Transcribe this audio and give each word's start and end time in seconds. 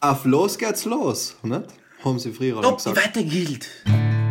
Auf 0.00 0.24
los 0.24 0.58
geht's 0.58 0.84
los, 0.84 1.36
nicht? 1.42 1.64
Haben 2.04 2.18
sie 2.18 2.32
früher 2.32 2.58
Ob 2.64 2.78
die 2.82 2.94
Wette 2.94 3.24
gilt. 3.24 3.68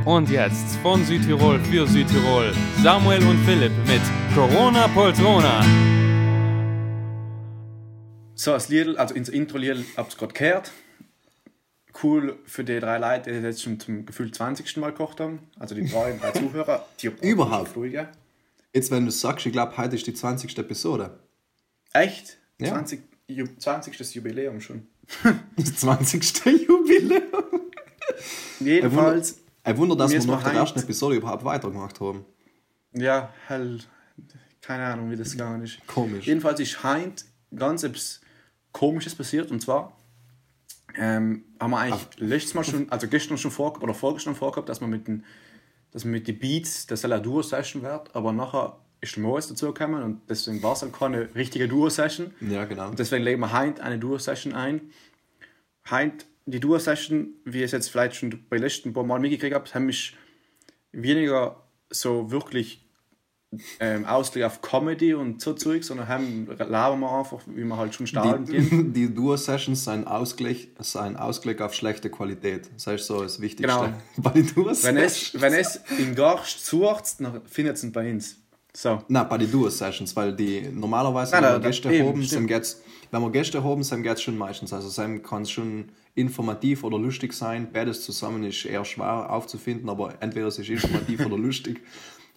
Und 0.05 0.29
jetzt 0.29 0.75
von 0.83 1.03
Südtirol 1.05 1.59
für 1.61 1.87
Südtirol 1.87 2.53
Samuel 2.83 3.25
und 3.25 3.39
Philipp 3.45 3.71
mit 3.87 4.01
Corona 4.35 4.87
Poltrona. 4.89 5.63
So, 8.35 8.51
das 8.51 8.69
Lied, 8.69 8.97
also 8.97 9.15
ins 9.15 9.29
Intro-Lied, 9.29 9.85
hab's 9.95 10.17
gerade 10.17 10.33
gehört. 10.33 10.71
Cool 12.03 12.37
für 12.45 12.63
die 12.63 12.79
drei 12.79 12.97
Leute, 12.97 13.31
die 13.31 13.45
jetzt 13.45 13.61
schon 13.63 13.79
zum 13.79 14.05
gefühlt 14.05 14.35
20. 14.35 14.77
Mal 14.77 14.91
gekocht 14.91 15.19
haben. 15.19 15.39
Also 15.57 15.75
die 15.75 15.85
drei, 15.87 16.11
drei 16.19 16.31
Zuhörer. 16.39 16.85
Die 16.99 17.07
Überhaupt. 17.21 17.69
Früher. 17.69 18.09
Jetzt, 18.73 18.91
wenn 18.91 19.05
du 19.05 19.11
sagst, 19.11 19.45
ich 19.45 19.51
glaube, 19.51 19.77
heute 19.77 19.95
ist 19.95 20.05
die 20.07 20.13
20. 20.13 20.57
Episode. 20.57 21.19
Echt? 21.93 22.37
Ja. 22.59 22.69
20, 22.69 23.01
Ju 23.27 23.47
20. 23.57 24.15
Jubiläum 24.15 24.59
schon. 24.59 24.87
Das 25.57 25.75
20. 25.77 26.45
Jubiläum. 26.67 27.21
Jedenfalls, 28.59 29.39
Ein 29.63 29.77
Wunder, 29.77 29.95
dass 29.95 30.11
wir 30.11 30.23
nach 30.25 30.43
der 30.43 30.51
heim- 30.53 30.57
ersten 30.59 30.79
Episode 30.79 31.15
überhaupt 31.15 31.43
weitergemacht 31.43 31.99
haben. 31.99 32.25
ja, 32.93 33.29
halt, 33.49 33.87
keine 34.61 34.85
Ahnung, 34.85 35.11
wie 35.11 35.15
das 35.15 35.31
gegangen 35.31 35.63
ist. 35.63 35.85
Komisch. 35.87 36.25
Jedenfalls 36.25 36.59
ist 36.59 36.83
heint 36.83 37.25
ganz 37.55 37.83
etwas 37.83 38.21
Komisches 38.71 39.13
passiert 39.13 39.51
und 39.51 39.61
zwar 39.61 39.95
ähm, 40.95 41.43
haben 41.59 41.71
wir 41.71 41.79
eigentlich 41.79 42.07
letztes 42.17 42.53
Mal 42.53 42.63
schon, 42.63 42.89
also 42.91 43.07
gestern 43.07 43.37
schon 43.37 43.51
vor 43.51 43.81
oder 43.81 43.93
vorgestern 43.93 44.35
vorgehabt, 44.35 44.69
dass 44.69 44.81
man 44.81 44.89
mit 44.89 45.07
den, 45.07 45.23
dass 45.91 46.05
man 46.05 46.11
mit 46.11 46.27
den 46.27 46.39
Beats 46.39 46.85
der 46.87 47.19
Duo 47.19 47.41
Session 47.41 47.81
wird, 47.83 48.15
aber 48.15 48.31
nachher 48.31 48.77
ist 49.03 49.15
der 49.15 49.23
Moritz 49.23 49.47
dazu 49.47 49.67
gekommen 49.67 50.01
und 50.01 50.21
deswegen 50.29 50.63
war 50.63 50.73
es 50.73 50.81
halt 50.81 50.93
keine 50.93 51.33
richtige 51.35 51.67
Duo 51.67 51.89
Session. 51.89 52.33
Ja, 52.41 52.65
genau. 52.65 52.89
Und 52.89 52.97
deswegen 52.97 53.23
legen 53.23 53.41
wir 53.41 53.51
heint 53.51 53.79
eine 53.79 53.99
Duo 53.99 54.17
Session 54.17 54.53
ein. 54.53 54.81
Heint 55.89 56.25
die 56.45 56.59
Duo 56.59 56.79
Session, 56.79 57.33
wie 57.45 57.59
ich 57.59 57.65
es 57.65 57.71
jetzt 57.71 57.89
vielleicht 57.89 58.15
schon 58.15 58.29
bei 58.49 58.57
den 58.57 58.63
letzten 58.63 58.93
paar 58.93 59.03
Mal 59.03 59.19
mitgekriegt 59.19 59.53
habe, 59.53 59.69
haben 59.73 59.85
mich 59.85 60.15
weniger 60.91 61.63
so 61.89 62.31
wirklich 62.31 62.83
ähm, 63.79 64.05
Ausblick 64.05 64.43
auf 64.43 64.61
Comedy 64.61 65.13
und 65.13 65.41
so 65.41 65.53
Zeug, 65.53 65.83
sondern 65.83 66.07
haben, 66.07 66.47
labern 66.57 66.99
wir 66.99 67.11
einfach, 67.11 67.41
wie 67.45 67.63
wir 67.63 67.77
halt 67.77 67.93
schon 67.93 68.07
starten 68.07 68.45
gehen. 68.45 68.93
Die, 68.93 69.13
Duo-Sessions 69.13 69.85
sind 69.85 70.07
Ausgleich, 70.07 70.69
sind 70.79 71.17
Ausgleich 71.17 71.61
auf 71.61 71.73
schlechte 71.73 72.09
Qualität. 72.09 72.69
Das 72.73 72.87
ist 72.87 73.05
so 73.05 73.21
das 73.21 73.39
Wichtigste. 73.41 73.75
Genau. 73.75 73.93
Bei 74.17 74.31
den 74.31 74.47
Duo-Sessions. 74.47 74.83
Wenn 74.83 74.97
es, 74.97 75.41
wenn 75.41 75.53
es 75.53 75.75
in 75.99 76.15
Garst 76.15 76.65
sucht, 76.65 77.19
dann 77.19 77.41
findet 77.45 77.77
es 77.77 77.83
ihn 77.83 77.91
bei 77.91 78.09
uns. 78.11 78.42
So. 78.75 79.03
Nein, 79.07 79.27
bei 79.29 79.37
den 79.37 79.51
Duo-Sessions, 79.51 80.15
weil 80.15 80.35
die 80.35 80.61
normalerweise, 80.61 81.33
Nein, 81.33 81.43
wenn 81.43 81.53
wir 81.53 81.59
Gäste 81.59 81.93
eben, 81.93 82.07
haben, 82.07 82.23
sind 82.23 82.47
geht's, 82.47 82.81
wenn 83.11 83.21
wir 83.21 83.29
Gäste 83.29 83.63
haben, 83.63 83.83
sind 83.83 84.01
geht's 84.01 84.23
schon 84.23 84.37
meistens. 84.37 84.73
Also 84.73 84.89
sein 84.89 85.21
kann 85.21 85.43
es 85.43 85.51
schon 85.51 85.89
informativ 86.15 86.83
oder 86.83 86.97
lustig 86.97 87.33
sein. 87.33 87.69
Beides 87.71 88.03
zusammen 88.03 88.43
ist 88.43 88.65
eher 88.65 88.83
schwer 88.83 89.29
aufzufinden, 89.29 89.89
aber 89.89 90.15
entweder 90.21 90.47
es 90.47 90.57
ist 90.57 90.69
informativ 90.69 91.23
oder 91.25 91.37
lustig. 91.37 91.81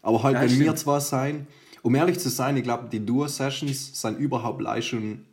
Aber 0.03 0.23
halt, 0.23 0.35
Ja, 0.35 0.43
wenn 0.43 0.61
wir 0.61 0.77
zwei 0.77 1.01
sein, 1.01 1.47
um 1.83 1.95
ehrlich 1.95 2.19
zu 2.19 2.29
sein, 2.29 2.57
ich 2.57 2.65
glaube, 2.65 2.89
die 2.91 3.05
Duo-Sessions 3.05 4.01
sind 4.01 4.19
überhaupt 4.19 4.59
gleich 4.59 4.89
schon 4.89 5.25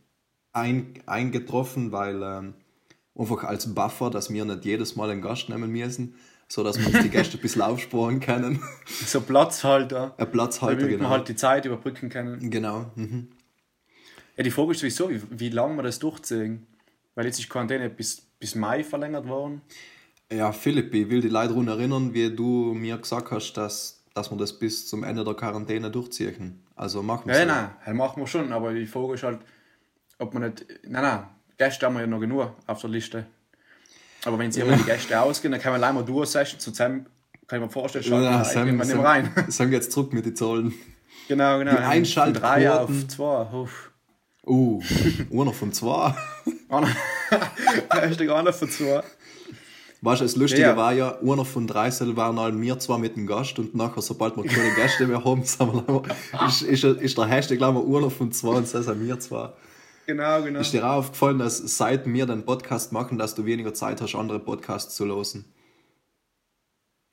ein, 0.53 0.93
eingetroffen, 1.05 1.91
weil 1.91 2.21
ähm, 2.23 2.53
einfach 3.17 3.43
als 3.43 3.73
Buffer, 3.73 4.09
dass 4.09 4.31
wir 4.31 4.45
nicht 4.45 4.63
jedes 4.63 4.95
Mal 4.95 5.09
einen 5.09 5.21
Gast 5.21 5.49
nehmen 5.49 5.71
müssen, 5.71 6.15
so 6.47 6.63
dass 6.63 6.79
wir 6.79 6.87
uns 6.87 7.01
die 7.01 7.09
Gäste 7.09 7.37
ein 7.37 7.41
bisschen 7.41 7.61
aufsparen 7.61 8.19
können. 8.19 8.61
So 8.85 9.21
Platzhalter. 9.21 10.13
Ein 10.17 10.31
Platzhalter, 10.31 10.81
damit 10.81 10.97
genau. 10.97 11.09
wir 11.09 11.09
halt 11.09 11.27
die 11.27 11.35
Zeit 11.35 11.65
überbrücken 11.65 12.09
können. 12.09 12.49
Genau. 12.49 12.91
Mhm. 12.95 13.29
Ja, 14.37 14.43
die 14.43 14.51
Frage 14.51 14.71
ist 14.71 14.79
sowieso, 14.79 15.09
wie, 15.09 15.21
wie 15.29 15.49
lange 15.49 15.75
wir 15.75 15.83
das 15.83 15.99
durchziehen. 15.99 16.65
Weil 17.15 17.25
jetzt 17.25 17.39
ist 17.39 17.49
Quarantäne 17.49 17.89
bis, 17.89 18.21
bis 18.39 18.55
Mai 18.55 18.83
verlängert 18.83 19.27
worden. 19.27 19.61
Ja, 20.31 20.51
Philipp, 20.51 20.93
ich 20.93 21.09
will 21.09 21.21
die 21.21 21.29
Leute 21.29 21.49
daran 21.49 21.67
erinnern, 21.67 22.13
wie 22.13 22.35
du 22.35 22.73
mir 22.73 22.97
gesagt 22.97 23.29
hast, 23.31 23.53
dass, 23.53 24.03
dass 24.13 24.31
wir 24.31 24.37
das 24.37 24.57
bis 24.57 24.87
zum 24.87 25.03
Ende 25.03 25.23
der 25.23 25.35
Quarantäne 25.35 25.91
durchziehen. 25.91 26.63
Also 26.75 27.03
machen 27.03 27.27
wir 27.27 27.35
Ja, 27.35 27.41
so. 27.41 27.47
nein, 27.47 27.97
machen 27.97 28.21
wir 28.21 28.27
schon, 28.27 28.51
aber 28.51 28.73
die 28.73 28.87
Frage 28.87 29.13
ist 29.13 29.23
halt, 29.23 29.39
ob 30.17 30.33
man 30.33 30.43
nicht. 30.43 30.65
Nein, 30.83 31.03
nein, 31.03 31.27
Gäste 31.57 31.85
haben 31.85 31.93
wir 31.95 32.01
ja 32.01 32.07
noch 32.07 32.19
genug 32.19 32.53
auf 32.65 32.81
der 32.81 32.89
Liste. 32.89 33.27
Aber 34.25 34.39
wenn 34.39 34.51
sich 34.51 34.63
immer 34.63 34.77
die 34.77 34.83
Gäste 34.83 35.19
ausgehen, 35.21 35.51
dann 35.51 35.61
kann 35.61 35.71
man 35.73 35.81
leider 35.81 35.93
mal 35.93 36.03
Duo-Session 36.03 36.59
zusammen, 36.59 37.05
kann 37.47 37.59
ich 37.59 37.65
mir 37.65 37.71
vorstellen, 37.71 38.03
schalten 38.03 38.23
Ja, 38.23 38.39
wir 38.39 38.45
Sam, 38.45 38.77
nicht 38.77 38.85
Sam, 38.89 38.99
rein. 39.01 39.31
Sam 39.49 39.69
geht 39.69 39.91
zurück 39.91 40.13
mit 40.13 40.25
den 40.25 40.35
Zahlen. 40.35 40.73
Genau, 41.27 41.59
genau. 41.59 41.71
Die 41.71 41.77
Von 41.77 41.85
Einschaltquoten. 41.85 42.41
drei 42.41 42.71
auf 42.71 43.07
zwei. 43.07 43.41
Uff. 43.53 43.91
Uh, 44.45 44.81
einer 45.31 45.53
von 45.53 45.71
zwei. 45.71 46.13
Der 46.69 48.35
einer 48.35 48.53
von 48.53 48.69
zwei. 48.69 49.03
Weißt 50.01 50.19
du, 50.19 50.25
das 50.25 50.35
Lustige 50.35 50.63
Ja, 50.63 50.69
ja. 50.71 50.77
war 50.77 50.91
ja, 50.91 51.17
einer 51.21 51.45
von 51.45 51.65
drei 51.65 51.89
waren 51.91 52.37
halt 52.37 52.59
wir 52.59 52.77
zwar 52.79 52.97
mit 52.97 53.15
dem 53.15 53.25
Gast 53.25 53.57
und 53.57 53.73
nachher, 53.73 54.01
sobald 54.01 54.35
wir 54.35 54.43
keine 54.43 54.73
Gäste 54.75 55.07
mehr 55.07 55.23
haben, 55.23 55.45
sind 55.45 55.87
wir, 55.87 56.03
ist, 56.47 56.61
ist, 56.61 56.83
ist 56.83 57.17
der 57.17 57.25
Hashtag, 57.25 57.57
glaube 57.57 57.79
ich, 57.79 57.95
einer 57.95 58.09
von 58.09 58.33
zwei 58.33 58.55
und 58.57 58.73
das 58.73 58.85
sind 58.85 59.07
wir 59.07 59.17
zwei. 59.21 59.49
Genau, 60.05 60.41
genau. 60.43 60.59
Ist 60.59 60.73
dir 60.73 60.85
auch 60.85 60.97
aufgefallen, 60.97 61.39
dass 61.39 61.57
seit 61.77 62.05
wir 62.05 62.25
den 62.25 62.45
Podcast 62.45 62.91
machen, 62.91 63.17
dass 63.17 63.35
du 63.35 63.45
weniger 63.45 63.73
Zeit 63.73 64.01
hast, 64.01 64.15
andere 64.15 64.39
Podcasts 64.39 64.95
zu 64.95 65.05
losen? 65.05 65.45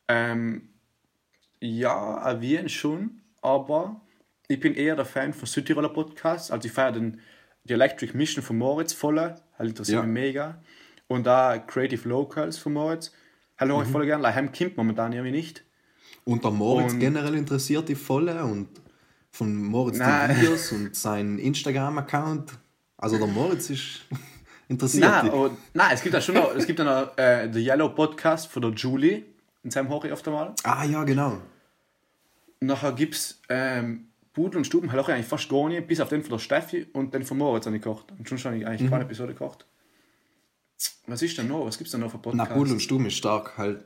Ähm, 0.08 0.68
ja, 1.60 2.18
erwähnen 2.24 2.68
schon, 2.68 3.20
aber 3.42 4.00
ich 4.48 4.58
bin 4.58 4.74
eher 4.74 4.96
der 4.96 5.04
Fan 5.04 5.32
von 5.32 5.46
Südtiroler 5.46 5.90
Podcasts. 5.90 6.50
Also 6.50 6.66
ich 6.66 6.72
feiere 6.72 6.92
den 6.92 7.20
die 7.64 7.74
Electric 7.74 8.16
Mission 8.16 8.42
von 8.42 8.56
Moritz 8.58 8.92
voll, 8.92 9.18
halt 9.20 9.38
interessiert 9.60 10.00
Ja. 10.00 10.02
mich 10.02 10.12
mega. 10.12 10.60
Und 11.06 11.26
da 11.26 11.58
Creative 11.58 12.08
Locals 12.08 12.58
von 12.58 12.72
Moritz. 12.72 13.12
Hallo, 13.58 13.76
Mhm. 13.78 13.84
ich 13.84 13.88
voll 13.90 14.06
gerne. 14.06 14.34
Heim 14.34 14.50
kommt 14.52 14.76
momentan 14.76 15.12
irgendwie 15.12 15.30
nicht. 15.32 15.64
Und 16.24 16.42
der 16.42 16.50
Moritz 16.50 16.94
Und- 16.94 17.00
generell 17.00 17.34
interessiert 17.34 17.88
die 17.88 17.94
volle 17.94 18.42
und 18.44 18.68
von 19.30 19.54
Moritz 19.62 19.98
Nein. 19.98 20.30
die 20.34 20.42
Videos 20.42 20.72
und 20.72 20.96
sein 20.96 21.38
Instagram-Account. 21.38 22.58
Also 23.02 23.16
der 23.18 23.26
Moritz 23.26 23.70
ist 23.70 24.00
interessiert. 24.68 25.04
Nein, 25.04 25.30
aber, 25.30 25.50
nein, 25.74 25.90
es 25.94 26.02
gibt 26.02 26.14
ja 26.14 26.20
schon 26.20 26.34
noch, 26.34 26.54
es 26.54 26.66
gibt 26.66 26.78
noch 26.78 27.16
äh, 27.16 27.48
The 27.52 27.60
Yellow 27.64 27.88
Podcast 27.90 28.48
von 28.48 28.62
der 28.62 28.70
Julie. 28.72 29.24
In 29.62 29.70
seinem 29.70 29.88
Hoche 29.90 30.12
oft 30.12 30.26
einmal. 30.26 30.54
Ah 30.64 30.84
ja, 30.84 31.04
genau. 31.04 31.38
Nachher 32.60 32.92
gibt 32.92 33.14
es 33.14 33.40
ähm, 33.48 34.06
Pudel 34.32 34.58
und 34.58 34.64
Stuben, 34.66 34.90
halt 34.92 35.00
auch 35.02 35.08
eigentlich 35.08 35.26
fast 35.26 35.48
gar 35.48 35.68
nicht, 35.68 35.86
bis 35.86 36.00
auf 36.00 36.08
den 36.08 36.22
von 36.22 36.30
der 36.32 36.38
Steffi 36.38 36.86
und 36.92 37.12
den 37.12 37.24
von 37.24 37.36
Moritz 37.38 37.66
habe 37.66 37.76
ich 37.76 37.82
gekocht. 37.82 38.06
Und 38.18 38.28
schon 38.28 38.38
habe 38.44 38.56
ich 38.58 38.66
eigentlich 38.66 38.82
Mhm. 38.82 38.90
keine 38.90 39.04
Episode 39.04 39.32
gekocht. 39.32 39.66
Was 41.06 41.20
ist 41.22 41.36
denn 41.36 41.48
noch? 41.48 41.66
Was 41.66 41.76
gibt 41.78 41.88
es 41.88 41.92
denn 41.92 42.00
noch 42.00 42.10
für 42.10 42.16
Na, 42.18 42.22
Podcasts? 42.22 42.54
Pudel 42.54 42.72
und 42.74 42.80
Stumm 42.80 43.06
ist 43.06 43.16
stark, 43.16 43.58
halt, 43.58 43.84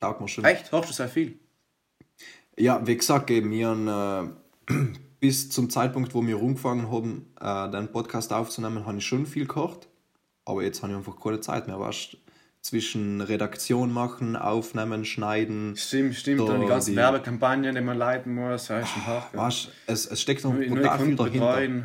taugt 0.00 0.20
mir 0.20 0.28
schon. 0.28 0.44
Echt? 0.44 0.70
Hörst 0.70 0.90
du 0.90 0.92
sehr 0.94 1.08
viel? 1.08 1.38
Ja, 2.58 2.84
wie 2.86 2.96
gesagt, 2.96 3.30
eben, 3.30 3.50
wir 3.50 3.68
haben, 3.68 4.34
äh, 4.68 4.72
bis 5.26 5.50
zum 5.50 5.68
Zeitpunkt, 5.70 6.14
wo 6.14 6.24
wir 6.24 6.36
angefangen 6.38 6.88
haben, 6.92 7.26
äh, 7.40 7.68
den 7.72 7.90
Podcast 7.90 8.32
aufzunehmen, 8.32 8.86
habe 8.86 8.98
ich 8.98 9.04
schon 9.04 9.26
viel 9.26 9.42
gekocht. 9.46 9.88
Aber 10.44 10.62
jetzt 10.62 10.82
habe 10.84 10.92
ich 10.92 10.98
einfach 10.98 11.20
keine 11.20 11.40
Zeit 11.40 11.66
mehr, 11.66 11.80
weißt 11.80 12.16
Zwischen 12.60 13.20
Redaktion 13.20 13.92
machen, 13.92 14.34
aufnehmen, 14.36 15.04
schneiden. 15.04 15.76
Stimmt, 15.76 16.14
stimmt. 16.14 16.40
Da 16.40 16.54
und 16.54 16.60
die 16.60 16.66
ganzen 16.66 16.90
die- 16.92 16.96
Werbekampagnen, 16.96 17.74
die 17.74 17.80
man 17.80 17.96
leiten 17.98 18.34
muss, 18.34 18.70
ist 18.70 18.88
schon 18.88 19.06
hart. 19.06 19.34
Weißt 19.36 19.68
es, 19.88 20.06
es 20.06 20.20
steckt 20.20 20.44
noch 20.44 20.52
brutal 20.52 20.98
viel 21.00 21.16
dahinter. 21.16 21.24
betreuen. 21.24 21.84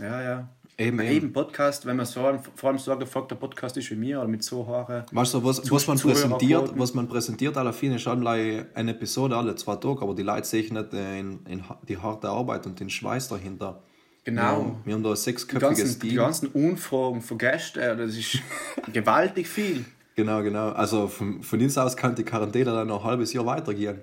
Ja, 0.00 0.22
ja. 0.22 0.48
Eben, 0.78 1.00
Eben, 1.00 1.10
eben. 1.10 1.32
Podcast, 1.32 1.86
wenn 1.86 1.96
man 1.96 2.04
so, 2.04 2.20
vor 2.54 2.68
allem 2.68 2.78
so 2.78 2.92
ein 2.92 2.98
gefragter 2.98 3.34
Podcast 3.34 3.78
ist 3.78 3.90
wie 3.90 3.96
mir 3.96 4.18
oder 4.18 4.28
mit 4.28 4.42
so 4.44 4.66
Haare. 4.66 5.06
Weißt 5.10 5.32
du, 5.32 5.42
was, 5.42 5.70
was 5.70 5.86
man 5.86 5.98
präsentiert, 5.98 6.70
was 6.76 6.92
man 6.92 7.08
präsentiert, 7.08 7.56
alle 7.56 7.72
viele 7.72 7.96
ist 7.96 8.06
alle 8.06 8.66
eine 8.74 8.90
Episode 8.90 9.36
alle 9.36 9.54
zwei 9.54 9.76
Tage, 9.76 10.02
aber 10.02 10.14
die 10.14 10.22
Leute 10.22 10.46
sehen 10.46 10.74
nicht 10.74 10.92
äh, 10.92 11.18
in, 11.18 11.40
in 11.46 11.64
die 11.88 11.96
harte 11.96 12.28
Arbeit 12.28 12.66
und 12.66 12.78
den 12.78 12.90
Schweiß 12.90 13.28
dahinter. 13.28 13.82
Genau. 14.24 14.42
Wir 14.42 14.48
haben, 14.48 14.82
wir 14.84 14.94
haben 14.96 15.02
da 15.02 15.08
ein 15.10 15.14
Die 15.14 15.20
sechsköpfiges 15.20 15.78
ganzen, 15.78 16.00
die 16.00 16.08
Team. 16.08 16.16
ganzen 16.18 16.48
Unfragen 16.48 17.22
von 17.22 17.38
Gästen, 17.38 17.78
äh, 17.78 17.96
das 17.96 18.14
ist 18.14 18.38
gewaltig 18.92 19.48
viel. 19.48 19.86
Genau, 20.14 20.42
genau. 20.42 20.72
Also 20.72 21.08
von, 21.08 21.42
von 21.42 21.58
uns 21.58 21.78
aus 21.78 21.96
kann 21.96 22.14
die 22.14 22.24
Quarantäne 22.24 22.66
dann 22.72 22.88
noch 22.88 23.02
ein 23.02 23.10
halbes 23.12 23.32
Jahr 23.32 23.46
weitergehen. 23.46 24.00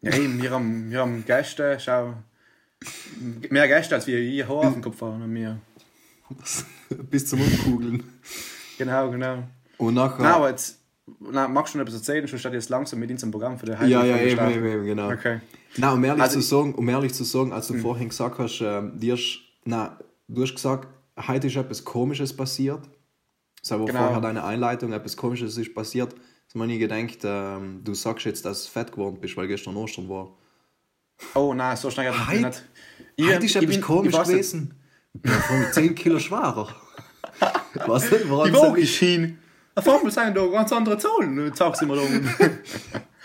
Ja, 0.00 0.12
eben, 0.12 0.42
wir 0.42 0.50
haben, 0.50 0.90
wir 0.90 1.00
haben 1.00 1.24
Gäste, 1.24 1.78
schau. 1.78 2.14
Mehr 3.50 3.66
Gäste 3.66 3.96
als 3.96 4.06
wir 4.06 4.18
hier 4.18 4.48
auf 4.48 4.72
dem 4.72 4.82
Kopf 4.82 5.00
haben. 5.02 5.34
Wir. 5.34 5.60
Bis 7.10 7.26
zum 7.26 7.40
Umkugeln. 7.40 8.02
Genau, 8.78 9.10
genau. 9.10 9.44
Und 9.78 9.94
nachher. 9.94 10.22
Na, 10.22 10.36
aber 10.36 10.50
jetzt, 10.50 10.78
na, 11.20 11.48
magst 11.48 11.74
du 11.74 11.78
noch 11.78 11.82
etwas 11.86 11.96
erzählen? 12.00 12.26
Schon 12.28 12.38
statt 12.38 12.52
jetzt 12.52 12.68
langsam 12.68 12.98
mit 13.00 13.10
unserem 13.10 13.30
Programm 13.30 13.58
für 13.58 13.66
die 13.66 13.72
ja, 13.72 14.04
ja, 14.04 14.14
heutige 14.14 14.30
eben, 14.30 14.50
eben, 14.50 14.66
eben, 14.66 14.84
genau. 14.86 15.10
Okay. 15.10 15.40
Na, 15.76 15.92
um 15.92 16.04
ehrlich, 16.04 16.22
Also- 16.22 16.40
zu 16.40 16.46
sagen, 16.46 16.74
um 16.74 16.88
ehrlich 16.88 17.14
zu 17.14 17.24
sagen, 17.24 17.52
als 17.52 17.68
du 17.68 17.74
vorhin 17.78 18.08
gesagt 18.08 18.38
hast, 18.38 18.60
ähm, 18.60 18.98
dir 18.98 19.14
ist, 19.14 19.38
na, 19.64 19.98
du 20.28 20.42
hast 20.42 20.54
gesagt, 20.54 20.88
heute 21.26 21.46
ist 21.46 21.56
etwas 21.56 21.84
Komisches 21.84 22.34
passiert. 22.36 22.80
Das 23.60 23.70
war 23.72 23.84
Genau. 23.86 23.98
vorher 23.98 24.20
deine 24.20 24.44
Einleitung, 24.44 24.92
etwas 24.92 25.16
Komisches 25.16 25.56
ist 25.56 25.74
passiert. 25.74 26.12
Das 26.12 26.54
habe 26.54 26.64
ich 26.64 26.72
nie 26.72 26.78
gedacht, 26.78 27.18
ähm, 27.24 27.80
du 27.84 27.92
sagst 27.94 28.24
jetzt, 28.24 28.44
dass 28.44 28.64
du 28.64 28.70
fett 28.70 28.92
geworden 28.92 29.18
bist, 29.20 29.36
weil 29.36 29.46
gestern 29.48 29.76
Ostern 29.76 30.08
war. 30.08 30.36
Oh 31.34 31.52
nein, 31.52 31.76
so 31.76 31.90
schnell 31.90 32.10
hat 32.12 32.28
Heute- 32.28 32.40
nicht. 32.46 32.62
Ich- 33.16 33.26
Heute 33.34 33.46
ist 33.46 33.56
etwas 33.56 33.80
komisch 33.80 34.14
gewesen. 34.16 34.74
Von 35.24 35.66
10 35.72 35.94
Kilo 35.94 36.18
schwerer. 36.18 36.74
Was 37.86 38.10
denn? 38.10 38.28
Woran 38.28 38.48
Die 38.48 38.52
ist 38.54 38.60
denn 38.60 38.68
Waage 38.70 38.80
nicht? 38.80 38.96
schien. 38.96 39.38
Auf 39.74 39.88
einmal 39.88 40.10
sind 40.10 40.36
da 40.36 40.46
ganz 40.46 40.72
andere 40.72 40.98
Zahlen. 40.98 41.46
Jetzt 41.46 41.58
sagst 41.58 41.80
du 41.80 41.86
immer 41.86 41.96
da 41.96 42.02
oben. 42.02 42.28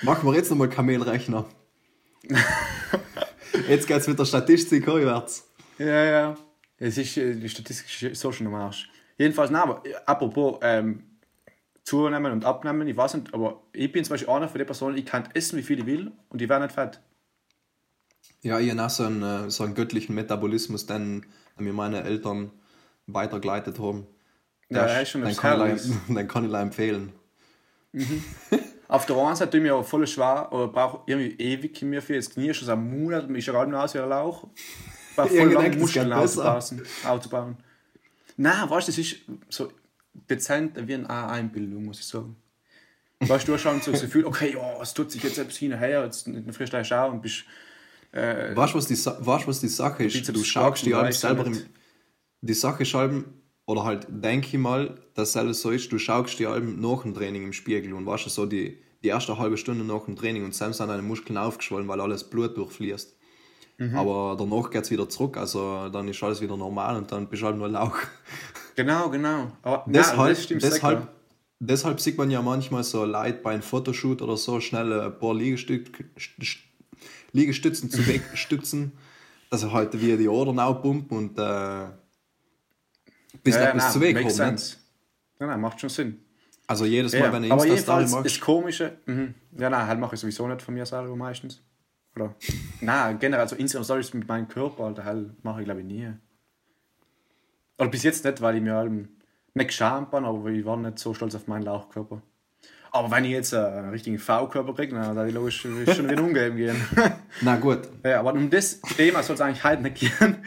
Machen 0.03 0.27
wir 0.29 0.35
jetzt 0.35 0.49
nochmal 0.51 0.69
Kamelrechner. 0.69 1.45
jetzt 3.67 3.87
geht's 3.87 4.07
mit 4.07 4.19
der 4.19 4.25
Statistik 4.25 4.87
aufwärts. 4.87 5.49
Ja, 5.77 6.03
ja. 6.03 6.37
Es 6.77 6.97
ist, 6.97 7.17
äh, 7.17 7.35
die 7.35 7.49
Statistik 7.49 8.11
ist 8.11 8.21
so 8.21 8.31
schon 8.31 8.47
am 8.47 8.55
Arsch. 8.55 8.89
Jedenfalls, 9.17 9.51
nein, 9.51 9.61
aber 9.63 9.85
äh, 9.85 9.93
apropos 10.05 10.59
ähm, 10.61 11.03
zunehmen 11.83 12.31
und 12.31 12.45
abnehmen, 12.45 12.87
ich 12.87 12.97
weiß 12.97 13.15
nicht, 13.15 13.33
aber 13.33 13.61
ich 13.73 13.91
bin 13.91 14.03
zum 14.03 14.13
Beispiel 14.13 14.29
einer 14.29 14.47
von 14.47 14.57
den 14.57 14.67
Personen, 14.67 14.97
ich 14.97 15.05
kann 15.05 15.29
essen, 15.33 15.57
wie 15.57 15.63
viel 15.63 15.79
ich 15.79 15.85
will 15.85 16.11
und 16.29 16.41
ich 16.41 16.49
werde 16.49 16.65
nicht 16.65 16.75
fett. 16.75 16.99
Ja, 18.41 18.59
ich 18.59 18.71
habe 18.71 18.89
so 18.89 19.03
einen, 19.03 19.23
äh, 19.23 19.49
so 19.49 19.63
einen 19.63 19.75
göttlichen 19.75 20.15
Metabolismus, 20.15 20.85
den 20.85 21.25
mir 21.57 21.73
meine 21.73 22.03
Eltern 22.03 22.51
weitergeleitet 23.07 23.79
haben. 23.79 24.07
Ja, 24.69 24.85
er 24.85 25.01
ist 25.01 25.09
schon 25.09 25.21
den, 25.21 25.29
etwas 25.29 25.41
kann 25.41 25.75
ich, 25.75 25.81
den 26.07 26.27
kann 26.27 26.45
ich 26.45 26.53
empfehlen. 26.53 27.13
Auf 28.87 29.05
der 29.05 29.17
einen 29.17 29.35
Seite 29.35 29.51
tue 29.51 29.59
ich 29.59 29.63
mir 29.63 29.75
auch 29.75 29.85
voll 29.85 30.05
schwer 30.07 30.49
oder 30.51 30.67
brauche 30.67 31.01
irgendwie 31.05 31.35
ewig 31.37 31.81
in 31.81 31.89
mir 31.89 32.01
für 32.01 32.15
das 32.15 32.29
Knie, 32.29 32.53
schon 32.53 32.65
seit 32.65 32.77
einem 32.77 33.03
Monat, 33.03 33.25
schon 33.43 33.53
gerade 33.53 33.79
aus 33.79 33.93
wie 33.93 33.99
ein 33.99 34.09
Lauch. 34.09 34.47
Ich 35.09 35.15
brauche 35.15 35.29
voll 35.35 35.51
lange 35.51 35.77
Muskeln 35.77 36.11
aufzubauen. 36.11 36.81
aufzubauen. 37.05 37.57
Nein, 38.37 38.69
weißt 38.69 38.87
du, 38.87 38.91
das 38.91 38.97
ist 38.97 39.17
so 39.49 39.71
dezent 40.13 40.87
wie 40.87 40.95
eine 40.95 41.09
A-Einbildung, 41.09 41.85
muss 41.85 41.99
ich 41.99 42.07
sagen. 42.07 42.35
Weißt 43.19 43.47
du, 43.47 43.51
du 43.51 43.53
hast 43.53 43.61
schon 43.61 43.81
so 43.81 43.91
das 43.91 44.01
Gefühl, 44.01 44.25
okay, 44.25 44.53
ja, 44.53 44.81
es 44.81 44.93
tut 44.93 45.11
sich 45.11 45.23
jetzt 45.23 45.37
etwas 45.37 45.57
hin 45.57 45.77
her, 45.77 46.03
jetzt 46.03 46.29
frisch 46.51 46.69
da 46.69 46.83
schauen 46.83 47.13
und 47.13 47.21
bist. 47.21 47.45
Äh, 48.13 48.55
Weißt 48.55 48.73
du, 48.73 48.77
was 48.77 48.85
die, 48.87 48.95
weißt, 48.95 49.47
was 49.47 49.59
die 49.59 49.67
Sache 49.67 50.03
ist? 50.05 50.29
Du 50.29 50.43
schaust 50.43 50.85
die 50.85 50.93
Alben 50.93 51.11
selber 51.11 51.45
im. 51.45 51.57
Die 52.41 52.53
Sache 52.53 52.83
ist 52.83 52.93
Alben, 52.95 53.25
oder 53.65 53.83
halt 53.85 54.07
denke 54.09 54.47
ich 54.47 54.57
mal, 54.57 54.99
dass 55.15 55.35
alles 55.37 55.61
so 55.61 55.71
ist, 55.71 55.91
du 55.91 55.97
schaust 55.97 56.37
die 56.39 56.45
Alben 56.45 56.79
nach 56.81 57.03
dem 57.03 57.13
Training 57.13 57.43
im 57.43 57.53
Spiegel 57.53 57.93
und 57.93 58.05
weißt 58.05 58.25
du, 58.25 58.29
so 58.29 58.45
die, 58.45 58.77
die 59.03 59.07
erste 59.07 59.37
halbe 59.37 59.57
Stunde 59.57 59.83
nach 59.85 60.05
dem 60.05 60.15
Training 60.15 60.43
und 60.43 60.53
selbst 60.53 60.77
sind 60.77 60.89
deine 60.89 61.01
Muskeln 61.01 61.37
aufgeschwollen, 61.37 61.87
weil 61.87 62.01
alles 62.01 62.23
Blut 62.29 62.57
durchfließt. 62.57 63.15
Mhm. 63.77 63.95
Aber 63.95 64.35
danach 64.37 64.69
geht 64.69 64.83
es 64.83 64.91
wieder 64.91 65.07
zurück, 65.09 65.37
also 65.37 65.89
dann 65.89 66.07
ist 66.07 66.21
alles 66.21 66.41
wieder 66.41 66.57
normal 66.57 66.97
und 66.97 67.11
dann 67.11 67.27
bist 67.27 67.41
du 67.41 67.47
halt 67.47 67.57
nur 67.57 67.69
Lauch. 67.69 67.97
genau, 68.75 69.09
genau. 69.09 69.51
Aber 69.63 69.85
deshalb, 69.87 70.29
das 70.29 70.43
stimmt 70.43 70.61
deshalb, 70.63 70.99
sicher. 70.99 71.13
deshalb 71.59 71.99
sieht 72.01 72.17
man 72.17 72.29
ja 72.29 72.41
manchmal 72.41 72.83
so 72.83 73.05
Leute 73.05 73.39
bei 73.41 73.51
einem 73.53 73.63
Fotoshoot 73.63 74.21
oder 74.21 74.37
so 74.37 74.59
schnell 74.59 75.01
ein 75.01 75.17
paar 75.17 75.33
Liegestüt 75.33 75.89
St- 76.17 76.57
Liegestützen 77.33 77.89
zu 77.89 78.07
wegstützen, 78.07 78.93
dass 79.49 79.61
sie 79.61 79.71
halt 79.71 79.99
wie 79.99 80.15
die 80.17 80.29
Adern 80.29 80.59
aufpumpen 80.59 81.17
und 81.17 81.37
äh, 81.37 81.87
bis 83.43 83.55
Ja, 83.55 83.69
etwas 83.69 83.83
nein, 83.83 83.91
zu 83.91 84.01
weg. 84.01 84.15
Nicht? 84.17 84.31
sense. 84.31 84.77
Nein, 85.39 85.49
nein, 85.49 85.61
macht 85.61 85.79
schon 85.81 85.89
Sinn. 85.89 86.19
Also 86.67 86.85
jedes 86.85 87.11
Mal, 87.11 87.19
Ja, 87.19 87.33
wenn 87.33 87.43
ich 87.43 87.51
aber 87.51 87.65
Insta-Story 87.65 88.01
jedenfalls 88.01 88.11
machst, 88.11 88.25
das 88.25 88.39
Komische, 88.39 88.97
mhm. 89.05 89.33
ja, 89.57 89.69
nein, 89.69 89.85
halt 89.87 89.99
mache 89.99 90.15
ich 90.15 90.21
sowieso 90.21 90.47
nicht 90.47 90.61
von 90.61 90.73
mir 90.73 90.85
selber 90.85 91.15
meistens. 91.15 91.61
Oder, 92.15 92.35
nein, 92.81 93.19
generell 93.19 93.47
so 93.47 93.55
Instagram-Stories 93.55 94.13
mit 94.13 94.27
meinem 94.27 94.47
Körper, 94.47 94.85
Alter, 94.85 95.03
halt 95.03 95.43
mache 95.43 95.61
ich 95.61 95.65
glaube 95.65 95.81
ich 95.81 95.85
nie. 95.87 96.09
Oder 97.77 97.89
bis 97.89 98.03
jetzt 98.03 98.23
nicht, 98.23 98.39
weil 98.41 98.55
ich 98.55 98.61
mir 98.61 98.75
halt 98.75 98.91
nicht 98.91 99.67
geschämt 99.67 100.11
bin, 100.11 100.23
aber 100.23 100.49
ich 100.49 100.63
war 100.63 100.77
nicht 100.77 100.99
so 100.99 101.13
stolz 101.13 101.35
auf 101.35 101.47
meinen 101.47 101.63
Lauchkörper. 101.63 102.21
Aber 102.95 103.09
wenn 103.09 103.25
ich 103.25 103.31
jetzt 103.31 103.53
einen 103.55 103.89
richtigen 103.89 104.19
V-Körper 104.19 104.75
kriege, 104.75 104.93
dann 104.93 105.15
werde 105.15 105.27
ich 105.27 105.33
logisch 105.35 105.61
schon 105.61 105.85
wieder 105.85 106.23
umgeben 106.23 106.55
gehen. 106.57 106.75
na 107.41 107.55
gut, 107.57 107.79
Ja, 108.03 108.19
aber 108.19 108.33
um 108.33 108.49
das 108.51 108.79
Thema 108.81 109.23
soll 109.23 109.33
es 109.33 109.41
eigentlich 109.41 109.63
heute 109.63 109.81
nicht 109.81 109.95
gehen. 109.95 110.37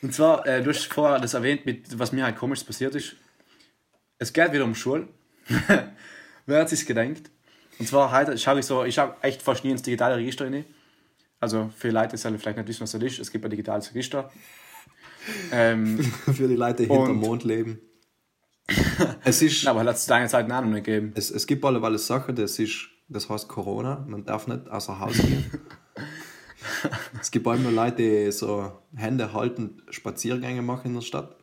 Und 0.00 0.14
zwar, 0.14 0.46
äh, 0.46 0.62
du 0.62 0.70
hast 0.70 0.86
vorher 0.92 1.20
das 1.20 1.34
erwähnt, 1.34 1.66
mit, 1.66 1.98
was 1.98 2.10
mir 2.12 2.24
halt 2.24 2.36
komisch 2.36 2.64
passiert 2.64 2.94
ist. 2.94 3.14
Es 4.18 4.32
geht 4.32 4.52
wieder 4.54 4.64
um 4.64 4.74
Schule. 4.74 5.06
Wer 6.46 6.60
hat 6.60 6.70
sich 6.70 6.86
gedenkt? 6.86 7.30
Und 7.78 7.86
zwar 7.86 8.10
heute 8.10 8.38
schaue 8.38 8.60
ich 8.60 8.66
so, 8.66 8.84
ich 8.84 8.94
schaue 8.94 9.14
echt 9.20 9.42
fast 9.42 9.62
nie 9.62 9.70
ins 9.70 9.82
digitale 9.82 10.16
Register 10.16 10.46
rein. 10.46 10.64
Also 11.40 11.70
für 11.76 11.90
Leute, 11.90 12.16
die 12.16 12.38
vielleicht 12.38 12.56
nicht 12.56 12.68
wissen, 12.68 12.80
was 12.82 12.92
das 12.92 13.02
ist, 13.02 13.18
es 13.18 13.30
gibt 13.30 13.44
ein 13.44 13.50
digitales 13.50 13.90
Register. 13.90 14.30
Ähm, 15.52 15.98
für 16.34 16.48
die 16.48 16.56
Leute 16.56 16.84
Und- 16.84 16.96
hinterm 16.96 17.16
Mond 17.18 17.44
leben. 17.44 17.80
es 19.24 19.42
ist, 19.42 19.66
aber 19.66 19.80
hat 19.80 19.96
es 19.96 20.08
lange 20.08 20.28
Zeit 20.28 20.48
Namen 20.48 20.70
nicht 20.70 20.84
gegeben. 20.84 21.12
es, 21.14 21.30
es 21.30 21.46
gibt 21.46 21.64
alle 21.64 21.98
Sachen, 21.98 22.36
das 22.36 22.58
ist, 22.58 22.88
das 23.08 23.28
heißt 23.28 23.48
Corona, 23.48 24.04
man 24.08 24.24
darf 24.24 24.46
nicht 24.46 24.68
außer 24.68 24.98
Haus 25.00 25.16
gehen. 25.18 25.50
es 27.20 27.30
gibt 27.30 27.46
allem 27.46 27.64
nur 27.64 27.72
Leute, 27.72 27.96
die 27.96 28.32
so 28.32 28.72
Hände 28.94 29.32
haltend 29.32 29.82
Spaziergänge 29.90 30.62
machen 30.62 30.88
in 30.88 30.94
der 30.94 31.02
Stadt. 31.02 31.36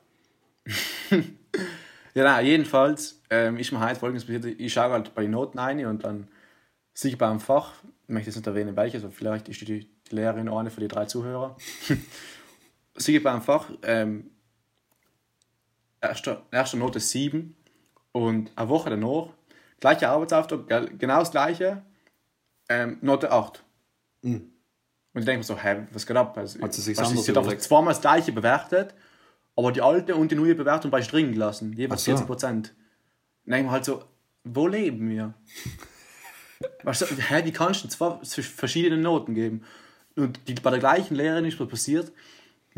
Ja, 2.16 2.24
nein, 2.24 2.46
jedenfalls 2.46 3.22
ähm, 3.30 3.58
ist 3.58 3.72
mir 3.72 3.80
heute 3.80 4.00
folgendes 4.00 4.26
passiert. 4.26 4.46
Ich 4.60 4.74
schaue 4.74 4.92
halt 4.92 5.14
bei 5.14 5.22
den 5.22 5.32
Noten 5.32 5.60
ein 5.60 5.86
und 5.86 6.04
dann 6.04 6.28
ich 7.02 7.18
beim 7.18 7.40
Fach, 7.40 7.74
ich 8.08 8.10
möchte 8.10 8.30
jetzt 8.30 8.36
nicht 8.36 8.48
erwähnen 8.48 8.76
welches, 8.76 9.04
aber 9.04 9.14
vielleicht 9.14 9.48
ist 9.48 9.62
die, 9.62 9.66
die 10.10 10.16
Lehrerin 10.16 10.50
eine 10.50 10.70
für 10.70 10.82
die 10.82 10.88
drei 10.88 11.06
Zuhörer. 11.06 11.56
ich 12.96 13.24
beim 13.24 13.42
Fach, 13.42 13.70
ähm, 13.84 14.32
erste, 16.02 16.42
erste 16.52 16.78
Note 16.78 17.00
7 17.00 17.56
und 18.12 18.52
eine 18.56 18.70
Woche 18.70 18.90
danach, 18.90 19.30
gleicher 19.80 20.10
Arbeitsauftrag, 20.10 21.00
genau 21.00 21.20
das 21.20 21.32
gleiche, 21.32 21.84
ähm, 22.70 22.98
Note 23.02 23.32
8. 23.32 23.64
Und 24.24 24.52
ich 25.14 25.26
denke 25.26 25.40
mir 25.40 25.44
so, 25.44 25.58
hä, 25.58 25.88
was 25.92 26.06
geht 26.06 26.18
ab? 26.18 26.38
Also, 26.38 26.62
Hat 26.62 26.74
sie 26.74 26.94
du, 26.94 27.02
anders 27.02 27.26
sie 27.26 27.34
hat 27.34 27.62
zweimal 27.62 27.94
das 27.94 28.02
gleiche 28.02 28.32
bewertet, 28.32 28.94
aber 29.56 29.72
die 29.72 29.82
alte 29.82 30.16
und 30.16 30.32
die 30.32 30.36
neue 30.36 30.56
Bewertung 30.56 30.92
bei 30.92 31.02
drin 31.02 31.32
gelassen, 31.32 31.74
jeweils 31.74 32.04
so. 32.04 32.12
40 32.12 32.28
Prozent. 32.28 32.76
Dann 33.46 33.54
denke 33.54 33.60
ich 33.60 33.66
mir 33.66 33.72
halt 33.72 33.86
so, 33.86 34.04
wo 34.44 34.68
leben 34.68 35.10
wir? 35.10 35.34
weißt 36.84 37.02
du, 37.02 37.06
hä, 37.06 37.46
wie 37.46 37.52
kannst 37.52 37.84
du 37.84 37.88
zwei 37.88 38.18
verschiedene 38.24 39.02
Noten 39.02 39.34
geben? 39.34 39.64
Und 40.16 40.48
die, 40.48 40.54
bei 40.56 40.70
der 40.70 40.80
gleichen 40.80 41.16
Lehrerin 41.16 41.46
ist 41.46 41.60
was 41.60 41.68
passiert. 41.68 42.12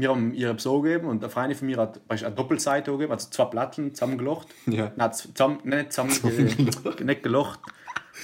Wir 0.02 0.10
haben 0.10 0.34
ihre 0.34 0.58
so 0.58 0.82
gegeben 0.82 1.08
und 1.08 1.24
eine 1.24 1.30
Freundin 1.30 1.56
von 1.56 1.68
mir 1.68 1.78
hat 1.78 2.02
weißt, 2.08 2.24
du, 2.24 2.26
eine 2.26 2.36
Doppelseite 2.36 2.92
gegeben, 2.92 3.12
also 3.12 3.30
zwei 3.30 3.46
Platten 3.46 3.94
zusammengelocht. 3.94 4.48
Ja. 4.66 4.92
Nein, 4.96 5.14
zusammen, 5.14 5.60
nicht 5.64 5.94
zusammen, 5.94 6.12
äh, 6.24 7.04
nicht 7.04 7.24
gelocht. 7.24 7.60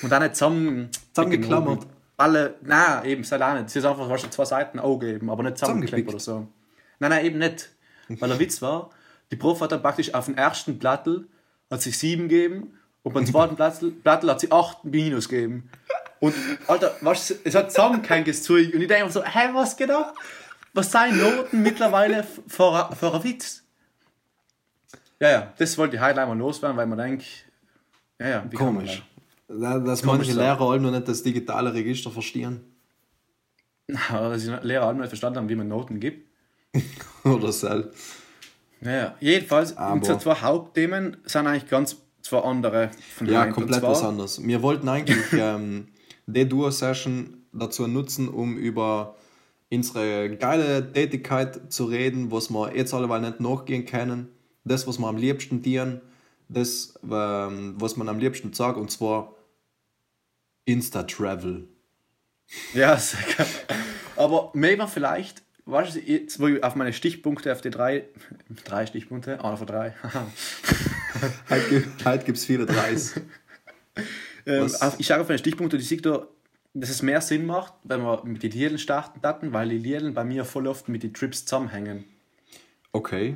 Und 0.01 0.11
dann 0.11 0.23
nicht 0.23 0.35
zusammen, 0.35 0.89
Zusammengeklammert. 1.13 1.85
Alle, 2.17 2.55
nein, 2.63 3.05
eben, 3.05 3.23
sei 3.23 3.39
auch 3.39 3.53
nicht. 3.53 3.69
Sie 3.69 3.79
hat 3.79 3.85
einfach 3.85 4.09
weißt, 4.09 4.25
du, 4.25 4.29
zwei 4.31 4.45
Seiten 4.45 4.79
auch 4.79 4.97
gegeben, 4.97 5.29
aber 5.29 5.43
nicht 5.43 5.59
zusammengeklebt 5.59 6.09
oder 6.09 6.19
so. 6.19 6.47
Nein, 6.97 7.11
nein, 7.11 7.25
eben 7.25 7.37
nicht. 7.37 7.69
Weil 8.09 8.29
der 8.29 8.39
Witz 8.39 8.59
war, 8.61 8.89
die 9.31 9.35
Prof 9.35 9.61
hat 9.61 9.71
dann 9.71 9.83
praktisch 9.83 10.13
auf 10.15 10.25
dem 10.25 10.35
ersten 10.35 10.79
Plattel 10.79 11.27
hat 11.69 11.81
sie 11.83 11.91
sieben 11.91 12.27
gegeben 12.27 12.73
und 13.03 13.13
beim 13.13 13.25
zweiten 13.25 13.55
Plattel, 13.55 13.91
Plattel 13.91 14.31
hat 14.31 14.39
sie 14.39 14.51
acht 14.51 14.83
Minus 14.83 15.29
gegeben. 15.29 15.69
Und, 16.19 16.33
Alter, 16.65 16.95
weißt 17.01 17.29
du, 17.29 17.33
es 17.43 17.53
hat 17.53 17.71
zusammen 17.71 18.01
kein 18.01 18.25
Zeug. 18.33 18.73
Und 18.73 18.81
ich 18.81 18.87
denke 18.87 19.05
mir 19.05 19.11
so, 19.11 19.23
hä, 19.23 19.49
was 19.53 19.77
geht 19.77 19.91
ab? 19.91 20.15
Was 20.77 20.91
seien 20.91 21.17
Noten 21.17 21.63
mittlerweile 21.63 22.23
für, 22.23 22.89
für 22.95 23.11
ein 23.15 23.23
Witz? 23.23 23.63
Ja, 25.19 25.29
ja, 25.31 25.53
das 25.57 25.75
wollte 25.79 25.95
ich 25.95 26.01
heute 26.03 26.21
einmal 26.21 26.37
loswerden, 26.37 26.77
weil 26.77 26.85
man 26.85 26.99
denkt, 26.99 27.25
ja, 28.19 28.27
ja, 28.29 28.45
wie 28.47 28.55
kann 28.55 28.67
man 28.67 28.75
Komisch. 28.85 29.03
Da- 29.47 29.79
Dass 29.79 30.01
Komisch 30.03 30.17
manche 30.19 30.33
Sache. 30.33 30.43
Lehrer 30.45 30.61
allem 30.69 30.83
noch 30.83 30.91
nicht 30.91 31.07
das 31.07 31.23
digitale 31.23 31.73
Register 31.73 32.11
verstehen. 32.11 32.59
Aber 34.09 34.29
dass 34.29 34.43
die 34.43 34.49
Lehrer 34.61 34.85
auch 34.87 34.93
nicht 34.93 35.07
verstanden 35.07 35.39
haben, 35.39 35.49
wie 35.49 35.55
man 35.55 35.67
Noten 35.67 35.99
gibt. 35.99 36.27
Oder 37.23 37.51
so. 37.51 37.85
Naja, 38.79 39.15
jedenfalls, 39.19 39.75
Aber- 39.75 39.93
unsere 39.93 40.19
zwei 40.19 40.35
Hauptthemen 40.35 41.17
sind 41.25 41.47
eigentlich 41.47 41.67
ganz 41.67 41.97
zwei 42.21 42.41
andere 42.41 42.91
von 43.15 43.25
Ja, 43.25 43.47
komplett 43.47 43.81
was 43.81 44.03
anderes. 44.03 44.45
Wir 44.45 44.61
wollten 44.61 44.87
eigentlich 44.87 45.17
ähm, 45.33 45.87
die 46.27 46.47
Duo-Session 46.47 47.45
dazu 47.51 47.87
nutzen, 47.87 48.29
um 48.29 48.57
über 48.57 49.15
unsere 49.71 50.35
geile 50.37 50.91
Tätigkeit 50.93 51.71
zu 51.71 51.85
reden, 51.85 52.31
was 52.31 52.49
wir 52.49 52.75
jetzt 52.75 52.93
alleweil 52.93 53.21
nicht 53.21 53.39
nachgehen 53.39 53.85
können. 53.85 54.29
Das, 54.63 54.87
was 54.87 54.97
wir 54.99 55.07
am 55.07 55.17
liebsten 55.17 55.61
tun, 55.63 56.01
das, 56.49 56.97
ähm, 57.09 57.75
was 57.77 57.95
man 57.97 58.09
am 58.09 58.19
liebsten 58.19 58.53
sagt, 58.53 58.77
und 58.77 58.91
zwar 58.91 59.33
Insta-Travel. 60.65 61.67
Ja, 62.73 62.97
sehr 62.97 63.19
geil. 63.37 63.47
Aber 64.15 64.51
maybe 64.53 64.87
vielleicht, 64.87 65.43
weißt 65.65 65.95
du, 65.95 65.99
jetzt, 65.99 66.39
wo 66.39 66.47
ich 66.47 66.63
auf 66.63 66.75
meine 66.75 66.93
Stichpunkte, 66.93 67.51
auf 67.51 67.61
die 67.61 67.69
drei, 67.69 68.05
drei 68.65 68.85
Stichpunkte, 68.85 69.43
einer 69.43 69.57
von 69.57 69.67
drei, 69.67 69.93
Heute, 71.49 71.69
gibt- 71.69 72.05
heute 72.05 72.25
gibt 72.25 72.37
es 72.37 72.45
viele 72.45 72.65
Dreis. 72.65 73.19
ähm, 74.45 74.69
auf, 74.81 74.99
ich 74.99 75.07
schaue 75.07 75.21
auf 75.21 75.27
meine 75.27 75.39
Stichpunkte 75.39 75.77
und 75.77 75.81
ich 75.81 75.87
sehe 75.87 75.99
da, 76.01 76.27
dass 76.79 76.89
es 76.89 77.01
mehr 77.01 77.21
Sinn 77.21 77.45
macht, 77.45 77.73
wenn 77.83 78.01
wir 78.01 78.23
mit 78.25 78.43
den 78.43 78.51
Lieden 78.51 78.77
starten 78.77 79.21
hatten, 79.25 79.53
weil 79.53 79.69
die 79.69 79.77
Lieden 79.77 80.13
bei 80.13 80.23
mir 80.23 80.45
voll 80.45 80.67
oft 80.67 80.89
mit 80.89 81.03
den 81.03 81.13
Trips 81.13 81.45
zusammenhängen. 81.45 82.05
Okay. 82.91 83.35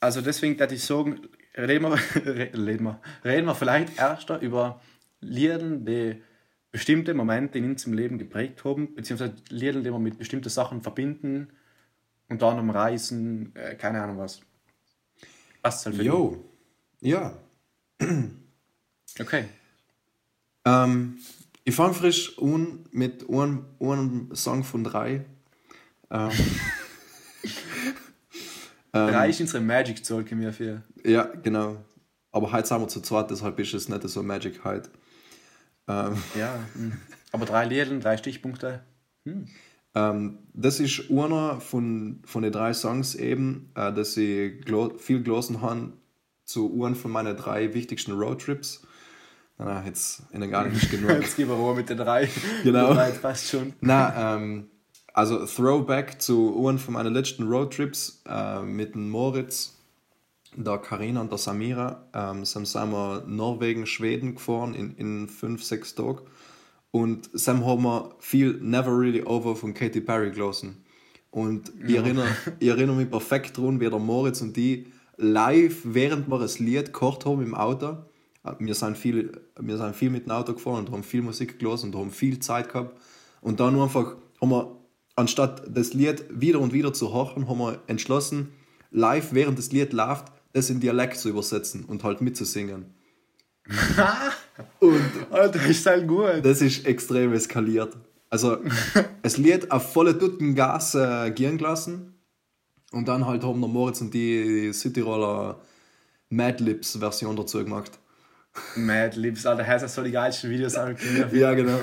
Also 0.00 0.20
deswegen 0.20 0.58
würde 0.58 0.74
ich 0.74 0.84
sagen, 0.84 1.28
reden 1.56 1.84
wir, 1.84 1.96
reden 2.24 2.84
wir, 2.84 3.00
reden 3.24 3.46
wir 3.46 3.54
vielleicht 3.54 3.98
erst 3.98 4.30
über 4.30 4.80
Lieden, 5.20 5.84
die 5.84 6.22
bestimmte 6.70 7.14
Momente 7.14 7.58
in 7.58 7.70
unserem 7.70 7.94
Leben 7.94 8.18
geprägt 8.18 8.64
haben, 8.64 8.94
beziehungsweise 8.94 9.34
Lieden, 9.48 9.82
die 9.82 9.90
wir 9.90 9.98
mit 9.98 10.18
bestimmten 10.18 10.50
Sachen 10.50 10.82
verbinden, 10.82 11.48
unter 12.28 12.48
anderem 12.48 12.70
Reisen, 12.70 13.54
äh, 13.56 13.74
keine 13.76 14.02
Ahnung 14.02 14.18
was. 14.18 14.40
Was 15.62 15.82
soll 15.82 15.94
für 15.94 16.02
Jo. 16.02 16.44
Ja. 17.00 17.36
Okay. 19.18 19.46
Ähm, 20.66 21.16
ich 21.66 21.74
fange 21.74 21.94
frisch 21.94 22.38
an 22.38 22.84
mit 22.92 23.28
einem, 23.28 23.66
einem 23.80 24.34
Song 24.34 24.62
von 24.64 24.84
drei. 24.84 25.26
Ähm, 26.10 26.30
Drei 28.92 29.28
ist 29.28 29.40
unsere 29.42 29.62
Magic-Zahl, 29.62 30.24
können 30.24 30.40
wir 30.40 30.52
für. 30.54 30.82
ja, 31.04 31.24
genau. 31.24 31.76
Aber 32.32 32.50
heute 32.52 32.66
sind 32.66 32.80
wir 32.80 32.88
zu 32.88 33.02
zweit, 33.02 33.30
deshalb 33.30 33.58
ist 33.58 33.74
es 33.74 33.88
nicht 33.90 34.08
so 34.08 34.22
Magic 34.22 34.64
heute. 34.64 34.88
Ähm, 35.86 36.16
Ja. 36.34 36.58
hm. 36.74 36.92
Aber 37.32 37.44
drei 37.44 37.66
Lieder, 37.66 37.98
drei 37.98 38.16
Stichpunkte. 38.16 38.82
Ähm, 39.94 40.38
das 40.54 40.80
ist 40.80 41.10
einer 41.10 41.60
von, 41.60 42.22
von 42.24 42.42
den 42.42 42.52
drei 42.52 42.72
Songs 42.72 43.14
eben, 43.16 43.70
äh, 43.74 43.92
dass 43.92 44.16
ich 44.16 44.64
viel 44.98 45.22
gelesen 45.22 45.60
habe 45.60 45.92
zu 46.44 46.82
einem 46.82 46.94
von 46.94 47.10
meinen 47.10 47.36
drei 47.36 47.74
wichtigsten 47.74 48.12
Roadtrips. 48.12 48.86
Na, 49.58 49.82
jetzt 49.86 50.22
in 50.32 50.40
der 50.40 50.50
gar 50.50 50.66
nicht 50.66 50.90
genug. 50.90 51.10
Jetzt 51.22 51.36
gehen 51.36 51.48
wir 51.48 51.54
Ruhe 51.54 51.74
mit 51.74 51.88
den 51.88 51.96
drei. 51.96 52.28
Genau. 52.62 52.92
Drei, 52.92 53.10
passt 53.10 53.48
schon. 53.48 53.72
Na, 53.80 54.36
ähm, 54.36 54.68
also 55.14 55.46
Throwback 55.46 56.20
zu 56.20 56.66
einem 56.66 56.78
von 56.78 56.94
meinen 56.94 57.14
letzten 57.14 57.44
Roadtrips 57.44 58.22
äh, 58.28 58.60
mit 58.60 58.94
dem 58.94 59.08
Moritz, 59.08 59.74
der 60.54 60.76
Karina 60.78 61.22
und 61.22 61.30
der 61.30 61.38
Samira. 61.38 62.06
Ähm, 62.12 62.44
sind 62.44 62.72
wir 62.74 63.24
Norwegen, 63.26 63.86
Schweden 63.86 64.34
gefahren 64.34 64.74
in, 64.74 64.94
in 64.96 65.28
fünf, 65.28 65.64
sechs 65.64 65.94
Tagen. 65.94 66.20
Und 66.90 67.30
Sam 67.32 67.64
haben 67.64 67.82
wir 67.82 68.14
viel 68.18 68.58
Never 68.60 68.98
Really 68.98 69.22
Over 69.22 69.56
von 69.56 69.72
Katy 69.72 70.02
Perry 70.02 70.30
gelesen. 70.32 70.84
Und 71.30 71.72
ich, 71.86 71.94
erinnere, 71.94 72.28
ich 72.58 72.68
erinnere 72.68 72.96
mich 72.96 73.10
perfekt 73.10 73.58
daran, 73.58 73.80
wie 73.80 73.88
der 73.88 73.98
Moritz 73.98 74.40
und 74.40 74.56
die 74.56 74.86
live, 75.16 75.80
während 75.84 76.28
wir 76.28 76.38
das 76.38 76.58
Lied 76.58 76.92
gehört 76.92 77.26
haben 77.26 77.42
im 77.42 77.54
Auto, 77.54 77.98
wir 78.58 78.74
sind 78.74 78.96
viel, 78.96 79.32
wir 79.58 79.76
sind 79.76 79.96
viel 79.96 80.10
mit 80.10 80.26
dem 80.26 80.32
Auto 80.32 80.52
gefahren 80.52 80.86
und 80.86 80.92
haben 80.92 81.02
viel 81.02 81.22
Musik 81.22 81.58
gelesen 81.58 81.86
und 81.86 82.00
haben 82.00 82.10
viel 82.10 82.38
Zeit 82.38 82.72
gehabt. 82.72 82.96
Und 83.40 83.60
dann 83.60 83.80
einfach 83.80 84.16
haben 84.40 84.50
wir, 84.50 84.76
anstatt 85.16 85.62
das 85.68 85.94
Lied 85.94 86.24
wieder 86.30 86.60
und 86.60 86.72
wieder 86.72 86.92
zu 86.92 87.14
hören, 87.14 87.48
haben 87.48 87.58
wir 87.58 87.80
entschlossen, 87.86 88.52
live, 88.90 89.32
während 89.32 89.58
das 89.58 89.72
Lied 89.72 89.92
läuft, 89.92 90.26
das 90.52 90.70
in 90.70 90.80
Dialekt 90.80 91.18
zu 91.18 91.28
übersetzen 91.28 91.84
und 91.84 92.04
halt 92.04 92.20
mitzusingen. 92.20 92.86
und 94.80 95.10
Alter, 95.30 95.66
ist 95.66 95.84
halt 95.86 96.06
gut. 96.06 96.44
das 96.44 96.62
ist 96.62 96.86
extrem 96.86 97.32
eskaliert. 97.32 97.96
Also, 98.30 98.58
es 99.22 99.36
Lied 99.36 99.70
auf 99.70 99.92
volle 99.92 100.18
Tutten 100.18 100.54
Gas 100.54 100.94
äh, 100.94 101.30
gehen 101.30 101.58
gelassen. 101.58 102.14
Und 102.92 103.08
dann 103.08 103.26
halt 103.26 103.42
haben 103.42 103.60
der 103.60 103.68
Moritz 103.68 104.00
und 104.00 104.14
die 104.14 104.72
Cityroller 104.72 105.60
Madlibs 106.30 106.96
Version 106.96 107.36
dazu 107.36 107.58
gemacht. 107.58 107.98
Mad 108.76 109.16
Libs, 109.16 109.46
Alter, 109.46 109.64
das 109.64 109.82
ist 109.84 109.94
so 109.94 110.02
die 110.02 110.12
geilsten 110.12 110.50
Videos. 110.50 110.74
Ja, 111.32 111.54
genau. 111.54 111.78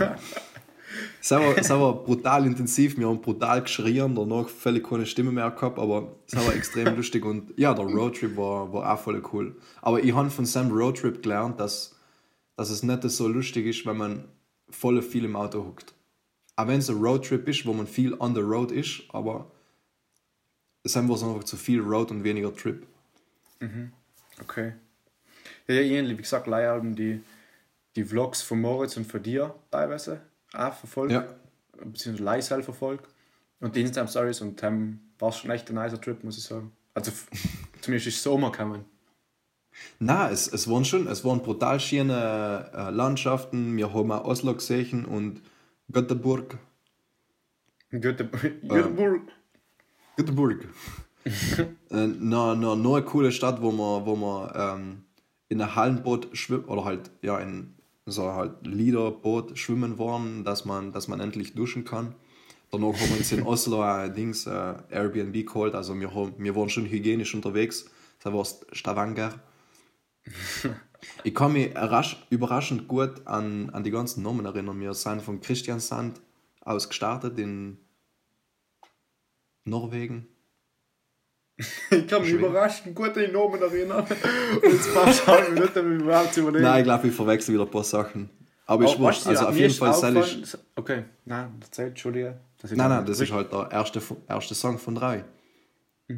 Es 1.21 1.31
war, 1.31 1.57
es 1.57 1.69
war 1.69 2.03
brutal 2.03 2.45
intensiv, 2.45 2.97
wir 2.97 3.07
haben 3.07 3.21
brutal 3.21 3.61
geschrien, 3.61 4.13
danach 4.13 4.49
völlig 4.49 4.87
keine 4.87 5.05
Stimme 5.05 5.31
mehr 5.31 5.49
gehabt, 5.51 5.79
aber 5.79 6.15
es 6.27 6.35
war 6.35 6.53
extrem 6.53 6.95
lustig 6.97 7.23
und 7.23 7.57
ja, 7.57 7.73
der 7.73 7.85
Roadtrip 7.85 8.35
war, 8.35 8.71
war 8.73 8.93
auch 8.93 8.99
voll 8.99 9.23
cool. 9.31 9.55
Aber 9.81 10.03
ich 10.03 10.13
habe 10.13 10.29
von 10.29 10.45
Sam 10.45 10.69
Roadtrip 10.69 11.23
gelernt, 11.23 11.59
dass, 11.59 11.95
dass 12.57 12.69
es 12.69 12.83
nicht 12.83 13.03
so 13.03 13.27
lustig 13.27 13.65
ist, 13.65 13.85
wenn 13.85 13.97
man 13.97 14.25
voll 14.69 15.01
viel 15.01 15.25
im 15.25 15.35
Auto 15.35 15.63
huckt. 15.63 15.93
Auch 16.55 16.67
wenn 16.67 16.79
es 16.79 16.89
ein 16.89 16.97
Roadtrip 16.97 17.47
ist, 17.47 17.65
wo 17.65 17.73
man 17.73 17.87
viel 17.87 18.13
on 18.19 18.35
the 18.35 18.41
road 18.41 18.71
ist, 18.71 19.03
aber 19.09 19.49
es 20.83 20.91
ist 20.91 20.97
einfach 20.97 21.43
zu 21.45 21.55
viel 21.55 21.79
Road 21.79 22.11
und 22.11 22.23
weniger 22.23 22.53
Trip. 22.53 22.85
Okay. 24.41 24.73
Ja, 25.67 25.75
ähnlich, 25.75 26.17
wie 26.17 26.21
gesagt, 26.21 26.47
Leihalben, 26.47 26.95
die, 26.95 27.21
die 27.95 28.03
Vlogs 28.03 28.41
von 28.41 28.61
Moritz 28.61 28.97
und 28.97 29.05
von 29.05 29.23
dir 29.23 29.55
teilweise 29.71 30.21
auch 30.53 30.73
verfolgt. 30.73 31.13
Ja. 31.13 31.25
Beziehungsweise 31.83 32.23
Leisel 32.23 32.63
verfolgt. 32.63 33.07
Und 33.59 33.75
die 33.75 33.81
Instagram-Stories 33.81 34.41
und 34.41 34.61
dann 34.61 34.99
war 35.19 35.29
es 35.29 35.37
schon 35.37 35.51
echt 35.51 35.69
ein 35.69 35.75
nicer 35.75 35.99
Trip, 35.99 36.21
muss 36.23 36.37
ich 36.37 36.43
sagen. 36.43 36.71
Also, 36.93 37.11
zumindest 37.81 38.07
ist 38.07 38.17
es 38.17 38.23
Sommer 38.23 38.51
gekommen. 38.51 38.85
Na, 39.99 40.29
es, 40.29 40.47
es 40.51 40.69
waren 40.69 40.85
schon, 40.85 41.07
es 41.07 41.23
waren 41.25 41.41
brutal 41.41 41.79
schöne 41.79 42.69
äh, 42.73 42.89
Landschaften. 42.91 43.75
Wir 43.75 43.93
haben 43.93 44.11
auch 44.11 44.25
Oslo 44.25 44.53
gesehen 44.53 45.05
und 45.05 45.41
Göteborg. 45.91 46.57
Göte 47.89 48.25
Göteborg. 48.25 49.21
Göteborg. 50.17 50.67
äh, 51.25 51.63
na, 51.89 52.55
na, 52.55 52.75
noch 52.75 52.95
eine 52.95 53.05
coole 53.05 53.31
Stadt, 53.31 53.61
wo 53.61 53.71
man, 53.71 54.05
wo 54.05 54.15
man 54.15 54.51
ähm, 54.55 55.02
in 55.53 55.61
einem 55.61 55.75
Hallenboot 55.75 56.35
schwimmen 56.35 56.65
oder 56.65 56.83
halt 56.83 57.11
ja 57.21 57.37
in 57.37 57.75
so 58.05 58.33
halt 58.33 58.65
Liederboot 58.65 59.57
schwimmen 59.57 59.99
waren, 59.99 60.43
dass 60.43 60.65
man, 60.65 60.91
dass 60.91 61.07
man 61.07 61.19
endlich 61.19 61.53
duschen 61.53 61.85
kann. 61.85 62.15
Danach 62.71 62.93
haben 62.99 63.09
wir 63.11 63.17
uns 63.17 63.31
in 63.31 63.43
Oslo 63.45 63.81
ein 63.81 64.13
Dings, 64.13 64.47
äh, 64.47 64.73
Airbnb 64.89 65.45
geholt, 65.45 65.75
also 65.75 65.97
wir, 65.99 66.13
haben, 66.13 66.33
wir 66.37 66.55
waren 66.55 66.69
schon 66.69 66.85
hygienisch 66.85 67.35
unterwegs. 67.35 67.85
Das 68.21 68.33
war 68.33 68.45
Stavanger. 68.71 69.35
Ich 71.23 71.35
kann 71.35 71.53
mich 71.53 71.75
rasch, 71.75 72.25
überraschend 72.29 72.87
gut 72.87 73.27
an, 73.27 73.69
an 73.69 73.83
die 73.83 73.91
ganzen 73.91 74.23
Namen 74.23 74.45
erinnern. 74.45 74.79
Wir 74.79 74.93
sind 74.93 75.21
von 75.21 75.39
Christiansand 75.39 76.19
aus 76.61 76.89
gestartet 76.89 77.37
in 77.37 77.77
Norwegen. 79.65 80.27
Ich 81.91 82.07
kann 82.07 82.21
mich 82.21 82.31
überraschend 82.31 82.95
gut 82.95 83.15
an 83.15 83.25
die 83.25 83.31
Namen 83.31 83.61
erinnern. 83.61 84.05
Und 84.55 84.63
jetzt 84.71 84.93
passt 84.93 85.27
halbe 85.27 85.51
Minuten, 85.51 85.79
um 85.79 85.99
überhaupt 85.99 86.33
zu 86.33 86.41
überlegen. 86.41 86.63
Nein, 86.63 86.79
ich 86.79 86.83
glaube, 86.83 87.07
ich 87.07 87.15
verwechsel 87.15 87.53
wieder 87.53 87.65
ein 87.65 87.71
paar 87.71 87.83
Sachen. 87.83 88.29
Aber 88.65 88.85
ich 88.85 88.97
wurscht, 88.97 89.25
weißt 89.25 89.25
du, 89.25 89.29
also 89.29 89.47
auf 89.47 89.57
jeden 89.57 89.73
Fall 89.73 89.93
soll 89.93 90.17
ich. 90.17 90.57
Okay, 90.75 91.03
nein, 91.25 91.55
erzähl, 91.61 91.87
Entschuldige. 91.87 92.39
Nein, 92.71 92.89
nein, 92.89 93.05
das 93.05 93.19
ist 93.19 93.31
halt 93.31 93.51
der 93.51 93.69
erste, 93.71 94.01
erste 94.27 94.55
Song 94.55 94.77
von 94.77 94.95
drei. 94.95 95.23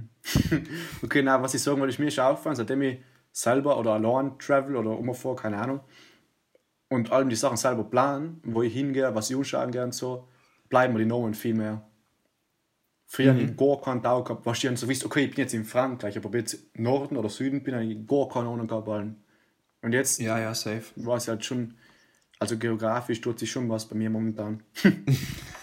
Okay, 1.04 1.22
nein, 1.22 1.42
was 1.42 1.54
ich 1.54 1.62
sagen 1.62 1.80
wollte, 1.80 1.94
ist 1.94 2.00
mir 2.00 2.08
ist 2.08 2.20
aufgefallen, 2.20 2.56
seitdem 2.56 2.82
ich 2.82 3.00
selber 3.32 3.78
oder 3.78 3.94
allein 3.94 4.38
travel 4.40 4.76
oder 4.76 4.92
umfahre, 4.92 5.36
keine 5.36 5.58
Ahnung, 5.58 5.82
und 6.90 7.12
allem 7.12 7.30
die 7.30 7.36
Sachen 7.36 7.58
selber 7.58 7.84
planen, 7.84 8.42
wo 8.44 8.64
ich 8.64 8.74
hingehe, 8.74 9.14
was 9.14 9.30
ich 9.30 9.36
anschauen 9.36 9.72
gehe 9.72 9.84
und 9.84 9.94
so, 9.94 10.28
bleiben 10.70 10.94
mir 10.94 11.00
die 11.00 11.06
Namen 11.06 11.34
viel 11.34 11.54
mehr. 11.54 11.88
Früher 13.08 13.34
mhm. 13.34 13.40
ich 13.52 13.58
gar 13.58 13.80
keinen 13.82 14.02
Tag 14.02 14.26
gehabt, 14.26 14.46
was 14.46 14.58
ich 14.58 14.64
dann 14.64 14.78
so 14.78 14.88
wisst, 14.88 15.06
okay, 15.06 15.26
ich 15.26 15.32
bin 15.32 15.40
jetzt 15.40 15.54
in 15.54 15.64
Frankreich, 15.64 16.18
aber 16.18 16.28
ob 16.28 16.36
ich 16.36 16.42
jetzt 16.42 16.80
Norden 16.80 17.18
oder 17.18 17.30
Süden 17.30 17.64
bin, 17.64 17.76
habe 17.76 17.86
ich 17.86 18.08
gar 18.08 18.28
keine 18.30 18.50
Ahnung 18.50 18.68
gehabt. 18.68 18.88
allen. 18.88 19.24
Und 19.82 19.94
jetzt 19.94 20.20
Ja, 20.20 20.40
ja, 20.40 20.54
safe. 20.56 20.84
war 20.96 21.18
es 21.18 21.28
halt 21.28 21.46
schon, 21.46 21.76
also 22.40 22.58
geografisch 22.58 23.22
tut 23.22 23.38
sich 23.40 23.52
schon 23.52 23.70
was 23.70 23.86
bei 23.88 23.96
mir 23.96 24.10
momentan. 24.10 24.64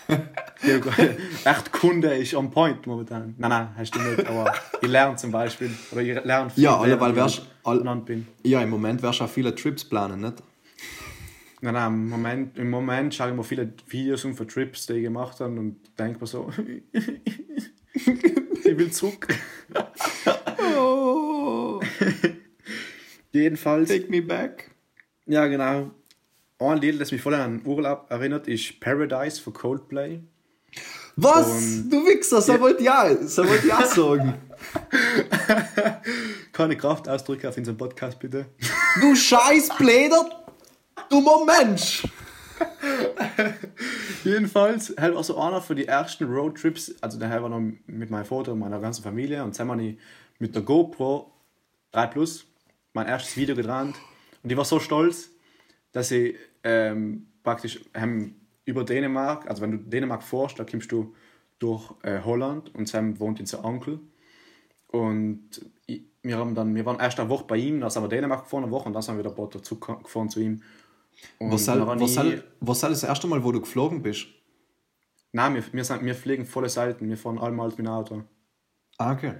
Echt 1.45 1.73
Kunde 1.73 2.15
ist 2.17 2.35
on 2.35 2.51
point 2.51 2.87
momentan. 2.87 3.35
Nein, 3.39 3.51
nein, 3.51 3.69
hast 3.77 3.95
du 3.95 4.01
nicht, 4.01 4.27
aber 4.27 4.53
ich 4.81 4.89
lerne 4.89 5.17
zum 5.17 5.31
Beispiel. 5.31 5.71
Oder 5.91 6.01
ich 6.03 6.25
lerne 6.25 6.51
viel, 6.51 6.65
Ja, 6.65 6.79
alle, 6.79 7.01
weil 7.01 7.17
wärst, 7.17 7.39
ich 7.39 7.45
all, 7.65 7.97
bin. 8.01 8.27
ja, 8.45 8.63
im 8.63 8.71
Moment 8.71 9.03
wärst 9.03 9.21
du 9.21 9.25
auch 9.25 9.29
viele 9.29 9.55
Trips 9.55 9.85
planen, 9.85 10.21
nicht? 10.21 10.35
Nein, 11.65 11.75
nein, 11.75 11.93
im 11.93 12.09
Moment, 12.09 12.59
im 12.59 12.71
Moment 12.71 13.15
schaue 13.15 13.31
ich 13.31 13.37
mir 13.37 13.45
viele 13.45 13.73
Videos 13.87 14.25
um 14.25 14.35
für 14.35 14.47
Trips, 14.47 14.87
die 14.87 14.95
ich 14.95 15.03
gemacht 15.05 15.39
habe 15.39 15.59
und 15.59 15.77
denke 15.97 16.19
mir 16.19 16.27
so, 16.27 16.51
ich 17.95 18.07
will 18.65 18.91
zurück. 18.91 19.29
Oh, 20.77 21.81
Jedenfalls. 23.33 23.89
take 23.89 24.11
me 24.11 24.21
back. 24.23 24.73
Ja, 25.27 25.47
genau. 25.47 25.93
Ein 26.59 26.79
Lied, 26.79 27.01
das 27.01 27.13
mich 27.13 27.23
voll 27.23 27.35
an 27.35 27.63
Urlaub 27.65 28.07
erinnert, 28.11 28.49
ist 28.49 28.81
Paradise 28.81 29.41
von 29.41 29.53
Coldplay. 29.53 30.21
Was? 31.15 31.47
Und- 31.49 31.91
du 31.91 32.05
Wichser, 32.07 32.43
so 32.43 32.59
wollte 32.59 32.83
ja, 32.83 33.15
so 33.25 33.47
wollte 33.49 33.69
ja 33.69 33.87
sagen. 33.87 34.35
Keine 36.53 36.77
Kraftausdrücke 36.77 37.49
auf 37.49 37.57
unserem 37.57 37.77
Podcast, 37.79 38.19
bitte. 38.19 38.47
Du 39.01 39.15
Scheißbläder, 39.15 40.42
dummer 41.09 41.45
Mensch. 41.45 42.07
Jedenfalls, 44.25 44.91
er 44.91 45.15
war 45.15 45.25
so 45.25 45.39
einer 45.39 45.61
von 45.61 45.77
den 45.77 45.89
ersten 45.89 46.25
Roadtrips, 46.25 46.95
also 47.01 47.19
der 47.19 47.43
war 47.43 47.49
noch 47.49 47.61
mit 47.87 48.11
meinem 48.11 48.25
Vater 48.25 48.53
und 48.53 48.61
meiner 48.61 48.79
ganzen 48.79 49.03
Familie 49.03 49.43
und 49.43 49.53
zusammen 49.53 49.99
mit 50.39 50.55
der 50.55 50.63
GoPro 50.63 51.33
3 51.93 52.07
Plus 52.07 52.47
mein 52.93 53.07
erstes 53.07 53.37
Video 53.37 53.55
gedreht 53.55 53.95
und 54.43 54.51
ich 54.51 54.57
war 54.57 54.65
so 54.65 54.81
stolz, 54.81 55.31
dass 55.93 56.11
ich 56.11 56.37
ähm, 56.65 57.27
praktisch 57.43 57.81
ähm, 57.95 58.37
über 58.65 58.85
Dänemark, 58.85 59.49
also 59.49 59.63
wenn 59.63 59.73
du 59.73 59.79
Dänemark 59.79 60.23
fährst, 60.23 60.59
da 60.59 60.65
kommst 60.65 60.93
du 60.93 61.15
durch 61.59 61.93
äh, 62.03 62.21
Holland 62.25 62.75
und 62.75 62.89
Sam 62.89 63.19
wohnt 63.19 63.41
in 63.41 63.47
St. 63.47 63.63
Onkel 63.65 64.01
und 64.89 65.49
ich, 65.87 66.03
wir, 66.23 66.37
haben 66.37 66.55
dann, 66.55 66.75
wir 66.75 66.87
waren 66.87 67.01
erst 67.01 67.19
eine 67.19 67.29
Woche 67.29 67.45
bei 67.45 67.57
ihm, 67.57 67.81
dann 67.81 67.91
sind 67.91 68.03
wir 68.03 68.09
Dänemark 68.09 68.45
gefahren, 68.45 68.65
eine 68.65 68.73
Woche 68.73 68.87
und 68.87 68.95
dann 68.95 69.03
sind 69.03 69.17
wir 69.17 69.25
wieder 69.25 69.35
Boot 69.35 69.55
dazu 69.55 69.79
gefahren 69.79 70.29
zu 70.29 70.41
ihm. 70.41 70.63
Was 71.41 71.65
soll, 71.65 71.81
habe 71.81 72.01
was, 72.01 72.11
ich- 72.11 72.15
soll, 72.15 72.45
was 72.61 72.81
soll 72.81 72.91
das 72.91 73.03
erste 73.05 73.27
Mal, 73.27 73.43
wo 73.45 73.53
du 73.53 73.61
geflogen 73.61 74.03
bist? 74.03 74.27
Nein, 75.33 75.55
wir, 75.55 75.65
wir, 75.73 75.85
sind, 75.85 76.05
wir 76.05 76.15
fliegen 76.15 76.45
volle 76.45 76.69
Seiten. 76.69 77.09
Wir 77.09 77.17
fahren 77.17 77.39
allmals 77.39 77.77
mit 77.79 77.87
dem 77.87 77.93
Auto. 77.93 78.23
Ah, 78.99 79.13
okay. 79.13 79.35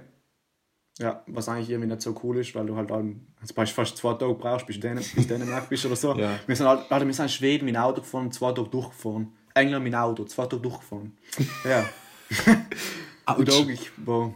Ja, 0.99 1.23
was 1.27 1.49
eigentlich 1.49 1.69
irgendwie 1.69 1.89
nicht 1.89 2.01
so 2.01 2.19
cool 2.23 2.37
ist, 2.37 2.53
weil 2.55 2.65
du 2.67 2.75
halt 2.75 2.89
dann, 2.91 3.27
zum 3.43 3.55
Beispiel 3.55 3.83
fast 3.83 3.97
zwei 3.97 4.13
Tage 4.13 4.33
brauchst, 4.35 4.65
bis 4.67 4.79
du 4.79 4.87
Dänen- 4.87 5.03
bis 5.15 5.27
Dänemark 5.27 5.69
bist 5.69 5.85
oder 5.85 5.95
so. 5.95 6.13
Ja. 6.17 6.39
Wir 6.45 6.55
sind 6.55 6.67
halt, 6.67 6.91
Alter, 6.91 7.05
wir 7.05 7.13
sind 7.13 7.25
in 7.25 7.29
Schweden 7.29 7.65
mit 7.65 7.75
dem 7.75 7.81
Auto 7.81 8.01
gefahren, 8.01 8.31
zwei 8.31 8.51
Tage 8.53 8.69
durchgefahren. 8.69 9.33
England 9.55 9.83
mit 9.83 9.93
dem 9.93 9.99
Auto, 9.99 10.23
zwei 10.25 10.45
Tage 10.45 10.61
durchgefahren. 10.61 11.17
Ja. 11.65 11.85
Und 13.35 13.49
auch 13.51 13.67
ich, 13.69 13.91
boah. 13.97 14.33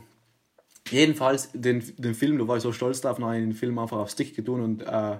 Jedenfalls, 0.90 1.50
den, 1.54 1.84
den 1.98 2.14
Film, 2.14 2.38
da 2.38 2.48
war 2.48 2.58
ich 2.58 2.64
so 2.64 2.72
stolz 2.72 3.02
drauf, 3.02 3.20
noch 3.20 3.28
einen 3.30 3.54
Film 3.54 3.78
einfach 3.80 3.98
auf 3.98 4.10
Stick 4.10 4.36
getan 4.36 4.62
und 4.62 4.82
äh, 4.84 5.18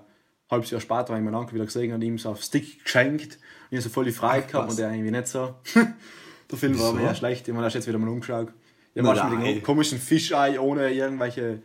halbes 0.50 0.72
Jahr 0.72 0.82
später 0.82 1.10
habe 1.10 1.18
ich 1.18 1.24
meinen 1.24 1.36
Onkel 1.36 1.56
wieder 1.56 1.66
gesehen 1.66 1.94
und 1.94 2.02
ihm 2.02 2.18
so 2.18 2.30
auf 2.30 2.42
Stick 2.42 2.84
geschenkt. 2.84 3.36
Und 3.36 3.72
ich 3.72 3.78
hab 3.78 3.84
so 3.84 3.90
voll 3.90 4.06
die 4.06 4.12
Freiheit 4.12 4.48
gehabt 4.48 4.68
was. 4.68 4.74
und 4.74 4.80
der 4.80 4.92
irgendwie 4.92 5.12
nicht 5.12 5.28
so. 5.28 5.56
der 6.52 6.58
Film 6.58 6.80
war 6.80 6.94
mir 6.94 7.04
ja 7.04 7.16
schlecht, 7.16 7.48
ich 7.48 7.54
habe 7.54 7.68
jetzt 7.68 7.88
wieder 7.88 7.98
mal 7.98 8.10
umgeschaut. 8.10 8.54
Ja, 8.96 9.04
war 9.04 9.16
schon 9.16 9.38
mit 9.38 9.46
dem 9.48 9.64
komischen 9.64 10.00
Fischei 10.00 10.60
ohne 10.60 10.92
irgendwelche, 10.92 11.62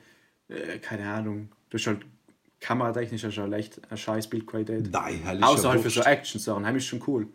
äh, 0.49 0.79
keine 0.79 1.09
Ahnung, 1.09 1.49
das 1.71 1.81
ist 1.81 1.87
halt 1.87 2.01
kameratechnisch 2.61 3.25
ist 3.25 3.39
halt 3.39 3.53
echt 3.53 3.81
eine 3.89 3.99
scheiß 3.99 4.29
Bildqualität. 4.29 4.91
Nein, 4.91 5.21
ist 5.37 5.43
Außer 5.43 5.71
halt 5.71 5.81
für 5.81 5.91
so. 5.91 6.03
Action-Sachen, 6.03 6.65
heim 6.65 6.77
ist 6.77 6.87
schon 6.87 7.03
cool. 7.07 7.27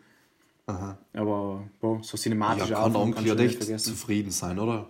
Aha. 0.67 0.97
Aber 1.13 1.63
boah, 1.79 2.01
so 2.03 2.17
cinematische 2.17 2.71
Ja, 2.71 2.83
kann 2.83 2.95
Onkel 2.95 3.25
ja 3.25 3.35
du 3.35 3.43
echt 3.43 3.57
vergessen. 3.57 3.89
zufrieden 3.91 4.31
sein, 4.31 4.57
oder? 4.59 4.89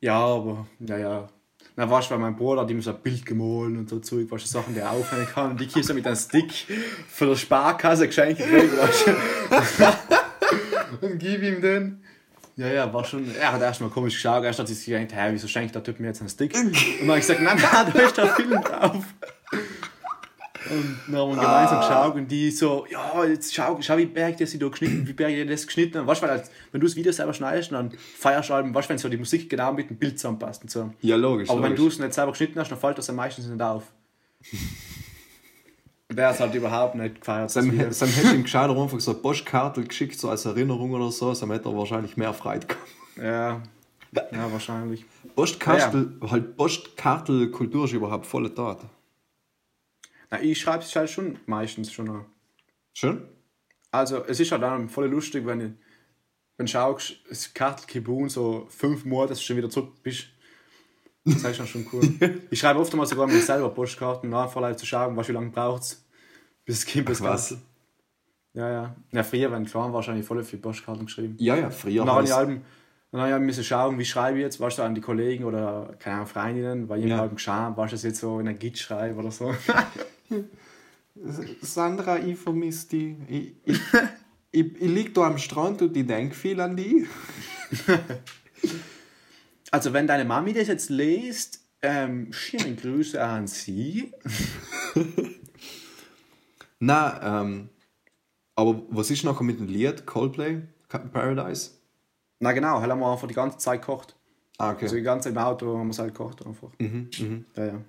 Ja, 0.00 0.18
aber, 0.18 0.66
naja. 0.78 1.28
Na, 1.76 1.88
weißt 1.88 2.10
du, 2.10 2.14
weil 2.14 2.20
mein 2.20 2.36
Bruder 2.36 2.62
hat 2.62 2.70
ihm 2.70 2.82
so 2.82 2.90
ein 2.90 2.98
Bild 3.02 3.24
gemalt 3.24 3.76
und 3.76 3.88
so 3.88 3.98
Zeug, 3.98 4.26
was 4.30 4.50
Sachen, 4.50 4.74
die 4.74 4.80
er 4.80 4.90
aufhängen 4.90 5.26
kann. 5.26 5.52
Und 5.52 5.60
die 5.60 5.66
kriegst 5.66 5.88
du 5.88 5.94
mit 5.94 6.06
einem 6.06 6.16
Stick 6.16 6.52
von 7.08 7.28
der 7.28 7.36
Sparkasse 7.36 8.06
geschenkt 8.06 8.38
gekriegt, 8.38 8.76
weißt 8.78 9.06
du. 9.06 9.12
Und 11.06 11.18
gib 11.18 11.42
ihm 11.42 11.60
den. 11.60 12.02
Ja, 12.56 12.68
ja, 12.68 12.92
war 12.92 13.04
schon. 13.04 13.34
Er 13.34 13.52
hat 13.52 13.62
erstmal 13.62 13.88
komisch 13.88 14.14
geschaut. 14.14 14.44
Erst 14.44 14.58
hat 14.58 14.68
sich 14.68 14.84
gedacht, 14.84 15.14
hä, 15.14 15.30
wieso 15.32 15.48
schenkt 15.48 15.74
der 15.74 15.82
Typ 15.82 15.98
mir 15.98 16.08
jetzt 16.08 16.20
einen 16.20 16.28
Stick? 16.28 16.54
Und 16.54 16.74
dann 16.74 17.08
habe 17.08 17.18
ich 17.18 17.26
gesagt, 17.26 17.40
nein, 17.40 17.58
nein, 17.60 17.92
da 17.92 18.00
ist 18.00 18.16
der 18.16 18.26
Film 18.34 18.62
drauf. 18.62 19.04
Und 20.72 20.96
dann 21.06 21.16
haben 21.16 21.30
wir 21.30 21.36
gemeinsam 21.36 21.80
geschaut 21.80 22.14
und 22.14 22.28
die 22.28 22.50
so, 22.50 22.86
ja, 22.90 23.24
jetzt 23.24 23.54
schau, 23.54 23.78
schau 23.80 23.96
wie 23.96 24.06
Berg 24.06 24.36
sie 24.38 24.58
da 24.58 24.68
geschnitten, 24.68 25.06
wie 25.06 25.12
Berg 25.12 25.48
das 25.48 25.66
geschnitten 25.66 25.98
hat. 25.98 26.06
Weißt 26.06 26.22
du, 26.22 26.26
weil 26.26 26.42
wenn 26.72 26.80
du 26.80 26.86
das 26.86 26.96
Video 26.96 27.12
selber 27.12 27.34
schneidest, 27.34 27.72
dann 27.72 27.90
feierst 27.90 28.48
du 28.48 28.54
halt, 28.54 28.74
weißt 28.74 28.88
du, 28.88 28.90
wenn 28.90 28.98
so 28.98 29.08
die 29.08 29.16
Musik 29.16 29.50
genau 29.50 29.72
mit 29.72 29.90
dem 29.90 29.96
Bild 29.96 30.18
zusammenpasst 30.18 30.62
und 30.62 30.70
so. 30.70 30.90
Ja, 31.02 31.16
logisch. 31.16 31.50
Aber 31.50 31.62
wenn 31.62 31.74
du 31.74 31.82
logisch. 31.82 31.94
es 31.94 32.00
nicht 32.00 32.14
selber 32.14 32.32
geschnitten 32.32 32.58
hast, 32.58 32.70
dann 32.70 32.78
fällt 32.78 32.98
das 32.98 33.06
ja 33.06 33.14
meistens 33.14 33.46
nicht 33.46 33.62
auf. 33.62 33.84
Der 36.10 36.28
hat 36.28 36.40
halt 36.40 36.54
überhaupt 36.54 36.94
nicht 36.94 37.20
gefeiert. 37.20 37.44
das 37.44 37.54
Sam. 37.54 37.90
Sam 37.90 38.08
hätte 38.08 38.34
ihm 38.34 38.42
gescheiter 38.42 38.76
einfach 38.76 39.00
so 39.00 39.12
eine 39.12 39.20
Postkarte 39.20 39.82
geschickt, 39.82 40.18
so 40.18 40.28
als 40.28 40.44
Erinnerung 40.44 40.92
oder 40.92 41.10
so, 41.10 41.32
Sam 41.32 41.50
hätte 41.52 41.70
er 41.70 41.76
wahrscheinlich 41.76 42.18
mehr 42.18 42.34
Freude 42.34 42.66
gehabt. 42.66 42.88
Ja, 43.16 43.62
ja, 44.14 44.52
wahrscheinlich. 44.52 45.06
Postkartel, 45.34 46.18
halt 46.30 46.56
Postkartelkultur 46.56 47.86
ist 47.86 47.92
überhaupt 47.92 48.26
volle 48.26 48.54
Tat. 48.54 48.80
Na, 50.32 50.40
ich 50.42 50.58
schreibe 50.60 50.82
es 50.82 50.96
halt 50.96 51.10
schon 51.10 51.38
meistens 51.46 51.92
schon 51.92 52.08
an. 52.08 52.24
Schön? 52.94 53.28
Also, 53.90 54.24
es 54.24 54.40
ist 54.40 54.50
halt 54.50 54.62
dann 54.62 54.88
voll 54.88 55.06
lustig, 55.06 55.44
wenn, 55.44 55.60
ich- 55.60 55.72
wenn 56.56 56.64
du 56.66 56.72
schaust, 56.72 57.16
es 57.30 57.52
Kartel 57.52 57.86
Kibun 57.86 58.28
so 58.30 58.66
fünf 58.70 59.04
Monate, 59.04 59.30
dass 59.30 59.38
du 59.40 59.44
schon 59.44 59.58
wieder 59.58 59.68
zurück 59.68 60.02
bist. 60.02 60.28
Das 61.24 61.44
ist 61.44 61.58
dann 61.60 61.66
schon 61.66 61.86
cool. 61.92 62.02
ich 62.50 62.58
schreibe 62.58 62.80
oft 62.80 62.92
mal 62.94 63.06
sogar 63.06 63.26
mir 63.26 63.40
selber 63.42 63.68
Postkarten, 63.68 64.32
um 64.32 64.34
halt 64.64 64.78
zu 64.78 64.86
schauen, 64.86 65.14
was 65.16 65.28
wie 65.28 65.32
lange 65.32 65.50
braucht 65.50 65.82
es, 65.82 66.04
bis 66.64 66.78
es 66.78 66.86
das 67.04 67.20
Ach, 67.20 67.26
was? 67.26 67.58
Ja, 68.54 68.70
ja. 68.70 68.96
Ja, 69.12 69.22
früher, 69.22 69.52
wenn 69.52 69.64
ich 69.64 69.74
war, 69.74 69.92
wahrscheinlich 69.92 70.26
voll 70.26 70.42
viele 70.44 70.62
Postkarten 70.62 71.04
geschrieben. 71.06 71.36
Ja, 71.38 71.56
ja, 71.56 71.70
früher 71.70 72.04
ich 72.24 72.32
hat's- 72.32 72.48
halt, 72.48 72.60
dann 73.10 73.20
habe 73.20 73.30
ich 73.30 73.40
müssen 73.40 73.64
schauen, 73.64 73.98
wie 73.98 74.04
schreibe 74.06 74.38
ich 74.38 74.42
jetzt, 74.44 74.58
weißt 74.60 74.78
du, 74.78 74.82
an 74.82 74.94
die 74.94 75.00
Kollegen 75.02 75.44
oder 75.44 75.94
keine 75.98 76.16
Ahnung, 76.16 76.26
Freundinnen, 76.28 76.88
weil 76.88 77.00
ich 77.04 77.10
Ja. 77.10 77.18
halt 77.18 77.32
geschaut, 77.34 77.76
was 77.76 77.86
ich 77.86 77.90
das 77.92 78.02
jetzt 78.04 78.20
so 78.20 78.40
in 78.40 78.48
einer 78.48 78.56
Git 78.58 78.78
schreibe 78.78 79.18
oder 79.18 79.30
so. 79.30 79.54
Sandra, 81.60 82.18
ich 82.18 82.38
vermisse 82.38 82.88
die. 82.88 83.16
Ich, 83.28 83.54
ich, 83.64 83.80
ich, 84.50 84.80
ich 84.80 84.88
liege 84.88 85.10
da 85.10 85.22
am 85.22 85.38
Strand 85.38 85.82
und 85.82 85.96
ich 85.96 86.06
denke 86.06 86.34
viel 86.34 86.60
an 86.60 86.76
die. 86.76 87.06
Also, 89.74 89.94
wenn 89.94 90.06
deine 90.06 90.26
Mami 90.26 90.52
das 90.52 90.68
jetzt 90.68 90.90
liest, 90.90 91.62
ähm, 91.80 92.30
schöne 92.30 92.76
Grüße 92.76 93.22
an 93.24 93.46
sie. 93.46 94.12
Na, 96.78 97.40
ähm, 97.40 97.70
aber 98.54 98.82
was 98.90 99.10
ist 99.10 99.24
nachher 99.24 99.44
mit 99.44 99.58
dem 99.58 99.68
Lied 99.68 100.04
Coldplay? 100.04 100.60
Paradise? 100.88 101.70
Na 102.38 102.52
genau, 102.52 102.82
haben 102.82 103.00
wir 103.00 103.10
einfach 103.10 103.26
die 103.26 103.34
ganze 103.34 103.56
Zeit 103.56 103.80
gekocht. 103.80 104.14
Ah, 104.58 104.72
okay. 104.72 104.84
Also 104.84 104.96
die 104.96 105.02
ganze 105.02 105.30
Zeit 105.30 105.32
im 105.32 105.42
Auto 105.42 105.78
haben 105.78 105.86
wir 105.86 105.92
es 105.92 105.98
halt 105.98 106.12
gekocht 106.12 106.44
einfach. 106.44 106.70
Ja, 107.56 107.64
ja. 107.64 107.80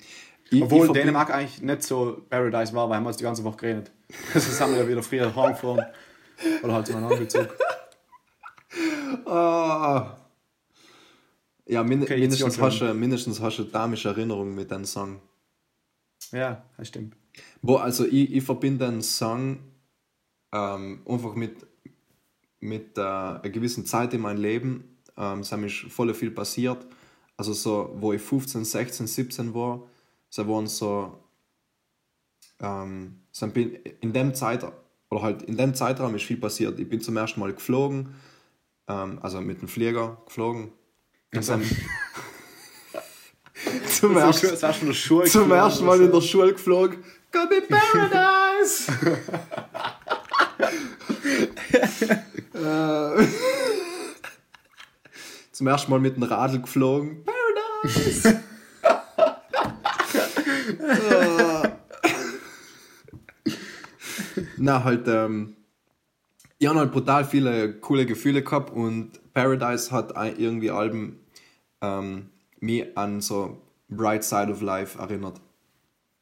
Obwohl 0.62 0.88
ich 0.88 0.92
Dänemark 0.94 1.34
eigentlich 1.34 1.62
nicht 1.62 1.84
so 1.84 2.22
Paradise 2.30 2.74
war, 2.74 2.90
weil 2.90 2.98
haben 2.98 3.04
wir 3.04 3.10
uns 3.10 3.18
die 3.18 3.24
ganze 3.24 3.44
Woche 3.44 3.58
geredet. 3.58 3.92
Das 4.34 4.62
haben 4.62 4.74
wir 4.74 4.84
ja 4.84 4.88
wieder 4.88 5.02
früher 5.02 5.36
heimgefahren. 5.36 5.86
Oder 6.64 6.74
halt 6.74 6.88
zu 6.88 6.94
meinem 6.94 7.06
Angelzug. 7.06 7.48
Ah. 9.26 10.18
Ja, 11.66 11.84
min 11.84 12.04
Okay, 12.04 12.20
mindestens, 12.20 12.60
hast 12.60 12.80
du, 12.80 12.94
mindestens 12.94 13.40
hast 13.40 13.58
du 13.58 13.64
eine 13.64 13.72
damische 13.72 14.10
Erinnerung 14.10 14.54
mit 14.54 14.70
dem 14.70 14.86
Song. 14.86 15.22
Ja, 16.32 16.64
das 16.78 16.90
stimmt. 16.90 17.16
Boah, 17.62 17.84
also 17.84 18.06
ich, 18.06 18.34
ich 18.34 18.44
verbinde 18.44 18.86
den 18.86 19.02
Song 19.02 19.60
ähm, 20.52 21.02
einfach 21.08 21.36
mit, 21.36 21.66
mit 22.60 22.98
äh, 22.98 23.02
einer 23.02 23.40
gewissen 23.50 23.86
Zeit 23.86 24.14
in 24.14 24.22
meinem 24.22 24.42
Leben. 24.42 24.98
Ähm, 25.18 25.40
es 25.40 25.52
ist 25.52 25.92
voll 25.92 26.14
viel 26.14 26.32
passiert. 26.32 26.86
Also 27.38 27.54
so, 27.54 27.96
wo 28.00 28.14
ich 28.14 28.22
15, 28.22 28.66
16, 28.66 29.08
17 29.08 29.54
war, 29.54 29.84
so 30.34 30.48
waren 30.48 30.66
so, 30.66 31.16
ähm, 32.60 33.20
so 33.32 33.48
bin 33.50 33.76
in 34.02 34.14
dem 34.14 34.34
Zeit 34.34 34.66
oder 35.12 35.22
halt 35.22 35.44
in 35.44 35.58
dem 35.58 35.76
Zeitraum 35.76 36.16
ist 36.16 36.24
viel 36.24 36.38
passiert. 36.38 36.80
Ich 36.80 36.90
bin 36.90 37.02
zum 37.02 37.18
ersten 37.18 37.40
Mal 37.40 37.54
geflogen, 37.54 38.16
ähm, 38.88 39.20
also 39.22 39.42
mit 39.42 39.62
dem 39.62 39.68
Flieger 39.68 40.18
geflogen. 40.26 40.72
Zum, 43.88 44.18
ersten, 44.18 44.94
Schule 44.94 45.26
zum 45.30 45.52
ersten 45.52 45.86
Mal 45.86 45.98
oder 45.98 46.02
in 46.02 46.12
der 46.12 46.22
Schule 46.22 46.54
geflogen. 46.54 47.04
Go 47.32 47.48
be 47.48 47.62
Paradise! 47.62 48.92
Zum 55.52 55.68
ersten 55.68 55.92
Mal 55.92 56.00
mit 56.00 56.16
dem 56.16 56.24
Radl 56.24 56.60
geflogen. 56.60 57.24
Paradise! 57.24 58.42
Na, 64.64 64.82
halt, 64.86 65.10
ähm, 65.10 65.58
ich 66.58 66.70
habe 66.70 66.80
halt 66.80 66.94
brutal 66.94 67.26
viele 67.26 67.74
coole 67.82 68.06
Gefühle 68.06 68.42
gehabt 68.42 68.72
und 68.74 69.12
Paradise 69.34 69.92
hat 69.92 70.14
irgendwie 70.40 70.72
Alben 70.72 71.20
ähm, 71.82 72.30
mich 72.62 72.98
an 72.98 73.20
so 73.20 73.62
Bright 73.90 74.24
Side 74.24 74.50
of 74.50 74.62
Life 74.62 74.98
erinnert. 74.98 75.42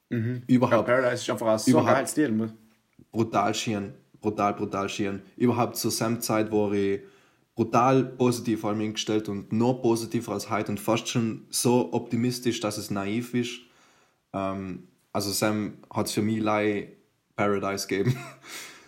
Ja, 0.09 0.17
Überhaupt 0.47 0.87
Paradise 0.87 1.21
ist 1.21 1.29
einfach 1.29 1.45
ein 1.45 1.59
so 1.59 1.69
Überhaupt. 1.69 2.09
Stil. 2.09 2.51
brutal 3.11 3.53
schieren, 3.53 3.93
brutal, 4.19 4.55
brutal 4.55 4.89
schieren. 4.89 5.21
Überhaupt 5.37 5.75
zur 5.75 5.91
selben 5.91 6.19
Zeit 6.21 6.51
war 6.51 6.73
ich 6.73 7.01
brutal 7.53 8.03
positiv 8.03 8.65
an 8.65 8.79
mich 8.79 8.93
gestellt 8.93 9.29
und 9.29 9.53
noch 9.53 9.83
positiver 9.83 10.31
als 10.31 10.49
heute 10.49 10.71
und 10.71 10.79
fast 10.79 11.07
schon 11.09 11.45
so 11.51 11.93
optimistisch, 11.93 12.59
dass 12.59 12.79
es 12.79 12.89
naiv 12.89 13.35
ist. 13.35 13.59
Ähm, 14.33 14.87
also 15.13 15.29
Sam 15.29 15.75
hat 15.93 16.07
es 16.07 16.13
für 16.13 16.23
mich 16.23 16.39
lei 16.41 16.93
Paradise 17.41 17.87
gegeben. 17.87 18.15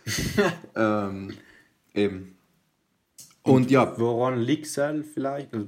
ähm, 0.75 1.33
eben. 1.93 2.37
Und, 3.43 3.69
ja, 3.71 3.97
Woran 3.97 4.39
liegt 4.39 4.65
es 4.65 4.79
vielleicht? 5.13 5.53
Also, 5.53 5.67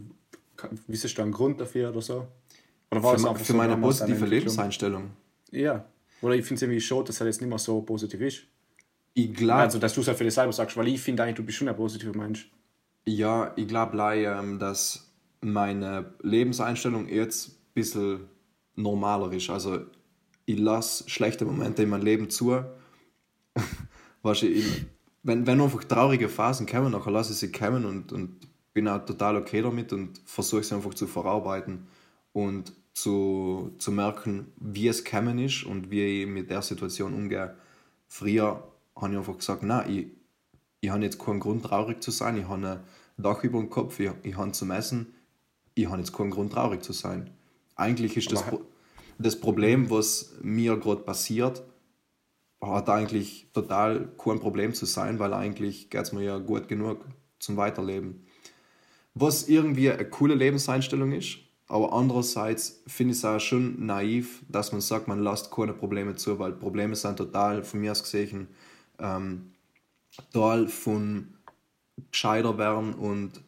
Wissest 0.87 1.17
du 1.17 1.21
einen 1.21 1.31
Grund 1.31 1.59
dafür 1.59 1.89
oder 1.89 2.01
so? 2.01 2.27
Oder 2.91 3.03
war 3.03 3.11
für, 3.11 3.17
es 3.17 3.23
me- 3.23 3.29
einfach 3.29 3.45
für 3.45 3.51
so 3.51 3.57
meine 3.57 3.77
positive? 3.77 4.25
Lebenseinstellung. 4.25 5.11
Ja. 5.51 5.85
Oder 6.21 6.35
ich 6.35 6.45
finde 6.45 6.55
es 6.55 6.61
irgendwie 6.61 6.79
schade, 6.81 7.03
dass 7.05 7.19
er 7.19 7.27
jetzt 7.27 7.41
nicht 7.41 7.49
mehr 7.49 7.59
so 7.59 7.81
positiv 7.81 8.21
ist. 8.21 8.43
Ich 9.13 9.33
glaube, 9.33 9.61
Also, 9.63 9.79
dass 9.79 9.93
du 9.93 10.01
es 10.01 10.07
halt 10.07 10.17
für 10.17 10.23
dich 10.23 10.33
selber 10.33 10.53
sagst, 10.53 10.75
weil 10.77 10.87
ich 10.87 11.01
finde 11.01 11.23
eigentlich, 11.23 11.35
du 11.35 11.43
bist 11.43 11.57
schon 11.57 11.67
ein 11.67 11.75
positiver 11.75 12.17
Mensch. 12.17 12.49
Ja, 13.05 13.51
ich 13.55 13.67
glaube 13.67 13.97
ähm, 14.15 14.59
dass 14.59 15.11
meine 15.41 16.13
Lebenseinstellung 16.21 17.07
jetzt 17.07 17.49
ein 17.49 17.55
bisschen 17.73 18.19
normaler 18.75 19.31
ist. 19.33 19.49
Also 19.49 19.81
ich 20.45 20.59
lasse 20.59 21.09
schlechte 21.09 21.45
Momente 21.45 21.83
in 21.83 21.89
mein 21.89 22.01
Leben 22.01 22.29
zu. 22.29 22.63
weißt 24.21 24.43
du, 24.43 24.47
ich, 24.47 24.85
wenn, 25.23 25.47
wenn 25.47 25.61
einfach 25.61 25.83
traurige 25.83 26.29
Phasen 26.29 26.67
kommen, 26.67 26.91
dann 26.91 27.13
lasse 27.13 27.33
ich 27.33 27.39
sie 27.39 27.51
kommen 27.51 27.85
und, 27.85 28.11
und 28.11 28.47
bin 28.73 28.87
auch 28.87 29.03
total 29.05 29.37
okay 29.37 29.61
damit 29.61 29.93
und 29.93 30.21
versuche 30.25 30.63
sie 30.63 30.75
einfach 30.75 30.93
zu 30.93 31.07
verarbeiten 31.07 31.87
und 32.33 32.73
zu, 32.93 33.73
zu 33.77 33.91
merken, 33.91 34.51
wie 34.57 34.87
es 34.87 35.03
gekommen 35.03 35.39
ist 35.39 35.63
und 35.63 35.89
wie 35.91 36.23
ich 36.23 36.27
mit 36.27 36.49
der 36.49 36.61
Situation 36.61 37.13
umgehe. 37.13 37.55
Früher 38.07 38.63
habe 38.95 39.11
ich 39.11 39.17
einfach 39.17 39.37
gesagt, 39.37 39.63
nein, 39.63 39.89
ich, 39.89 40.07
ich 40.81 40.89
habe 40.89 41.03
jetzt 41.03 41.19
keinen 41.19 41.39
Grund 41.39 41.63
traurig 41.63 42.01
zu 42.03 42.11
sein, 42.11 42.37
ich 42.37 42.47
habe 42.47 42.67
ein 42.67 42.79
Dach 43.17 43.43
über 43.43 43.59
dem 43.59 43.69
Kopf, 43.69 43.99
ich, 43.99 44.11
ich 44.23 44.37
habe 44.37 44.51
zum 44.51 44.71
Essen, 44.71 45.13
ich 45.73 45.87
habe 45.87 45.97
jetzt 45.97 46.13
keinen 46.13 46.31
Grund 46.31 46.53
traurig 46.53 46.83
zu 46.83 46.93
sein. 46.93 47.31
eigentlich 47.75 48.15
ist 48.17 48.31
das, 48.31 48.43
Pro 48.43 48.61
das 49.17 49.39
Problem, 49.39 49.89
was 49.89 50.35
mir 50.41 50.77
gerade 50.77 51.01
passiert, 51.01 51.63
hat 52.61 52.89
eigentlich 52.89 53.49
total 53.53 54.09
kein 54.17 54.39
Problem 54.39 54.73
zu 54.73 54.85
sein, 54.85 55.19
weil 55.19 55.33
eigentlich 55.33 55.89
geht 55.89 56.01
es 56.01 56.11
mir 56.11 56.23
ja 56.23 56.37
gut 56.39 56.67
genug 56.67 57.05
zum 57.39 57.57
Weiterleben. 57.57 58.25
Was 59.13 59.47
irgendwie 59.47 59.91
eine 59.91 60.09
coole 60.09 60.35
Lebenseinstellung 60.35 61.11
ist, 61.11 61.37
aber 61.67 61.93
andererseits 61.93 62.83
finde 62.85 63.13
ich 63.13 63.19
es 63.19 63.25
auch 63.25 63.39
schon 63.39 63.85
naiv, 63.85 64.43
dass 64.49 64.71
man 64.71 64.81
sagt, 64.81 65.07
man 65.07 65.23
lässt 65.23 65.51
keine 65.51 65.73
Probleme 65.73 66.15
zu, 66.15 66.37
weil 66.37 66.53
Probleme 66.53 66.95
sind 66.95 67.17
total, 67.17 67.63
von 67.63 67.79
mir 67.79 67.91
aus 67.91 68.03
gesehen, 68.03 68.47
ähm, 68.99 69.51
Teil 70.31 70.67
von 70.67 71.33
gescheiter 72.11 72.57
werden 72.57 72.93
und 72.93 73.41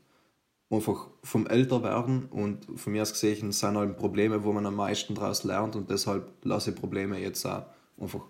einfach 0.69 1.07
vom 1.23 1.47
älter 1.47 1.81
werden 1.83 2.25
und 2.25 2.67
von 2.79 2.93
mir 2.93 3.01
aus 3.01 3.13
gesehen 3.13 3.51
sind 3.51 3.77
halt 3.77 3.97
Probleme, 3.97 4.43
wo 4.43 4.51
man 4.51 4.65
am 4.65 4.75
meisten 4.75 5.15
daraus 5.15 5.43
lernt 5.43 5.75
und 5.75 5.89
deshalb 5.89 6.29
lasse 6.43 6.71
ich 6.71 6.75
Probleme 6.75 7.19
jetzt 7.19 7.45
auch 7.45 7.65
einfach 7.99 8.25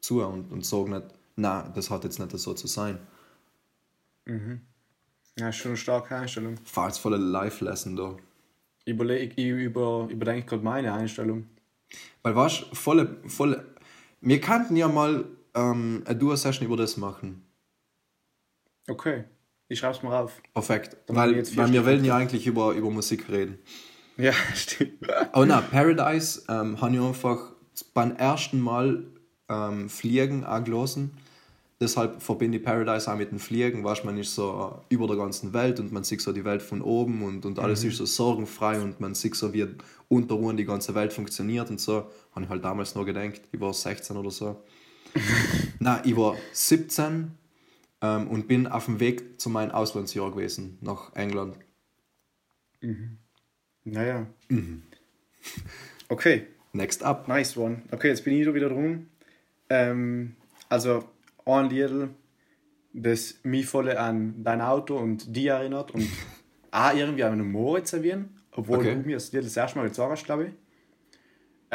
zu 0.00 0.22
und, 0.22 0.50
und 0.50 0.64
sage 0.64 0.90
nicht, 0.90 1.06
na, 1.36 1.68
das 1.74 1.90
hat 1.90 2.04
jetzt 2.04 2.18
nicht 2.18 2.30
so 2.38 2.54
zu 2.54 2.66
sein. 2.66 2.98
Mhm. 4.24 4.60
Ja, 5.38 5.52
schon 5.52 5.72
eine 5.72 5.76
starke 5.76 6.16
Einstellung. 6.16 6.56
Falls 6.64 6.98
volle 6.98 7.16
Live-Lesson 7.16 7.96
da. 7.96 8.16
Überleg, 8.86 9.32
ich 9.36 9.46
über, 9.46 10.06
überdenke 10.08 10.46
gerade 10.46 10.62
meine 10.62 10.92
Einstellung. 10.92 11.48
Weil 12.22 12.36
was 12.36 12.58
volle, 12.72 13.16
volle. 13.26 13.74
Wir 14.20 14.40
könnten 14.40 14.76
ja 14.76 14.88
mal 14.88 15.24
ähm, 15.54 16.02
eine 16.06 16.16
Duo-Session 16.16 16.66
über 16.66 16.76
das 16.76 16.96
machen. 16.96 17.44
Okay, 18.88 19.24
ich 19.68 19.78
schreibe 19.78 19.96
es 19.96 20.02
mal 20.02 20.22
auf. 20.22 20.40
Perfekt. 20.52 20.96
Weil, 21.08 21.36
weil 21.56 21.72
wir 21.72 21.86
wollen 21.86 22.04
ja 22.04 22.16
eigentlich 22.16 22.46
über, 22.46 22.72
über 22.72 22.90
Musik 22.90 23.28
reden. 23.30 23.58
Ja, 24.16 24.32
stimmt. 24.54 24.92
Oh 25.32 25.44
na, 25.46 25.60
Paradise 25.60 26.42
ähm, 26.48 26.80
habe 26.80 26.94
ich 26.94 27.00
einfach 27.00 27.52
beim 27.92 28.14
ersten 28.16 28.60
Mal 28.60 29.04
ähm, 29.48 29.88
Fliegen 29.88 30.44
angelassen. 30.44 31.12
Deshalb 31.80 32.22
verbinde 32.22 32.58
ich 32.58 32.64
Paradise 32.64 33.10
auch 33.10 33.16
mit 33.16 33.32
dem 33.32 33.40
Fliegen, 33.40 33.82
weißt 33.82 34.04
man 34.04 34.16
ist 34.16 34.34
so 34.34 34.80
über 34.88 35.08
der 35.08 35.16
ganzen 35.16 35.52
Welt 35.52 35.80
und 35.80 35.92
man 35.92 36.04
sieht 36.04 36.20
so 36.20 36.32
die 36.32 36.44
Welt 36.44 36.62
von 36.62 36.80
oben 36.80 37.22
und, 37.24 37.44
und 37.44 37.58
alles 37.58 37.82
mhm. 37.82 37.90
ist 37.90 37.96
so 37.96 38.06
sorgenfrei 38.06 38.80
und 38.80 39.00
man 39.00 39.14
sieht 39.14 39.34
so, 39.34 39.52
wie 39.52 39.66
unter 40.08 40.36
uns 40.36 40.56
die 40.56 40.64
ganze 40.64 40.94
Welt 40.94 41.12
funktioniert 41.12 41.70
und 41.70 41.80
so. 41.80 42.06
Habe 42.32 42.44
ich 42.44 42.48
halt 42.48 42.64
damals 42.64 42.94
noch 42.94 43.04
gedacht, 43.04 43.42
ich 43.50 43.60
war 43.60 43.74
16 43.74 44.16
oder 44.16 44.30
so. 44.30 44.62
Na, 45.80 46.00
ich 46.04 46.16
war 46.16 46.36
17 46.52 47.32
ähm, 48.04 48.28
und 48.28 48.48
bin 48.48 48.66
auf 48.66 48.84
dem 48.84 49.00
Weg 49.00 49.40
zu 49.40 49.48
meinem 49.48 49.70
Auslandsjahr 49.70 50.30
gewesen, 50.30 50.78
nach 50.82 51.14
England. 51.14 51.58
Mhm. 52.80 53.18
Naja. 53.84 54.26
Mhm. 54.48 54.82
Okay. 56.10 56.46
Next 56.74 57.02
up. 57.02 57.28
Nice 57.28 57.56
one. 57.56 57.82
Okay, 57.90 58.08
jetzt 58.08 58.24
bin 58.24 58.34
ich 58.34 58.46
wieder 58.52 58.68
drum. 58.68 59.06
Ähm, 59.70 60.36
also, 60.68 61.02
ein 61.46 61.70
Lied, 61.70 62.10
das 62.92 63.36
mich 63.42 63.64
voll 63.64 63.90
an 63.90 64.44
dein 64.44 64.60
Auto 64.60 64.98
und 64.98 65.34
die 65.34 65.46
erinnert 65.46 65.92
und 65.92 66.06
auch 66.70 66.94
irgendwie 66.94 67.24
an 67.24 67.32
einen 67.32 67.50
Moritz 67.50 67.94
erwähnen, 67.94 68.38
obwohl 68.52 68.78
okay. 68.78 68.94
du 68.94 69.00
mir 69.00 69.16
das 69.16 69.32
Lied 69.32 69.44
das 69.44 69.56
erste 69.56 69.78
Mal 69.78 69.88
gezeigt 69.88 70.10
hast, 70.10 70.24
glaube 70.24 70.44
ich. 70.44 70.52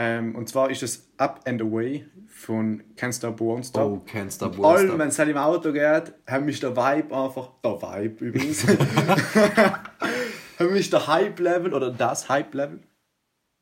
Ähm, 0.02 0.34
und 0.34 0.48
zwar 0.48 0.70
ist 0.70 0.82
es 0.82 1.12
Up 1.18 1.42
and 1.46 1.62
Away 1.62 2.06
von 2.30 2.82
Can't 2.96 3.12
Stop 3.12 3.42
Won't 3.42 3.68
Stop. 3.68 3.84
Oh, 3.84 4.10
Can't 4.10 4.34
Stop 4.34 4.56
Won't 4.56 4.86
Stop. 4.86 4.98
wenn 4.98 5.10
es 5.10 5.20
halt 5.20 5.28
im 5.28 5.36
Auto 5.36 5.74
geht, 5.74 6.14
haben 6.26 6.46
mich 6.46 6.62
der 6.62 6.74
Vibe 6.74 7.14
einfach, 7.14 7.50
der 7.62 7.82
Vibe 7.82 8.26
übrigens, 8.28 8.66
haben 10.58 10.72
mich 10.72 10.90
der 10.90 11.06
Hype-Level 11.06 11.74
oder 11.74 11.92
das 11.92 12.30
Hype-Level, 12.30 12.80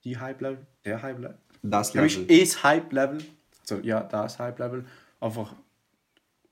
die 0.04 0.20
Hype-Level, 0.20 0.68
der 0.86 1.02
Hype-Level, 1.02 1.40
das 1.64 1.96
Level. 1.96 2.08
Haben 2.08 2.28
mich 2.28 2.42
das 2.42 2.64
Hype-Level, 2.64 3.18
also 3.62 3.80
ja, 3.82 4.02
das 4.02 4.38
Hype-Level, 4.38 4.86
einfach 5.20 5.56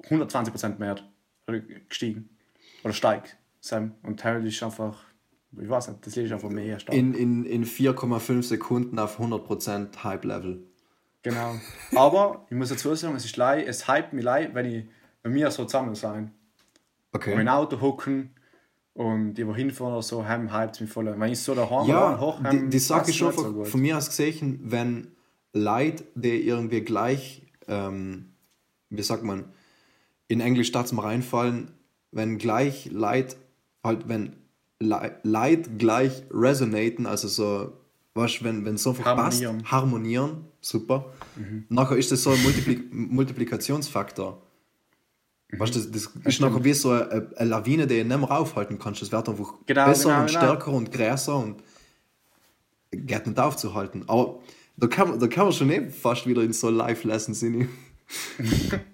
120% 0.10 0.80
mehr 0.80 0.96
gestiegen. 1.88 2.36
Oder 2.84 2.94
steigt. 2.94 3.38
Sam. 3.60 3.94
Und 4.02 4.24
Harold 4.24 4.46
ist 4.46 4.64
einfach, 4.64 5.04
ich 5.62 5.70
weiß 5.70 5.90
nicht, 5.90 6.06
das 6.06 6.18
ist 6.18 6.32
einfach 6.32 6.50
mehr 6.50 6.80
stark. 6.80 6.98
In, 6.98 7.14
in, 7.14 7.46
in 7.46 7.66
4,5 7.66 8.44
Sekunden 8.44 9.00
auf 9.00 9.20
100% 9.20 10.04
Hype-Level. 10.04 10.64
Genau. 11.24 11.56
Aber 11.96 12.46
ich 12.50 12.56
muss 12.56 12.70
dazu 12.70 12.94
sagen, 12.94 13.16
es 13.16 13.26
ist 13.26 13.38
leid, 13.38 13.68
es 13.68 13.88
hype 13.88 14.14
mich 14.14 14.24
leid, 14.24 14.54
wenn 14.54 14.66
ich 14.66 14.86
bei 15.24 15.30
mir 15.30 15.50
so 15.50 15.66
zusammen 15.66 15.96
sein. 15.96 16.32
Okay. 17.12 17.36
Wenn 17.36 17.48
ich 17.48 17.50
Auto 17.52 17.82
hocken 17.82 18.30
und 18.94 19.40
ich 19.40 19.46
hinfahren 19.56 19.94
oder 19.94 20.04
so, 20.04 20.26
haben 20.28 20.52
hype 20.52 20.80
mich 20.80 20.90
voll. 20.90 21.14
Wenn 21.18 21.32
ich 21.32 21.40
so 21.40 21.56
daheim 21.56 21.88
ja, 21.88 22.20
hoch, 22.20 22.40
die, 22.52 22.70
die 22.70 22.80
Sache 22.80 23.10
ist 23.10 23.16
schon 23.16 23.34
so 23.34 23.64
von 23.64 23.82
mir 23.82 23.98
aus 23.98 24.10
gesehen, 24.10 24.60
wenn 24.66 25.08
Leute, 25.54 26.04
die 26.14 26.48
irgendwie 26.48 26.82
gleich, 26.82 27.42
ähm, 27.68 28.34
wie 28.90 29.02
sagt 29.02 29.24
man, 29.24 29.46
in 30.28 30.42
Englisch 30.42 30.72
darf 30.72 30.92
mir 30.92 31.04
reinfallen, 31.04 31.72
wenn 32.12 32.38
gleich 32.38 32.90
Leid, 32.92 33.36
halt, 33.84 34.08
wenn 34.08 34.36
Leid 34.80 35.80
gleich 35.80 36.24
resonaten, 36.32 37.06
also 37.06 37.28
so, 37.28 37.74
weißt 38.14 38.44
wenn, 38.44 38.66
wenn 38.66 38.76
es 38.76 38.86
einfach 38.86 39.06
harmonieren. 39.06 39.58
passt, 39.58 39.72
harmonieren, 39.72 40.46
super. 40.62 41.14
Mhm. 41.36 41.66
Nachher 41.70 41.98
ist 41.98 42.12
das 42.12 42.24
so 42.24 42.32
ein 42.32 42.44
Multipli 42.44 42.84
Multiplikationsfaktor. 42.92 44.42
Mhm. 45.50 45.60
Weißt, 45.60 45.76
das, 45.76 45.92
das, 45.92 46.12
das 46.14 46.34
ist 46.34 46.42
nachher 46.42 46.64
wie 46.64 46.74
so 46.74 46.92
eine, 46.92 47.32
eine, 47.36 47.50
Lawine, 47.50 47.88
die 47.88 48.00
du 48.00 48.06
nicht 48.06 48.20
mehr 48.20 48.32
aufhalten 48.32 48.78
kannst. 48.78 49.02
Das 49.02 49.12
wird 49.12 49.30
einfach 49.30 49.54
genau, 49.66 49.86
besser 49.86 50.10
genau, 50.10 50.22
und 50.22 50.28
genau. 50.28 50.40
stärker 50.40 50.72
und 50.72 50.92
größer 50.92 51.36
und 51.38 51.64
geht 52.92 53.28
nicht 53.28 53.40
aufzuhalten. 53.40 54.04
Aber 54.08 54.42
da 54.78 54.88
kann, 54.88 55.20
da 55.20 55.28
kann 55.28 55.46
man 55.46 55.54
schon 55.54 55.70
eben 55.70 55.90
fast 55.90 56.28
wieder 56.28 56.42
in 56.44 56.52
so 56.52 56.70
Live-Lessons 56.70 57.40
sind. 57.40 57.70